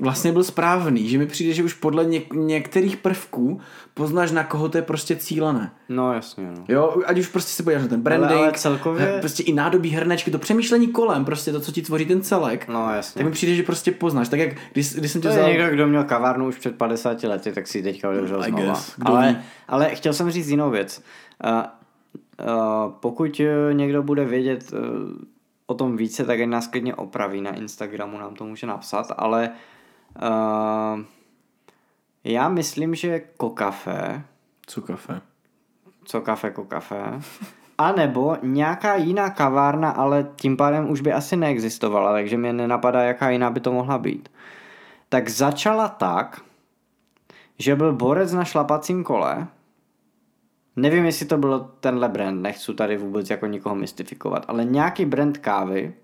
[0.00, 3.60] vlastně byl správný, že mi přijde, že už podle něk- některých prvků
[3.94, 5.70] poznáš, na koho to je prostě cílené.
[5.88, 6.64] No jasně, no.
[6.68, 9.16] Jo, ať už prostě si podíváš na ten branding, ale, ale celkově...
[9.20, 12.68] prostě i nádobí hrnečky, to přemýšlení kolem, prostě to, co ti tvoří ten celek.
[12.68, 13.18] No jasně.
[13.18, 15.42] Tak mi přijde, že prostě poznáš, tak jak když, když jsem tě vzal...
[15.42, 18.64] je někdo, kdo měl kavárnu už před 50 lety, tak si teďka otevřel znova.
[18.64, 21.02] Guess, ale, ale chtěl jsem říct jinou věc.
[21.44, 21.50] Uh,
[22.46, 24.78] uh, pokud uh, někdo bude vědět uh,
[25.66, 29.48] o tom více, tak ať nás klidně opraví na Instagramu, nám to může napsat, ale
[29.48, 29.54] Uh,
[32.24, 34.22] já myslím, že kokafe.
[34.66, 35.20] Co kafe?
[36.04, 37.20] Co kafe, kokafe.
[37.78, 43.02] A nebo nějaká jiná kavárna, ale tím pádem už by asi neexistovala, takže mě nenapadá,
[43.02, 44.28] jaká jiná by to mohla být.
[45.08, 46.40] Tak začala tak,
[47.58, 49.46] že byl borec na šlapacím kole,
[50.76, 55.38] nevím, jestli to byl tenhle brand, nechci tady vůbec jako nikoho mystifikovat, ale nějaký brand
[55.38, 55.94] kávy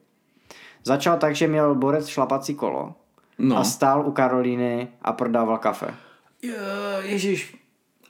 [0.84, 2.94] začal tak, že měl borec šlapací kolo
[3.38, 3.58] No.
[3.58, 5.94] a stál u Karolíny a prodával kafe.
[6.42, 6.54] Jo,
[7.02, 7.56] Ježíš,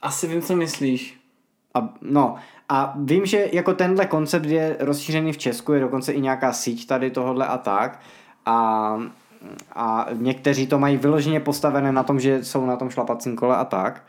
[0.01, 1.19] asi vím, co myslíš.
[1.73, 2.35] A, no,
[2.69, 6.87] a vím, že jako tenhle koncept je rozšířený v Česku, je dokonce i nějaká síť
[6.87, 7.99] tady tohodle a tak.
[8.45, 8.97] A,
[9.75, 13.65] a někteří to mají vyloženě postavené na tom, že jsou na tom šlapacím kole a
[13.65, 14.03] tak.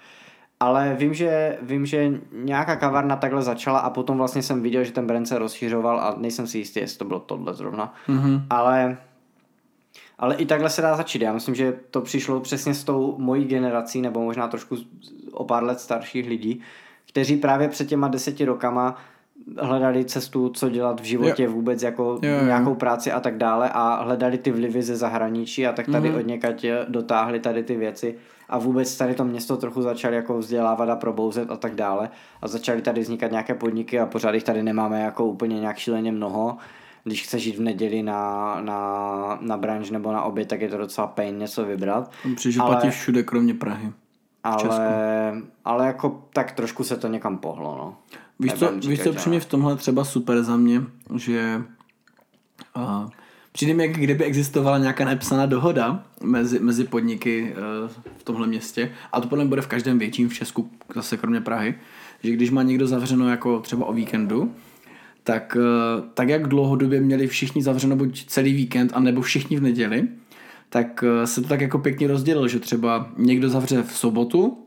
[0.61, 4.93] Ale vím že, vím, že nějaká kavárna takhle začala a potom vlastně jsem viděl, že
[4.93, 7.95] ten brand se rozšířoval a nejsem si jistý, jestli to bylo tohle zrovna.
[8.09, 8.43] Mm-hmm.
[8.51, 8.97] Ale,
[10.19, 11.23] ale i takhle se dá začít.
[11.23, 14.77] Já myslím, že to přišlo přesně s tou mojí generací, nebo možná trošku
[15.33, 16.61] o pár let starších lidí,
[17.09, 18.97] kteří právě před těma deseti rokama
[19.59, 21.51] hledali cestu, co dělat v životě Jo.
[21.51, 22.45] vůbec, jako Jo, jo.
[22.45, 26.19] nějakou práci a tak dále a hledali ty vlivy ze zahraničí a tak tady mm-hmm.
[26.19, 28.15] od někať dotáhli tady ty věci
[28.49, 32.11] a vůbec tady to město trochu začali jako vzdělávat a probouzet a tak dále
[32.43, 36.13] a začaly tady vznikat nějaké podniky a pořád jich tady nemáme jako úplně nějak šíleně
[36.13, 36.57] mnoho.
[37.07, 40.77] Když chceš jít v neděli na, na, na branž nebo na oběd, tak je to
[40.77, 42.13] docela pain něco vybrat.
[42.37, 43.93] Přiže Ale- platí všude, kromě Prahy.
[44.45, 47.97] Ale, ale jako tak trošku se to někam pohlo, no.
[48.39, 50.83] Víš co, Nebudem víš říkat, co přímě v tomhle třeba super za mě,
[51.17, 51.63] že
[52.77, 53.11] uh,
[53.53, 58.93] přijde mi, jak kdyby existovala nějaká nepsaná dohoda mezi, mezi podniky uh, v tomhle městě,
[59.13, 61.75] a to podle mě bude v každém větším v Česku, zase kromě Prahy,
[62.23, 64.55] že když má někdo zavřeno jako třeba o víkendu,
[65.27, 70.09] tak, uh, tak jak dlouhodobě měli všichni zavřeno buď celý víkend, anebo všichni v neděli,
[70.69, 74.59] tak uh, se to tak jako pěkně rozdělilo, že třeba někdo zavře v sobotu,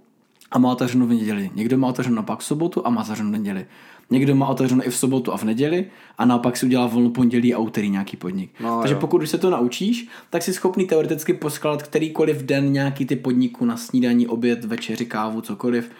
[0.52, 1.52] a má otevřeno v neděli.
[1.56, 3.66] Někdo má otevřeno pak v sobotu a má zavřeno v neděli.
[4.10, 5.86] Někdo má otevřeno i v sobotu a v neděli
[6.18, 8.52] a naopak si udělá volno pondělí a úterý nějaký podnik.
[8.60, 9.00] No, Takže jo.
[9.00, 13.66] pokud už se to naučíš, tak jsi schopný teoreticky poskládat kterýkoliv den nějaký ty podniku
[13.66, 15.92] na snídaní, oběd, večeři, kávu, cokoliv.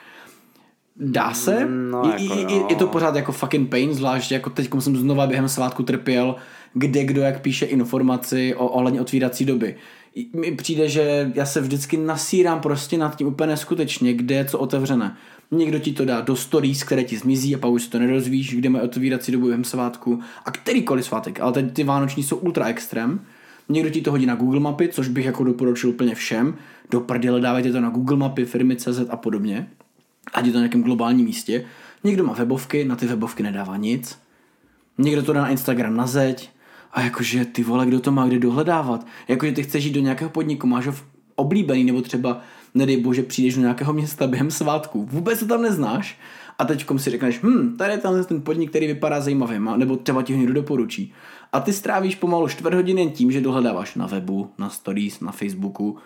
[1.00, 2.68] Dá se, No, je, jako je, je, jo.
[2.70, 6.36] je to pořád jako fucking pain, zvlášť jako teď jsem znova během svátku trpěl,
[6.74, 9.76] kde kdo jak píše informaci o ohledně otvírací doby.
[10.16, 14.46] I- Mi přijde, že já se vždycky nasírám prostě nad tím úplně neskutečně, kde je
[14.46, 15.18] co otevřené.
[15.52, 18.56] Někdo ti to dá do stories, které ti zmizí a pak už si to nedozvíš,
[18.56, 22.66] kde mají otvírací dobu během svátku a kterýkoliv svátek, ale teď ty vánoční jsou ultra
[22.66, 23.20] extrém.
[23.70, 26.56] Někdo ti to hodí na Google mapy, což bych jako doporučil úplně všem.
[26.92, 29.68] Do prdele dávajte to na Google mapy, firmy CZ a podobně
[30.34, 31.66] ať je to na nějakém globálním místě.
[32.04, 34.20] Někdo má webovky, na ty webovky nedává nic.
[34.98, 36.50] Někdo to dá na Instagram na zeď.
[36.92, 39.08] A jakože ty vole, kdo to má kde dohledávat?
[39.28, 40.96] Jakože ty chceš jít do nějakého podniku, máš ho
[41.36, 42.42] oblíbený, nebo třeba,
[42.74, 45.06] nedej bože, přijdeš do nějakého města během svátku.
[45.06, 46.18] Vůbec to tam neznáš.
[46.60, 50.22] A teď si řekneš, hm, tady je tam ten podnik, který vypadá zajímavě, nebo třeba
[50.22, 51.14] ti ho někdo doporučí.
[51.54, 55.98] A ty strávíš pomalu čtvrt hodiny tím, že dohledáváš na webu, na stories, na Facebooku,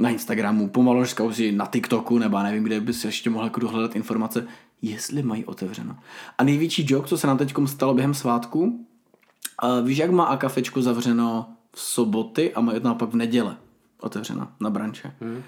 [0.00, 4.46] na Instagramu, pomalu si na TikToku, nebo nevím, kde bys ještě mohl jako dohledat informace,
[4.82, 5.96] jestli mají otevřeno.
[6.38, 8.86] A největší joke, co se nám teď stalo během svátku,
[9.58, 13.56] a víš, jak má a kafečko zavřeno v soboty a mají to naopak v neděle
[14.00, 15.14] otevřeno na branče.
[15.20, 15.42] Hmm.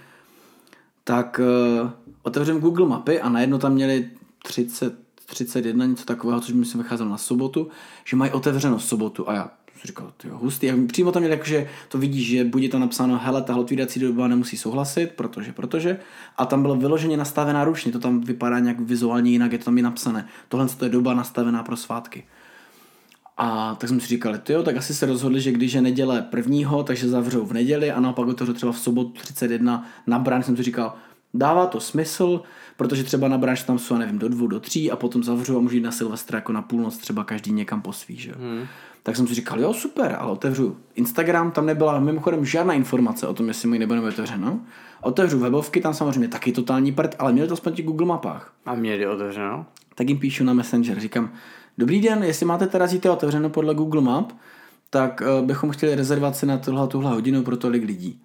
[1.05, 1.41] Tak
[1.83, 1.91] uh,
[2.23, 4.11] otevřem Google mapy a najednou tam měli
[4.45, 7.69] 30, 31, něco takového, což mi se vycházelo na sobotu,
[8.05, 9.51] že mají otevřeno v sobotu a já
[9.83, 10.71] jsem říkal, ty hustý.
[10.71, 14.01] A přímo tam měli jako, že to vidíš, že bude tam napsáno, hele, tahle otvírací
[14.01, 15.99] doba nemusí souhlasit, protože, protože.
[16.37, 19.79] A tam bylo vyloženě nastavená ručně, to tam vypadá nějak vizuálně jinak, je to tam
[19.79, 20.29] i napsané.
[20.49, 22.25] Tohle to je doba nastavená pro svátky.
[23.37, 26.83] A tak jsme si říkali, jo, tak asi se rozhodli, že když je neděle prvního,
[26.83, 30.63] takže zavřou v neděli a naopak otevřou třeba v sobotu 31 na branč, jsem si
[30.63, 30.95] říkal,
[31.35, 32.43] dává to smysl,
[32.77, 35.61] protože třeba na branč tam jsou, nevím, do dvou, do tří a potom zavřou a
[35.61, 38.33] můžu jít na Silvestra jako na půlnoc třeba každý někam posví, že?
[38.33, 38.67] Hmm.
[39.03, 43.35] Tak jsem si říkal, jo, super, ale otevřu Instagram, tam nebyla mimochodem žádná informace o
[43.35, 44.61] tom, jestli mají nebo nebude otevřeno.
[45.01, 48.53] Otevřu webovky, tam samozřejmě taky totální prd, ale měli to aspoň v těch Google mapách
[48.67, 49.67] A měli otevřeno?
[49.95, 51.33] tak jim píšu na Messenger, říkám,
[51.79, 54.33] dobrý den, jestli máte teda zítra otevřeno podle Google Map,
[54.91, 58.23] tak uh, bychom chtěli rezervaci na tuhle, tuhle hodinu pro tolik lidí.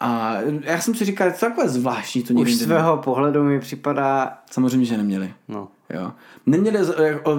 [0.00, 3.44] A já jsem si říkal, je to takové zvláštní, to Už někdy z svého pohledu
[3.44, 5.34] mi připadá, Samozřejmě, že neměli.
[5.48, 6.12] no, Jo.
[6.46, 6.78] Neměli,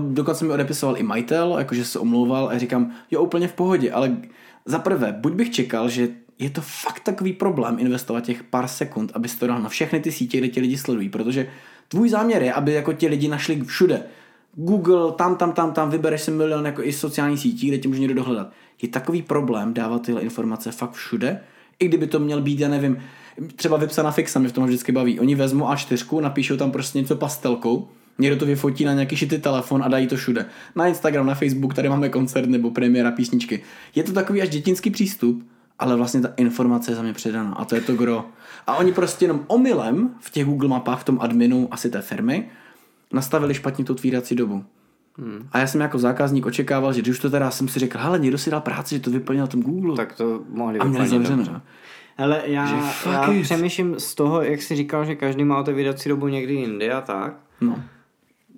[0.09, 4.17] dokonce mi odepisoval i majitel, jakože se omlouval a říkám, jo, úplně v pohodě, ale
[4.65, 6.09] za prvé, buď bych čekal, že
[6.39, 10.11] je to fakt takový problém investovat těch pár sekund, abys to dal na všechny ty
[10.11, 11.47] sítě, kde ti lidi sledují, protože
[11.87, 14.03] tvůj záměr je, aby jako ti lidi našli všude.
[14.55, 17.99] Google, tam, tam, tam, tam, vybereš si milion jako i sociální sítí, kde tě může
[17.99, 18.51] někdo dohledat.
[18.81, 21.41] Je takový problém dávat tyhle informace fakt všude,
[21.79, 22.97] i kdyby to měl být, já nevím,
[23.55, 25.19] třeba vypsaná fixa mě v tom vždycky baví.
[25.19, 27.87] Oni vezmou A4, napíšou tam prostě něco pastelkou,
[28.21, 30.45] někdo to vyfotí na nějaký šitý telefon a dají to všude.
[30.75, 33.63] Na Instagram, na Facebook, tady máme koncert nebo premiéra písničky.
[33.95, 35.43] Je to takový až dětinský přístup,
[35.79, 38.25] ale vlastně ta informace je za mě předána a to je to gro.
[38.67, 42.49] A oni prostě jenom omylem v těch Google mapách, v tom adminu asi té firmy,
[43.13, 44.65] nastavili špatně tu otvírací dobu.
[45.17, 45.47] Hmm.
[45.51, 48.19] A já jsem jako zákazník očekával, že když už to teda jsem si řekl, hele,
[48.19, 49.95] někdo si dal práci, že to vyplnil na tom Google.
[49.95, 51.37] Tak to mohli a měli zavřeno.
[51.37, 51.61] dobře.
[52.17, 52.75] Hele, já, Že
[53.11, 53.43] já it.
[53.43, 57.33] přemýšlím z toho, jak jsi říkal, že každý má otevírací dobu někdy jindy a tak.
[57.61, 57.83] No.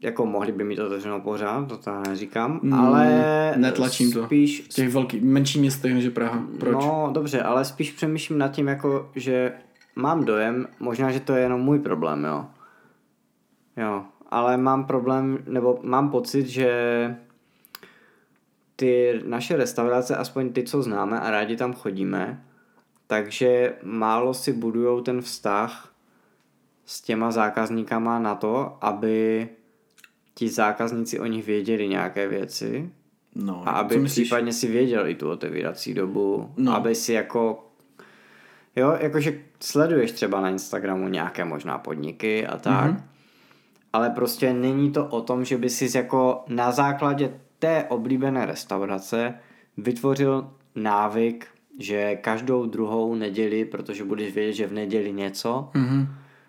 [0.03, 4.25] Jako mohli by mít otevřenou pořád, to já neříkám, Mm, ale netlačím to.
[4.25, 6.43] spíš, V těch velkých, menších městech než Praha.
[6.59, 6.73] Proč?
[6.73, 9.53] No, dobře, ale spíš přemýšlím nad tím, jako, že
[9.95, 12.45] mám dojem, možná, že to je jenom můj problém, jo.
[13.77, 16.69] Jo, ale mám problém, nebo mám pocit, že
[18.75, 22.43] ty naše restaurace, aspoň ty, co známe a rádi tam chodíme,
[23.07, 25.89] takže málo si budujou ten vztah
[26.85, 29.49] s těma zákazníkama na to, aby
[30.35, 32.89] ti zákazníci o nich věděli nějaké věci,
[33.35, 34.23] no a aby myslíš?
[34.27, 36.75] případně si věděl i tu otevírací dobu, No.
[36.75, 37.67] aby si jako,
[38.75, 42.95] jo, jakože sleduješ třeba na Instagramu nějaké možná podniky a tak, Mhm.
[42.95, 43.03] mm-hmm.
[43.93, 49.33] ale prostě není to o tom, že by si jako na základě té oblíbené restaurace
[49.77, 51.47] vytvořil návyk,
[51.79, 56.07] že každou druhou neděli, protože budeš vědět, že v neděli něco, Mhm.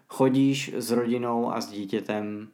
[0.09, 2.49] chodíš s rodinou a s dítětem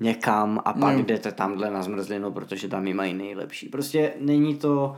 [0.00, 1.02] někam a pak No.
[1.02, 3.68] jdete tamhle na zmrzlinu, protože tam ji mají nejlepší.
[3.68, 4.96] Prostě není to,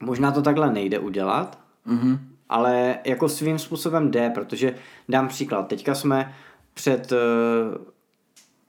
[0.00, 2.18] možná to takhle nejde udělat, Mhm.
[2.48, 4.74] ale jako svým způsobem jde, protože
[5.08, 5.62] dám příklad.
[5.68, 6.34] Teďka jsme
[6.74, 7.16] před, eh,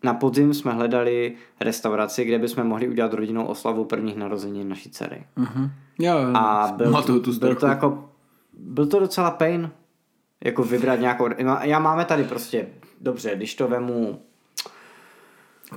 [0.04, 5.24] na podzim jsme hledali restauraci, kde bychom mohli udělat rodinnou oslavu prvních narozenin naší dcery.
[5.36, 5.72] Mhm.
[6.00, 8.10] Jo, jo, A byl, tu byl to jako,
[8.54, 9.72] byl to docela pain,
[10.44, 11.28] jako vybrat nějakou,
[11.62, 12.68] já máme tady prostě,
[13.02, 14.22] dobře, když to vemu,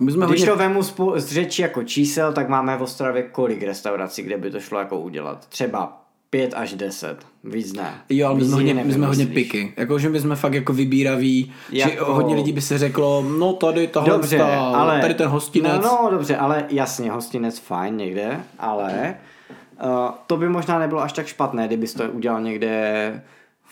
[0.01, 0.53] My jsme když hodně...
[0.53, 4.51] to vemu spolu, z řeči jako čísel, tak máme v Ostravě kolik restaurací, kde by
[4.51, 5.47] to šlo jako udělat?
[5.49, 7.95] Třeba 5 až 10, víc ne.
[8.09, 9.75] Jo, ale my jsme, hodně, my jsme hodně piky.
[9.77, 13.87] Jakože my jsme fakt jako vybíraví, že Jako- hodně lidí by se řeklo, no tady
[13.87, 15.01] tahle, Dobře, ta, ale...
[15.01, 15.83] tady ten hostinec.
[15.85, 19.15] No, no, dobře, ale jasně, hostinec fajn někde, ale
[19.85, 19.91] uh,
[20.27, 23.23] to by možná nebylo až tak špatné, kdybys to udělal někde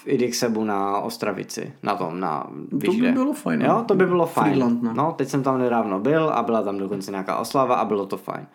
[0.02, 3.12] v Idixebu na Ostravici, na tom, na víš by kde.
[3.12, 3.66] bylo fajn, no.
[3.66, 4.46] Jo, to by bylo fajn.
[4.46, 4.92] Friedland, no.
[4.94, 8.16] no, teď jsem tam nedávno byl a byla tam dokonce nějaká oslava a bylo to
[8.16, 8.46] fajn.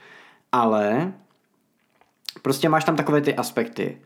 [0.52, 1.14] Ale
[2.41, 3.98] prostě máš tam takové ty aspekty.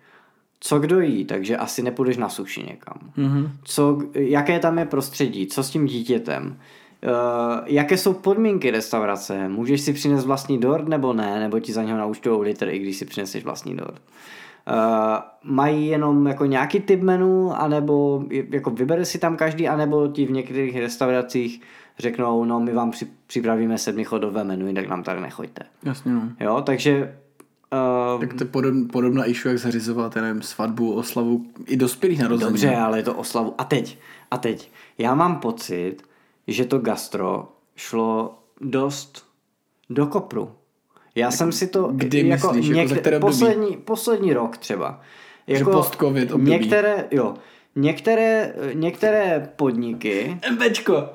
[0.60, 3.00] Co kdo jí, takže asi nepůjdeš na suši někam.
[3.18, 3.52] Mhm.
[3.64, 6.58] Co, jaké tam je prostředí, co s tím dítětem,
[7.04, 9.50] Uh, jaké jsou podmínky restaurace?
[9.50, 11.40] Můžeš si přinést vlastní dort nebo ne?
[11.40, 14.02] Nebo ti za něho naučtou litr, i když si přineseš vlastní dort?
[14.68, 20.26] Uh, mají jenom jako nějaký typ menu, anebo jako vybere si tam každý, anebo ti
[20.26, 21.62] v některých restauracích
[22.00, 25.64] řeknou, no my vám při, připravíme sedmichodové menu, jinak nám tady nechoďte.
[25.84, 26.22] Jasně, no.
[26.40, 27.16] Jo, takže
[28.14, 32.20] uh, Tak to je podob, podobná issue, jak zařizovat, já nevím, svatbu, oslavu, i dospělých
[32.20, 32.52] narozenin.
[32.52, 33.54] Dobře, ale je to oslavu.
[33.58, 34.00] A teď,
[34.32, 34.72] a teď.
[34.98, 35.98] Já mám pocit,
[36.48, 39.26] že to gastro šlo dost
[39.90, 40.52] do kopru.
[41.16, 41.90] Já jsem si to...
[41.92, 43.32] kdy myslíš, jako za které období?
[43.32, 45.02] poslední, poslední rok třeba.
[45.48, 46.52] Že post-covid období.
[46.52, 47.34] Některé, jo,
[47.76, 51.10] některé, některé podniky, MBčko.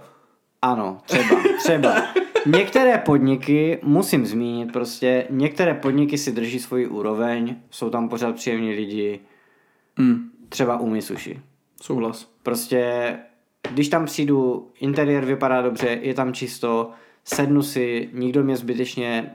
[0.63, 2.03] ano, třeba, třeba.
[2.47, 8.71] Některé podniky, musím zmínit prostě, některé podniky si drží svoji úroveň, jsou tam pořád příjemní
[8.71, 9.21] lidi,
[9.99, 10.31] Hmm.
[10.49, 11.41] třeba umí sushi.
[11.83, 12.31] Souhlas.
[12.43, 13.13] Prostě,
[13.71, 16.91] když tam přijdu, interiér vypadá dobře, je tam čisto,
[17.29, 19.33] sednu si, nikdo mě zbytečně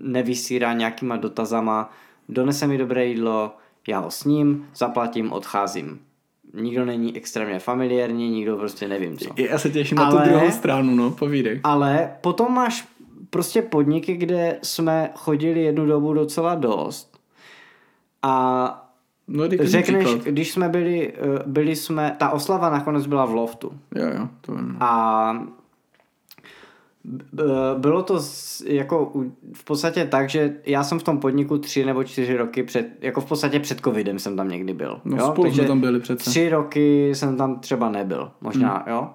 [0.00, 1.92] nevysírá nějakýma dotazama,
[2.28, 3.52] donese mi dobré jídlo,
[3.88, 5.98] já ho sním, zaplatím, odcházím.
[6.54, 9.30] Nikdo není extrémně familiární, nikdo prostě nevím co.
[9.36, 11.60] Já se těším na Ale- tu druhou stranu, no, povídej.
[11.64, 12.88] Ale potom máš
[13.30, 17.18] prostě podniky, kde jsme chodili jednu dobu docela dost
[18.22, 18.82] a
[19.28, 20.24] No, řekneš, příklad.
[20.24, 23.72] když jsme byli, eh, byli jsme, ta oslava nakonec byla v loftu.
[23.94, 24.76] Jo, jo, to vím.
[24.80, 25.46] A
[27.78, 28.20] bylo to
[28.66, 29.12] jako
[29.52, 33.20] v podstatě tak, že já jsem v tom podniku tři nebo čtyři roky před, jako
[33.20, 35.00] v podstatě před covidem jsem tam někdy byl.
[35.04, 35.26] No, jo?
[35.26, 36.30] spolu jsme tam byli přece.
[36.30, 38.94] Tři roky jsem tam třeba nebyl, možná, Hmm.
[38.94, 39.10] jo.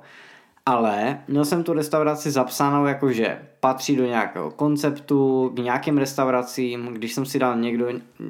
[0.66, 6.86] Ale měl jsem tu restauraci zapsánou jako, že patří do nějakého konceptu, k nějakým restauracím,
[6.86, 7.88] když jsem si dal někdo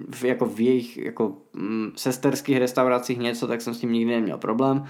[0.09, 4.38] v, jako v jejich jako, mm, sesterských restauracích něco, tak jsem s tím nikdy neměl
[4.38, 4.85] problém.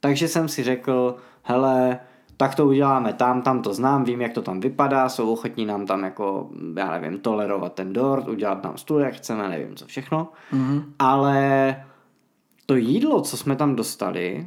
[0.00, 1.98] Takže jsem si řekl, hele,
[2.36, 5.86] tak to uděláme tam, tam to znám, vím, jak to tam vypadá, jsou ochotní nám
[5.86, 10.28] tam jako, já nevím, tolerovat ten dort, udělat nám stůl, jak chceme, nevím co všechno.
[10.52, 10.84] Mhm.
[10.98, 11.76] Ale
[12.66, 14.46] to jídlo, co jsme tam dostali,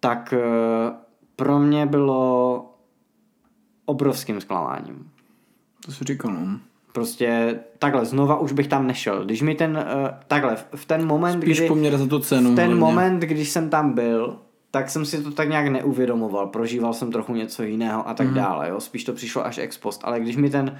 [0.00, 0.92] tak eh,
[1.36, 2.64] pro mě bylo
[3.84, 5.10] obrovským zklamáním.
[5.86, 6.58] To si říkal, no.
[6.92, 9.24] Prostě takhle, znova už bych tam nešel.
[9.24, 12.52] Když mi ten, eh, takhle, v ten moment, Spíš kdy, poměr za tu cenu.
[12.52, 12.80] v ten hlavně.
[12.80, 14.38] moment, když jsem tam byl,
[14.72, 18.34] tak jsem si to tak nějak neuvědomoval, prožíval jsem trochu něco jiného a tak mm.
[18.34, 20.78] dále, jo, spíš to přišlo až ex post, ale když mi ten,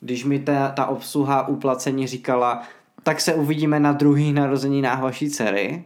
[0.00, 2.62] když mi ta, ta obsluha uplacení říkala,
[3.02, 5.84] tak se uvidíme na druhých narozeninách vaší dcery,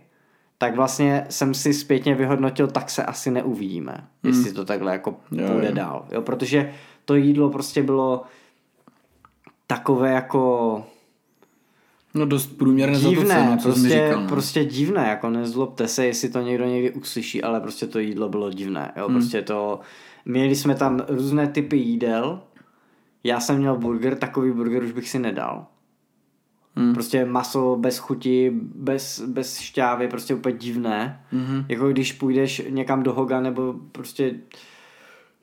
[0.58, 4.30] tak vlastně jsem si zpětně vyhodnotil, tak se asi neuvidíme, mm.
[4.30, 5.74] jestli to takhle jako Jo, půjde jo.
[5.74, 6.72] dál, jo, protože
[7.04, 8.22] to jídlo prostě bylo
[9.66, 10.84] takové jako
[12.14, 14.22] No dost průměrné za divné, cenu, co jsi mi prostě, říkal.
[14.22, 14.28] No.
[14.28, 18.50] prostě divné, jako nezlobte se, jestli to někdo někdy uslyší, ale prostě to jídlo bylo
[18.50, 19.14] divné, jo, hmm.
[19.14, 19.80] prostě to,
[20.24, 22.40] měli jsme tam různé typy jídel,
[23.24, 25.66] já jsem měl burger, takový burger už bych si nedal.
[26.76, 26.94] Hmm.
[26.94, 31.26] Prostě maso bez chuti, bez, bez šťávy, prostě úplně divné.
[31.32, 31.64] Mhm.
[31.68, 34.34] Jako když půjdeš někam do Hoga nebo prostě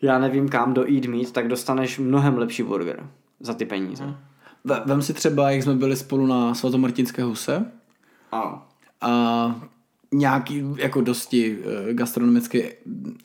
[0.01, 3.07] já nevím kam do Eat Meat, tak dostaneš mnohem lepší burger
[3.39, 4.03] za ty peníze.
[4.03, 4.15] Hmm.
[4.63, 7.65] Ve- Vem si třeba, jak jsme byli spolu na svatomartinské huse
[8.31, 8.61] Ano.
[9.01, 9.61] a
[10.13, 11.57] nějaký jako dosti
[11.89, 12.75] eh, gastronomicky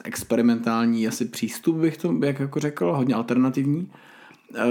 [0.05, 3.91] experimentální asi přístup bych to jak jako řekl, hodně alternativní.
[4.55, 4.63] Eh,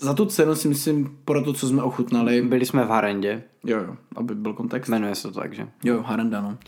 [0.00, 3.78] Za tu cenu si myslím, pro to, co jsme ochutnali, Byli jsme v Harendě, jo,
[3.78, 4.88] jo, aby byl kontext.
[4.90, 5.68] jmenuje se to tak, že?
[5.84, 6.58] Jo, Harenda, no.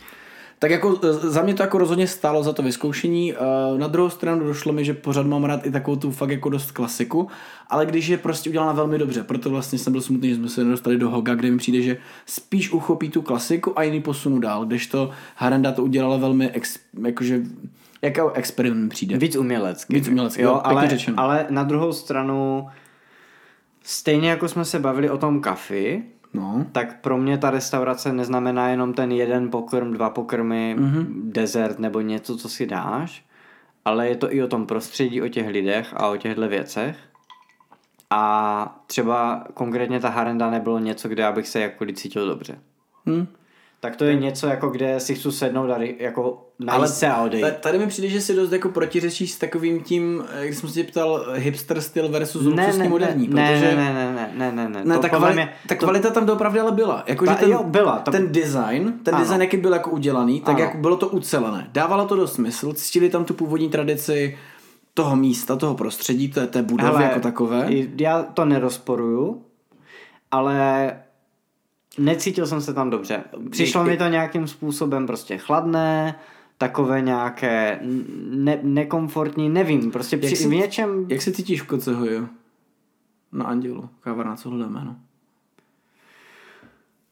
[0.62, 3.34] Tak jako e, za mě to jako rozhodně stálo za to vyzkoušení.
[3.34, 3.36] E,
[3.78, 6.70] Na druhou stranu došlo mi, že pořád mám rád i takovou tu fakt jako dost
[6.70, 7.28] klasiku,
[7.68, 10.64] ale když je prostě udělána velmi dobře, proto vlastně jsem byl smutný, že jsme se
[10.64, 14.64] nedostali do Hoga, kde mi přijde, že spíš uchopí tu klasiku a jiný posunu dál,
[14.64, 17.40] kdežto Harenda to udělala velmi, ex, jakože,
[18.02, 19.18] jako experiment přijde.
[19.18, 19.94] Víc umělecky.
[19.94, 21.20] Víc umělecky, jo, jo, ale, řečeno.
[21.20, 22.68] ale na druhou stranu,
[23.82, 26.02] stejně jako jsme se bavili o tom kafi,
[26.34, 30.88] No, tak pro mě ta restaurace neznamená jenom ten jeden pokrm, dva pokrmy, Mhm.
[30.94, 31.06] mm-hmm.
[31.32, 33.24] dezert nebo něco, co si dáš,
[33.84, 36.96] ale je to i o tom prostředí, o těch lidech a o těchto věcech.
[38.10, 42.58] A třeba konkrétně ta Harenda nebylo něco, kde abych se jako cítil dobře.
[43.08, 43.26] hm.
[43.84, 47.22] Tak to je něco, jako kde si chci sednout a jako Ale najít se a
[47.22, 47.42] odejít.
[47.42, 50.68] ta- tady mi přijde, že si dost jako protiřečíš s takovým tím, eh, jak jsem
[50.68, 53.76] se ptal, hipster styl versus luxusní moderní, ne, protože...
[53.76, 56.26] ne, ne, ne, ne, ne, ne, Ne, to ta, kvali- mě, ta to, kvalita tam
[56.26, 57.04] doopravdy ale byla.
[57.06, 59.24] Jako, Ta- že ten, jo, byla, to- ten design, ten Ano.
[59.24, 60.64] design, jaký byl jako udělaný, tak Ano.
[60.64, 61.68] jak bylo to ucelené.
[61.72, 64.38] Dávalo to dost smysl, ctili tam tu původní tradici
[64.94, 67.66] toho místa, toho prostředí, té, té budovy Hele, jako takové.
[68.00, 69.42] Já to nerozporuju,
[70.30, 70.92] ale
[71.98, 73.24] necítil jsem se tam dobře.
[73.50, 76.14] Přišlo mi to nějakým způsobem prostě chladné,
[76.58, 77.80] takové nějaké
[78.30, 81.06] ne- nekomfortní, nevím, prostě při, si- v něčem...
[81.08, 82.28] Jak se cítíš v Kocehoju?
[83.32, 84.96] Na Andělu, kavárna, co hledáme, no.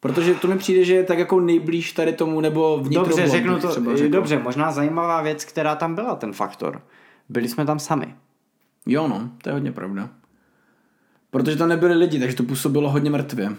[0.01, 3.59] Protože to mi přijde, že je tak jako nejblíž tady tomu, nebo vnitro Dobře, řeknu
[3.61, 4.12] to, třeba řekl.
[4.12, 6.82] dobře, možná zajímavá věc, která tam byla, ten faktor.
[7.28, 8.15] Byli jsme tam sami.
[8.86, 10.09] Jo no, to je hodně pravda.
[11.31, 13.52] Protože tam nebyli lidi, takže to působilo hodně mrtvě.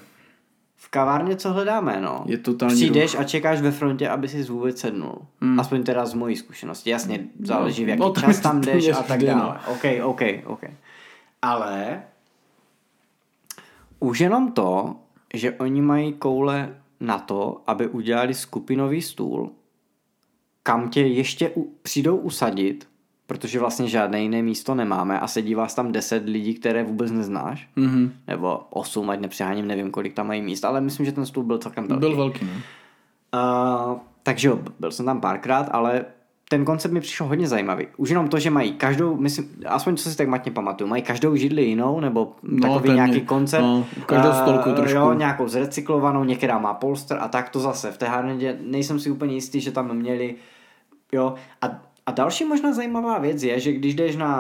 [0.84, 2.24] V kavárně co hledáme, no?
[2.28, 5.16] Je totální Přijdeš a čekáš ve frontě, aby si vůbec sednul.
[5.42, 5.60] Hmm.
[5.60, 6.90] Aspoň teda z mojí zkušenosti.
[6.90, 9.28] Jasně, záleží v jaký no, no, čas tam jdeš a tak no.
[9.28, 9.60] dále.
[9.68, 10.64] OK, OK, OK.
[11.42, 12.04] Ale
[14.00, 14.96] už jenom to,
[15.34, 19.52] že oni mají koule na to, aby udělali skupinový stůl,
[20.64, 22.88] kam tě ještě u, přijdou usadit,
[23.28, 27.70] protože vlastně žádné jiné místo nemáme a sedí vás tam 10 lidí, které vůbec neznáš.
[27.76, 28.14] Mhm.
[28.28, 31.58] Nebo 8, ať nepřeháním, nevím, kolik tam mají míst, ale myslím, že ten stůl byl
[31.58, 32.00] celkem velký.
[32.00, 32.52] Byl velký, no.
[33.94, 36.06] Uh, takže jo, byl jsem tam párkrát, ale
[36.50, 37.88] ten koncept mi přišel hodně zajímavý.
[37.98, 41.36] Už jenom to, že mají každou, myslím, aspoň co si tak matně pamatuju, mají každou
[41.36, 42.96] židli jinou, nebo No, takový téměř.
[42.96, 43.62] nějaký koncept.
[43.62, 44.98] No, každou stolku Eh, trošku.
[44.98, 47.92] Jo, nějakou zrecyklovanou, některá má polster a tak to zase.
[47.92, 50.36] V té Harnedě nejsem si úplně jistý, že tam měli,
[51.12, 51.34] jo.
[51.62, 51.68] A,
[52.12, 54.34] a další možná zajímavá věc je, že když jdeš na,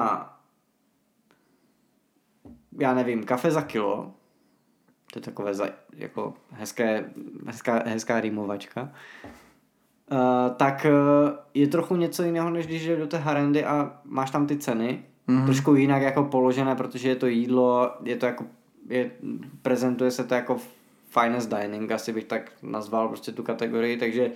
[2.79, 4.13] já nevím, kafe za kilo,
[5.13, 7.11] to je takové za, jako hezké,
[7.45, 8.91] hezká, hezká rýmovačka,
[10.11, 14.31] Uh, tak uh, je trochu něco jiného, než když jdeš do té harendy a máš
[14.31, 15.03] tam ty ceny.
[15.27, 15.45] Mm-hmm.
[15.45, 18.45] Trošku jinak jako položené, protože je to jídlo, je to jako,
[18.89, 19.11] je,
[19.61, 20.57] prezentuje se to jako
[21.09, 24.31] finest dining, asi bych tak nazval prostě tu kategorii, takže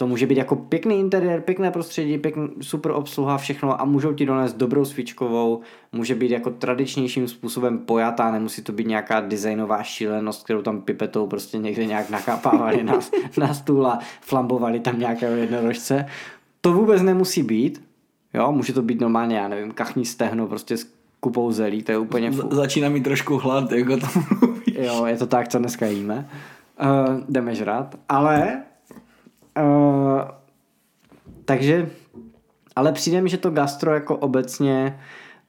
[0.00, 4.26] to může být jako pěkný interiér, pěkné prostředí, pěkný, super obsluha, všechno a můžou ti
[4.26, 5.60] donést dobrou svíčkovou,
[5.92, 11.26] může být jako tradičnějším způsobem pojatá, nemusí to být nějaká designová šílenost, kterou tam pipetou
[11.26, 12.98] prostě někde nějak nakapávali na,
[13.38, 16.06] na stůl a flambovali tam nějakého jednorožce.
[16.60, 17.84] To vůbec nemusí být,
[18.34, 20.86] jo, může to být normálně, já nevím, kachní stehno prostě s
[21.20, 22.48] kupou zelí, to je úplně Z- fu.
[22.50, 24.10] začíná mít trošku hlad, jako tam
[24.40, 24.76] mluvíš.
[24.78, 26.28] Jo, je to tak, co dneska jíme.
[26.82, 28.62] Uh, jdeme žrát, ale
[29.62, 30.20] uh,
[31.44, 31.90] takže
[32.76, 35.00] ale přijde mi, že to gastro jako obecně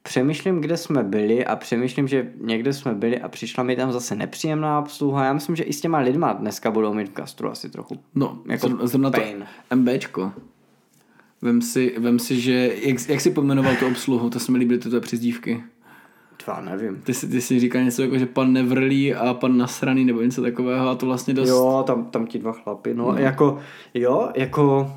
[0.02, 4.14] přemýšlím, kde jsme byli a přemýšlím, že někde jsme byli a přišla mi tam zase
[4.14, 5.24] nepříjemná obsluha.
[5.24, 7.98] Já myslím, že i s těma lidma dneska budou mít v gastru asi trochu.
[8.14, 9.46] No, Jako zrovna to pain.
[9.74, 10.32] MBčko.
[11.42, 14.78] Vem si, vem si, že, jak, jak jsi pojmenoval tu obsluhu, to se mi líbily
[14.78, 15.00] ty tvoje
[16.44, 17.02] Tvá nevím.
[17.04, 20.42] Ty si, ty si říkal něco jako, že pan nevrlý a pan nasraný nebo něco
[20.42, 23.58] takového a to vlastně dost, Jo, tam, tam ti dva chlapy, no, jako,
[23.94, 24.92] jo, jako,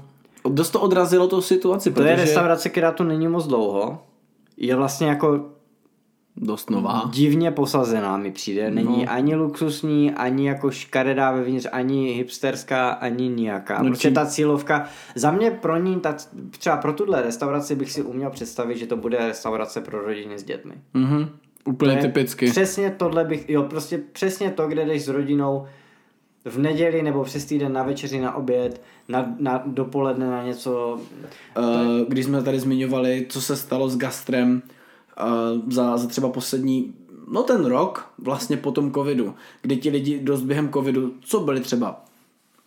[0.49, 4.01] dost to odrazilo tou situaci, to je protože restaurace, která tu není moc dlouho.
[4.57, 5.45] Je vlastně jako
[6.37, 7.09] dost nová.
[7.13, 8.71] divně posazená mi přijde.
[8.71, 9.11] Není No.
[9.11, 13.83] ani luxusní, ani jako škaredá vevnitř, ani hipsterská, ani nijaká.
[13.83, 14.85] No, čím- ta cílovka,
[15.15, 16.15] za mě pro ní, ta,
[16.59, 20.43] třeba pro tuhle restauraci bych si uměl představit, že to bude restaurace pro rodiny s
[20.43, 20.73] dětmi.
[20.93, 21.29] Mhm,
[21.65, 22.49] úplně To typicky.
[22.51, 25.65] Přesně tohle bych, jo, prostě přesně to, kde jdeš s rodinou
[26.45, 30.99] v neděli nebo přes týden na večeři, na oběd, na, na dopoledne na něco.
[31.57, 31.63] Uh,
[32.07, 34.61] když jsme tady zmiňovali, co se stalo s gastrem
[35.71, 36.93] za, za třeba poslední,
[37.31, 41.59] no ten rok, vlastně po tom covidu, kdy ti lidi dost během covidu, co byli
[41.59, 42.05] třeba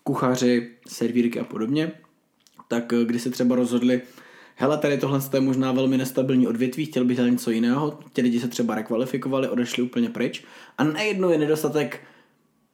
[0.02, 1.92] kuchaři, servírky a podobně,
[2.68, 4.02] tak eh, když se třeba rozhodli,
[4.54, 8.40] hele, tady tohle je možná velmi nestabilní odvětví, chtěl bych dělat něco jiného, ti lidi
[8.40, 10.44] se třeba rekvalifikovali, odešli úplně pryč
[10.78, 12.00] a najednou je nedostatek,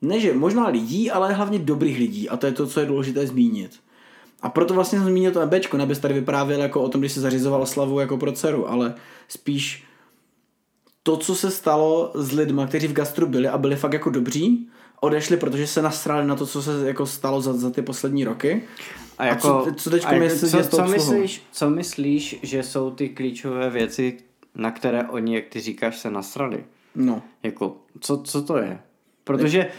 [0.03, 3.27] ne že možná lidí, ale hlavně dobrých lidí a to je to, co je důležité
[3.27, 3.81] zmínit.
[4.45, 7.21] A proto vlastně jsem zmínil to Bčko, nebys tady vyprávěl jako o tom, když se
[7.21, 8.95] zařizoval slavu jako pro dceru, ale
[9.29, 9.85] spíš
[11.03, 14.69] to, co se stalo s lidmi, kteří v gastru byli a byli fakt jako dobří,
[15.01, 18.63] odešli, protože se nasrali na to, co se jako stalo za, za ty poslední roky.
[19.19, 22.91] A, jako, co- co teďko a jako, myslíš co, co, myslíš, co myslíš, že jsou
[22.91, 24.19] ty klíčové věci,
[24.55, 26.65] na které oni, jak ty říkáš, se nasrali?
[26.95, 27.23] No.
[27.43, 28.79] Jako, co, co to je?
[29.25, 29.71] Protože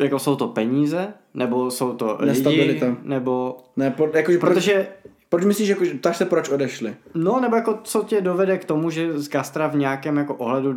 [0.00, 2.96] jako jsou to peníze, nebo jsou to lidi, Nestabilita.
[3.02, 3.56] nebo...
[3.76, 4.88] Ne, po, jakože proč, Protože
[5.28, 6.94] proč myslíš, jako, že- ptáš se, proč odešli?
[7.14, 10.70] No, nebo jako co tě dovede k tomu, že z gastra v nějakém jako ohledu
[10.70, 10.76] uh,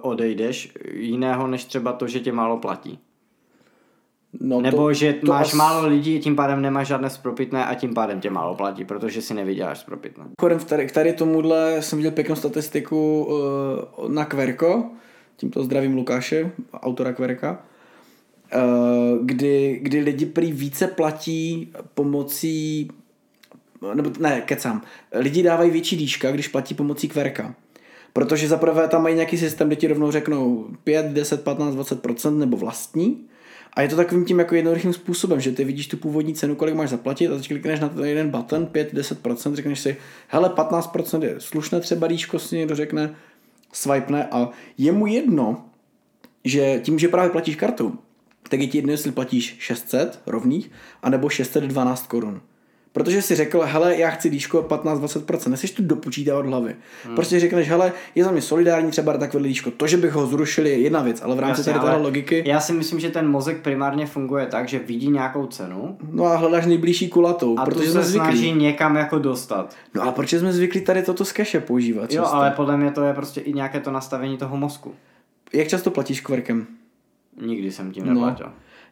[0.00, 2.98] odejdeš jiného, než třeba to, že tě málo platí.
[4.40, 7.74] No, nebo to, že to máš as- málo lidí, tím pádem nemáš žádné spropitné a
[7.74, 10.24] tím pádem tě málo platí, protože si nevyděláš spropitné.
[10.24, 13.24] Mimochodem, v tady, k tady tomuhle jsem viděl pěknou statistiku
[13.98, 14.84] uh, na Kverko,
[15.36, 17.64] tímto zdravím Lukáše, autora Kverka,
[19.22, 22.90] kdy, kdy lidi prý více platí pomocí,
[23.94, 27.54] nebo ne, kecám, lidi dávají větší dýška, když platí pomocí Kverka.
[28.12, 32.56] Protože zaprvé tam mají nějaký systém, kde ti rovnou řeknou 5, 10, 15, 20% nebo
[32.56, 33.26] vlastní.
[33.74, 36.74] A je to takovým tím jako jednoduchým způsobem, že ty vidíš tu původní cenu, kolik
[36.74, 39.96] máš zaplatit a teď klikneš na ten jeden button, 5, 10%, řekneš si,
[40.28, 43.14] hele, 15% je slušné třeba díško, si někdo řekne,
[43.72, 45.64] swipene a je mu jedno,
[46.44, 47.98] že tím, že právě platíš kartu,
[48.52, 50.70] tak je ti jedno, jestli platíš 600 rovných,
[51.02, 52.40] anebo 612 korun.
[52.92, 56.76] Protože si řekl, hele, já chci díško 15-20%, neseš tu dopočítávat hlavy.
[57.04, 57.14] Hmm.
[57.14, 59.70] Prostě řekneš, hele, je za mě solidární třeba takové díško.
[59.70, 62.44] To, že bych ho zrušil, je jedna věc, ale v rámci Jasně, tady téhle logiky,
[62.46, 66.36] Já si myslím, že ten mozek primárně funguje tak, že vidí nějakou cenu no a
[66.36, 68.62] hledáš nejbližší kulatou, a protože tu jsme se snaží zvyklí.
[68.62, 69.76] někam jako dostat.
[69.94, 71.34] No a proč jsme zvyklí tady toto z
[71.66, 72.12] používat?
[72.12, 72.36] Jo, často?
[72.36, 74.94] ale podle mě to je prostě i nějaké to nastavení toho mozku.
[75.52, 76.66] Jak často platíš kverkem?
[77.40, 78.12] Nikdy jsem tím No.
[78.14, 78.46] neplatil.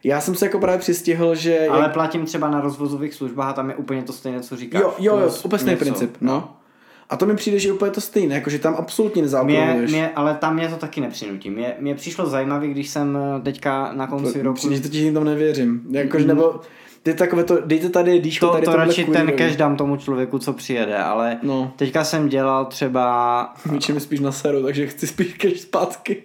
[0.05, 1.67] Já jsem se jako právě přistihl, že...
[1.71, 1.93] Ale jak...
[1.93, 4.83] platím třeba na rozvozových službách a tam je úplně to stejné, co říkáš.
[4.83, 6.57] Jo, jo, jo, úplně stejný princip, no.
[7.11, 9.91] A to mi přijde, že je úplně to stejné, jako že tam absolutně Mě, nezákonuješ.
[9.91, 11.51] mě, ale tam mě to taky nepřinutí.
[11.51, 14.57] Mě, mě přišlo zajímavé, když jsem eh, teďka na konci roku...
[14.57, 15.83] Přijde, že tam nevěřím.
[15.91, 16.61] Jakože, nebo
[17.03, 20.39] ty takové to, dejte tady dýško, To, tady to radši ten cash dám tomu člověku,
[20.39, 21.73] co přijede, ale No.
[21.77, 23.55] teďka jsem dělal třeba...
[23.95, 26.23] Mi spíš na seru, takže chci spíš cash zpátky.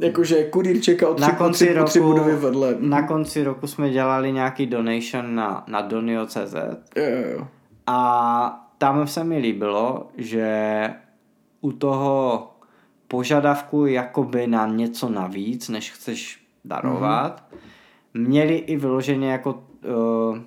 [0.00, 2.76] Jakože kurýr čeká o tři, Na konci, tři, o tři roku, budovy vedle.
[2.78, 6.54] na konci roku jsme dělali nějaký donation na, na Donio.cz
[6.96, 7.46] Jo, jo, jo.
[7.86, 10.90] a tam se mi líbilo, že
[11.60, 12.50] u toho
[13.08, 18.28] požadavku jakoby na něco navíc, než chceš darovat, mm-hmm.
[18.28, 20.38] měli i vyloženě jako uh,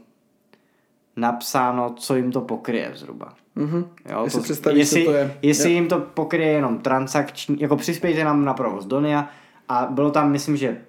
[1.16, 3.34] napsáno, co jim to pokryje zhruba.
[3.56, 3.86] Mhm.
[4.12, 5.38] Jo, Jestli představíš, jestli, co to je.
[5.42, 9.30] Jestli jim to pokryje jenom transakční, jako přispějte nám na provoz Donia
[9.72, 10.82] a bylo tam, myslím, že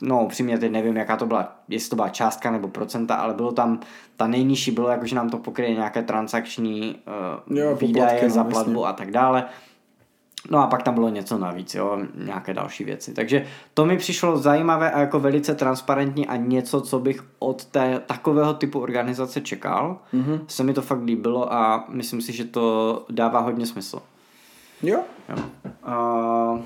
[0.00, 3.52] no upřímně teď nevím, jaká to byla, jestli to byla částka nebo procenta, ale bylo
[3.52, 3.80] tam,
[4.16, 6.96] ta nejnižší bylo jako, že nám to pokryje nějaké transakční
[7.48, 8.52] uh, Jo, poplatky, výdaje no, za jasně.
[8.52, 9.44] platbu a tak dále.
[10.50, 13.14] No a pak tam bylo něco navíc, jo, nějaké další věci.
[13.14, 18.02] Takže to mi přišlo zajímavé a jako velice transparentní a něco, co bych od té
[18.06, 19.98] takového typu organizace čekal.
[20.14, 20.40] Mm-hmm.
[20.46, 24.02] Se mi to fakt líbilo a myslím si, že to dává hodně smysl.
[24.82, 25.00] Jo?
[25.28, 25.36] Jo.
[26.52, 26.60] Uh,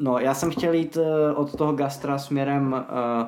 [0.00, 1.02] no, já jsem chtěl jít uh,
[1.34, 3.26] od toho gastra směrem uh,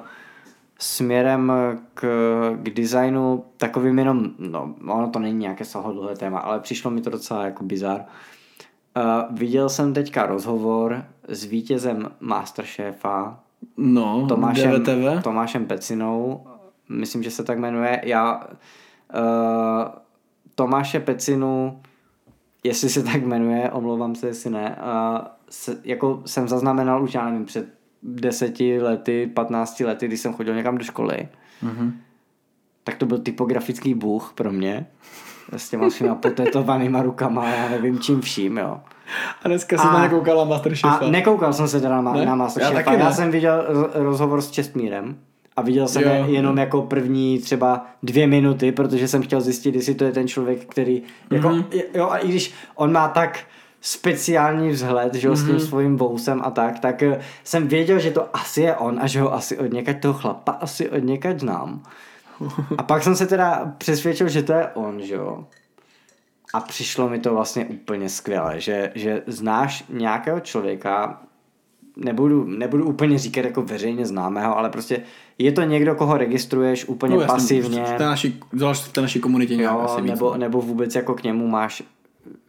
[0.78, 1.52] směrem
[1.94, 2.06] k,
[2.62, 7.10] k designu takovým jenom, no ono to není nějaké sahodlhé téma, ale přišlo mi to
[7.10, 8.04] docela jako bizar.
[8.96, 13.38] Uh, viděl jsem teďka rozhovor s vítězem Masterchefa
[13.76, 15.22] No, Tomášem, DVTV.
[15.22, 16.46] Tomášem Pecinou,
[16.88, 18.00] myslím, že se tak jmenuje.
[18.04, 18.46] Já
[19.14, 19.88] uh,
[20.54, 21.80] Tomáše Pecinu,
[22.64, 27.24] jestli se tak jmenuje, omlouvám se, jestli ne, uh, se, jako jsem zaznamenal už, já
[27.24, 27.66] nevím, před
[28.02, 31.28] deseti lety, patnácti lety, když jsem chodil někam do školy,
[31.62, 31.92] Mhm.
[32.84, 34.86] tak to byl typografický bůh pro mě.
[35.56, 38.80] S těma svýma potetovanýma rukama, já nevím čím vším, jo.
[39.42, 40.88] A dneska jsem A- na nekoukal na Masterchefa.
[40.88, 42.18] A nekoukal jsem se teda na, Ne?
[42.18, 42.92] na Já Masterchefa.
[42.92, 45.16] Já, já jsem viděl ro- rozhovor s Čestmírem
[45.56, 46.08] a viděl jsem Jo.
[46.08, 50.28] je jenom jako první třeba dvě minuty, protože jsem chtěl zjistit, jestli to je ten
[50.28, 51.64] člověk, který jako, Mhm.
[51.94, 53.38] jo a i když on má tak
[53.80, 55.60] speciální vzhled, že jo, s tím Mhm.
[55.60, 59.20] svým vousem a tak, tak eh, jsem věděl, že to asi je on a že
[59.20, 61.82] ho asi od někaď toho chlapa asi od někaď znám.
[62.78, 65.44] A pak jsem se teda přesvědčil, že to je on, že jo.
[66.54, 71.20] A přišlo mi to vlastně úplně skvěle, že, že znáš nějakého člověka,
[71.96, 75.02] nebudu, nebudu úplně říkat jako veřejně známého, ale prostě
[75.38, 77.84] je to někdo, koho registruješ úplně no, jasně, pasivně.
[77.84, 78.40] V té naší,
[78.72, 80.10] v té naší komunitě nějak Jo, asi víc.
[80.10, 81.82] nebo, nebo vůbec jako k němu máš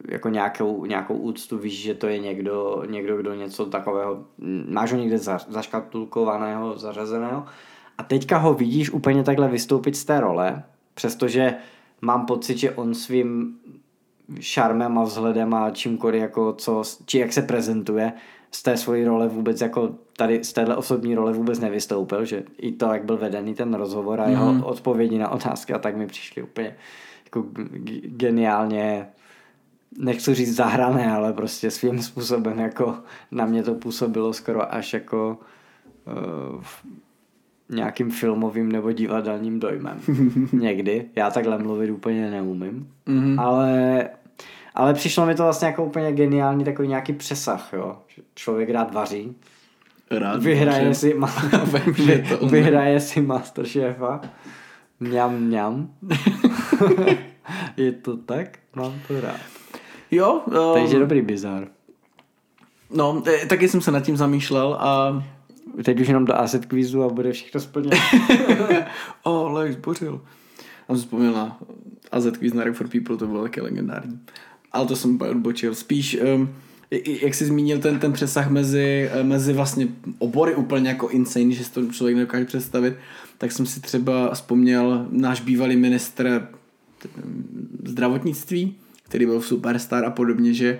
[0.07, 4.23] jako nějakou, nějakou úctu, víš, že to je někdo, někdo, kdo něco takového,
[4.69, 7.45] máš ho někde za, zaškatulkovaného, zařazeného
[7.97, 10.63] a teďka ho vidíš úplně takhle vystoupit z té role,
[10.93, 11.55] přestože
[12.01, 13.55] mám pocit, že on svým
[14.39, 18.13] šarmem a vzhledem a čímkoliv, jako co, či jak se prezentuje,
[18.53, 22.71] z té svojí role vůbec jako tady z téhle osobní role vůbec nevystoupil, že i
[22.71, 24.63] to, jak byl vedený ten rozhovor a jeho Mhm.
[24.63, 26.75] odpovědi na otázky a tak mi přišly úplně
[27.25, 27.45] jako
[28.03, 29.07] geniálně
[29.97, 32.95] nechci říct zahrané, ale prostě svým způsobem jako
[33.31, 35.37] na mě to působilo skoro až jako
[36.57, 36.63] uh,
[37.69, 39.99] nějakým filmovým nebo divadelním dojmem.
[40.53, 41.05] Někdy.
[41.15, 42.87] Já takhle mluvit úplně neumím.
[43.05, 43.39] Mhm.
[43.39, 44.09] Ale,
[44.75, 47.97] ale přišlo mi to vlastně jako úplně geniální takový nějaký přesah, jo.
[48.35, 49.35] Člověk rád vaří.
[50.11, 52.51] Rád, Vyhraje že- si, ma- Vím, že to umím.
[52.51, 54.21] vyhraje si Masterchefa.
[54.99, 55.89] Mňam, mňam.
[57.77, 58.59] Je to tak?
[58.75, 59.39] Mám to rád.
[60.11, 61.67] Jo, um, Takže dobrý bizar.
[62.95, 65.23] no, eh, taky jsem se nad tím zamýšlel a
[65.83, 67.97] Teď už jenom do asset quizu a bude všechno splněno.
[69.23, 70.21] o, oh, Lex zbořil.
[70.87, 71.59] A jsem vzpomněl na
[72.11, 74.19] AZ Quiz na Rock for People, to bylo taky legendární.
[74.71, 75.75] Ale to jsem odbočil.
[75.75, 76.49] Spíš, um,
[77.21, 79.87] jak jsi zmínil ten, ten přesah mezi, eh, mezi vlastně
[80.19, 82.93] obory úplně jako insane, že si to člověk nedokáže představit,
[83.37, 86.47] tak jsem si třeba vzpomněl náš bývalý ministr
[86.97, 87.09] t-
[87.83, 88.75] zdravotnictví,
[89.11, 90.79] který byl superstar a podobně, že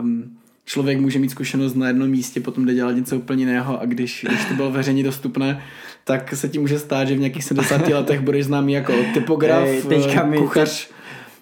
[0.00, 3.84] um, člověk může mít zkušenost na jednom místě, potom jde dělat něco úplně jiného a
[3.84, 5.62] když, když to bylo veřejně dostupné,
[6.04, 9.82] tak se ti může stát, že v nějakých 70 letech budeš známý jako typograf, Ej,
[9.82, 10.94] teďka mi- kuchař, teď-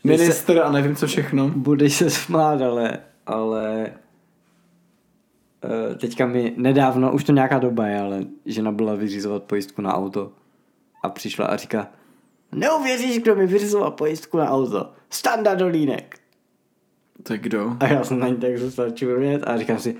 [0.04, 1.48] minister a nevím co všechno.
[1.48, 3.92] Budeš se smát, ale, ale
[5.64, 9.94] eh, teďka mi nedávno, už to nějaká doba je, ale žena byla vyřizovat pojistku na
[9.94, 10.32] auto
[11.02, 11.88] a přišla a říká
[12.52, 14.92] neuvěříš, kdo mi vyřizoval pojistku na auto.
[15.14, 16.16] Standa Dolínek.
[17.30, 17.76] Je kdo?
[17.80, 19.96] A já jsem na ní tak zůstal čumět a říkám si,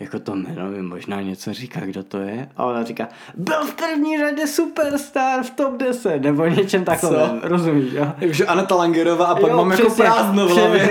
[0.00, 2.48] jako to jméno mi možná něco říká, kdo to je.
[2.56, 7.92] A ona říká, byl v první řadě superstar v top 10, nebo něčem takovém, rozumíš,
[7.92, 8.06] jo?
[8.20, 10.90] Takže Aneta Langerová a pak Jo, mám jako přesně, prázdno v hlavě.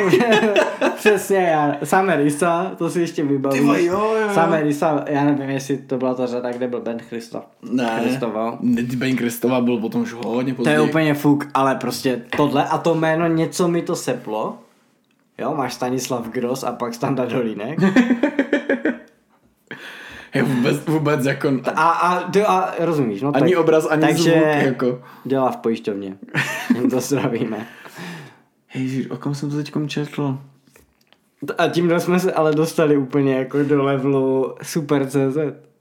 [0.96, 1.76] Přesně, já.
[1.84, 3.60] Same Risa, to si ještě vybavím.
[3.62, 4.34] Ty vole, jo, jo, jo.
[4.34, 7.46] Same Risa, já nevím, jestli to byla ta řada, kde byl Ben Christoph.
[7.72, 8.58] Ne, Christoval.
[8.62, 10.76] ne, Ben Kristova byl potom už hodně To později.
[10.76, 14.58] je úplně fuk, ale prostě tohle a to jméno něco mi to seplo.
[15.38, 17.80] Jo, máš Stanislav Gross a pak Standa Dolínek.
[20.36, 21.60] Je vůbec, vůbec jako...
[21.76, 25.02] A, a, a, a rozumíš, no Ani tak, obraz, ani takže zvuk, jako.
[25.26, 26.18] dělá v pojišťovně.
[26.76, 27.68] Jim to zdravíme.
[28.74, 30.38] Ježiš, o kom jsem to teďkom četl?
[31.58, 35.38] A tímhle jsme se ale dostali úplně jako do levelu Super CZ.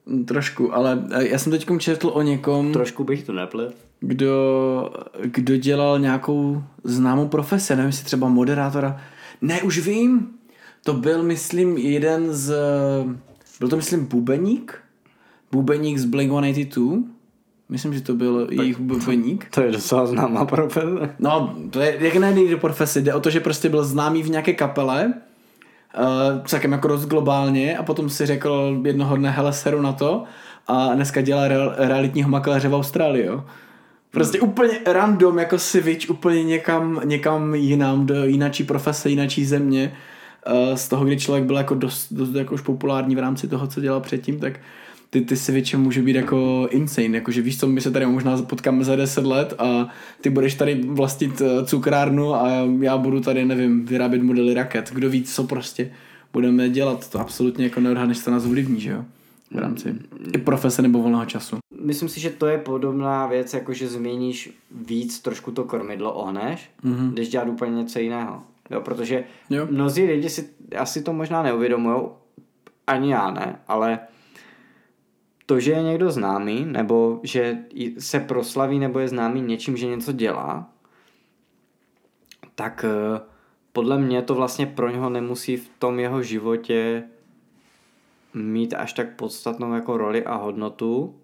[0.07, 3.75] Hm, Trošku, ale eh, já jsem teďkom četl o někom, Trošku bych to neplet.
[4.01, 4.91] kdo,
[5.23, 9.01] kdo dělal nějakou známou profesi, nevím, jestli třeba moderátora.
[9.41, 10.29] Ne, už vím.
[10.85, 12.55] To byl, myslím, jeden z...
[13.59, 14.79] Byl to, myslím, Bubeník?
[15.53, 17.05] Bubeník z Blink-182?
[17.69, 19.47] Myslím, že to byl jejich bubeník.
[19.51, 21.15] To je docela známá profese.
[21.19, 24.31] No, to je, jak nejde do profesi, jde o to, že prostě byl známý v
[24.31, 25.15] nějaké kapele,
[25.99, 30.25] uh, celkem jako dost globálně a potom si řekl jednoho dne, hele, seru na to
[30.67, 33.45] a dneska dělá real, realitního makléře v Austrálii, jo.
[34.15, 39.97] Prostě úplně random, jako switch úplně někam, někam jinam, do jinačí profese, jinačí země,
[40.47, 43.67] uh, z toho, kdy člověk byl jako dost, dost jako už populární v rámci toho,
[43.67, 44.61] co dělal předtím, tak
[45.11, 48.85] ty, ty switche může být jako insane, jakože víš co, my se tady možná potkáme
[48.85, 49.89] za 10 let a
[50.21, 52.51] ty budeš tady vlastnit eh, cukrárnu a
[52.81, 55.91] já budu tady, nevím, vyrábět modely raket, kdo ví, co prostě
[56.33, 59.05] budeme dělat, to absolutně jako neodhadneš, co nás ovlivní, že jo,
[59.55, 59.95] v rámci
[60.35, 61.59] i profese nebo volného času.
[61.81, 66.71] Myslím si, že to je podobná věc, jako že změníš víc, trošku to kormidlo ohneš,
[66.85, 67.11] mm-hmm.
[67.13, 68.43] když dělat úplně něco jiného.
[68.71, 69.67] Jo, protože jo.
[69.71, 70.49] mnozí lidi si
[70.79, 72.03] asi to možná neuvědomují,
[72.87, 73.99] ani já ne, ale
[75.47, 77.59] to, že je někdo známý, nebo že
[77.99, 80.71] se proslaví, nebo je známý něčím, že něco dělá,
[82.55, 83.21] tak eh,
[83.73, 87.05] podle mě to vlastně pro něho nemusí v tom jeho životě
[88.35, 91.15] mít až tak podstatnou jako roli a hodnotu.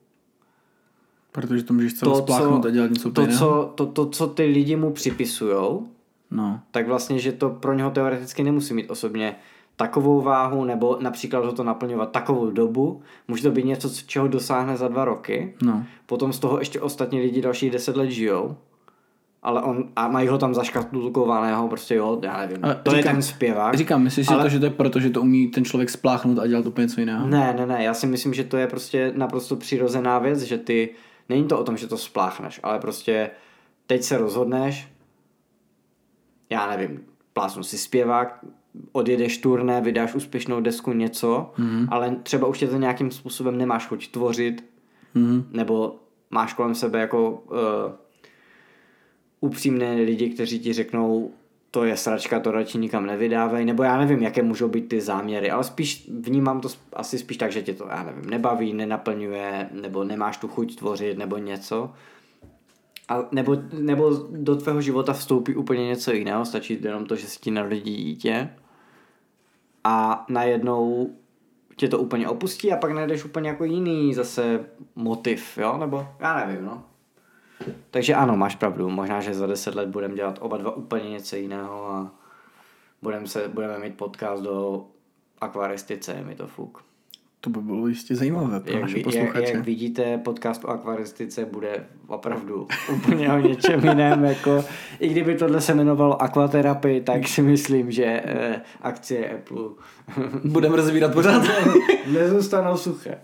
[1.32, 4.76] Protože to můžeš celé spláchnout a dělat něco to, co, to, to, co ty lidi
[4.76, 5.88] mu připisujou,
[6.30, 6.60] no.
[6.70, 9.36] tak vlastně, že to pro něho teoreticky nemusí mít osobně
[9.76, 13.02] takovou váhu, nebo například ho to naplňovat takovou dobu.
[13.28, 15.54] Může to být něco, čeho dosáhne za dva roky.
[15.62, 15.84] No.
[16.06, 18.56] Potom z toho ještě ostatní lidi další deset let žijou.
[19.42, 22.64] Ale on, a mají ho tam zaškatulkovaného, prostě jo, já nevím.
[22.64, 23.74] A to říkám, je ten zpěvák.
[23.74, 24.38] Říkám, myslíš ale...
[24.38, 26.84] si to, že to je proto, že to umí ten člověk spláchnout a dělat úplně
[26.84, 27.26] něco jiného?
[27.26, 30.94] Ne, ne, ne, já si myslím, že to je prostě naprosto přirozená věc, že ty,
[31.28, 33.30] není to o tom, že to spláchneš, ale prostě
[33.86, 34.88] teď se rozhodneš,
[36.50, 37.00] já nevím,
[37.32, 38.44] plásnu si zpěvák,
[38.92, 41.88] odjedeš turné, vydáš úspěšnou desku, něco, mm-hmm.
[41.90, 44.64] ale třeba už tě to nějakým způsobem nemáš chuť tvořit,
[45.16, 45.44] mm-hmm.
[45.50, 45.96] nebo
[46.30, 47.58] máš kolem sebe jako uh,
[49.40, 51.30] upřímné lidi, kteří ti řeknou,
[51.70, 55.50] to je sračka, to radši nikam nevydávej, nebo já nevím, jaké můžou být ty záměry,
[55.50, 60.04] ale spíš vnímám to asi spíš tak, že tě to, já nevím, nebaví, nenaplňuje, nebo
[60.04, 61.92] nemáš tu chuť tvořit, nebo něco.
[63.08, 67.40] A nebo, nebo do tvého života vstoupí úplně něco jiného, stačí jenom to, že si
[67.40, 68.50] ti narodí dítě
[69.84, 71.10] a najednou
[71.76, 76.46] tě to úplně opustí a pak najdeš úplně jako jiný zase motiv, jo, nebo já
[76.46, 76.89] nevím, no.
[77.90, 81.36] Takže ano, máš pravdu, možná, že za deset let budeme dělat oba dva úplně něco
[81.36, 82.10] jiného a
[83.02, 84.84] budeme, se, budeme mít podcast do
[85.40, 86.84] akvaristice, je mi to fuk.
[87.42, 89.40] To by bylo jistě zajímavé pro jak, naše posluchače.
[89.40, 94.24] Jak, jak vidíte, podcast o akvaristice bude opravdu úplně o něčem jiném.
[94.24, 94.64] Jako,
[94.98, 99.62] I kdyby tohle se jmenovalo akvaterapii, tak si myslím, že eh, akcie Apple
[100.44, 101.42] budeme rozvírat pořád.
[102.12, 103.18] nezůstanou suché.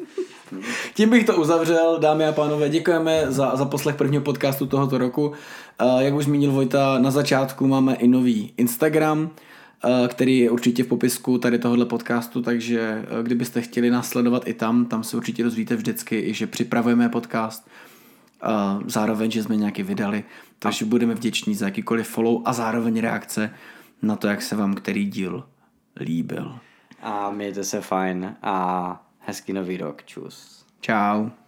[0.95, 5.33] Tím bych to uzavřel, dámy a pánové, děkujeme za, za poslech prvního podcastu tohoto roku.
[5.83, 9.31] Uh, jak už zmínil Vojta, na začátku máme i nový Instagram,
[9.85, 14.49] Eh, který je určitě v popisku tady tohohle podcastu, takže eh, kdybyste chtěli nás sledovat
[14.49, 17.69] i tam, tam se určitě dozvíte vždycky, že připravujeme podcast,
[18.87, 20.25] zároveň, že jsme nějaký vydali,
[20.59, 23.51] takže budeme vděční za jakýkoliv follow a zároveň reakce
[24.03, 25.45] na to, jak se vám který díl
[26.01, 26.59] líbil.
[27.03, 30.05] A mějte se fajn a hezký nový rok.
[30.05, 30.65] Čus.
[30.81, 31.46] Ciao.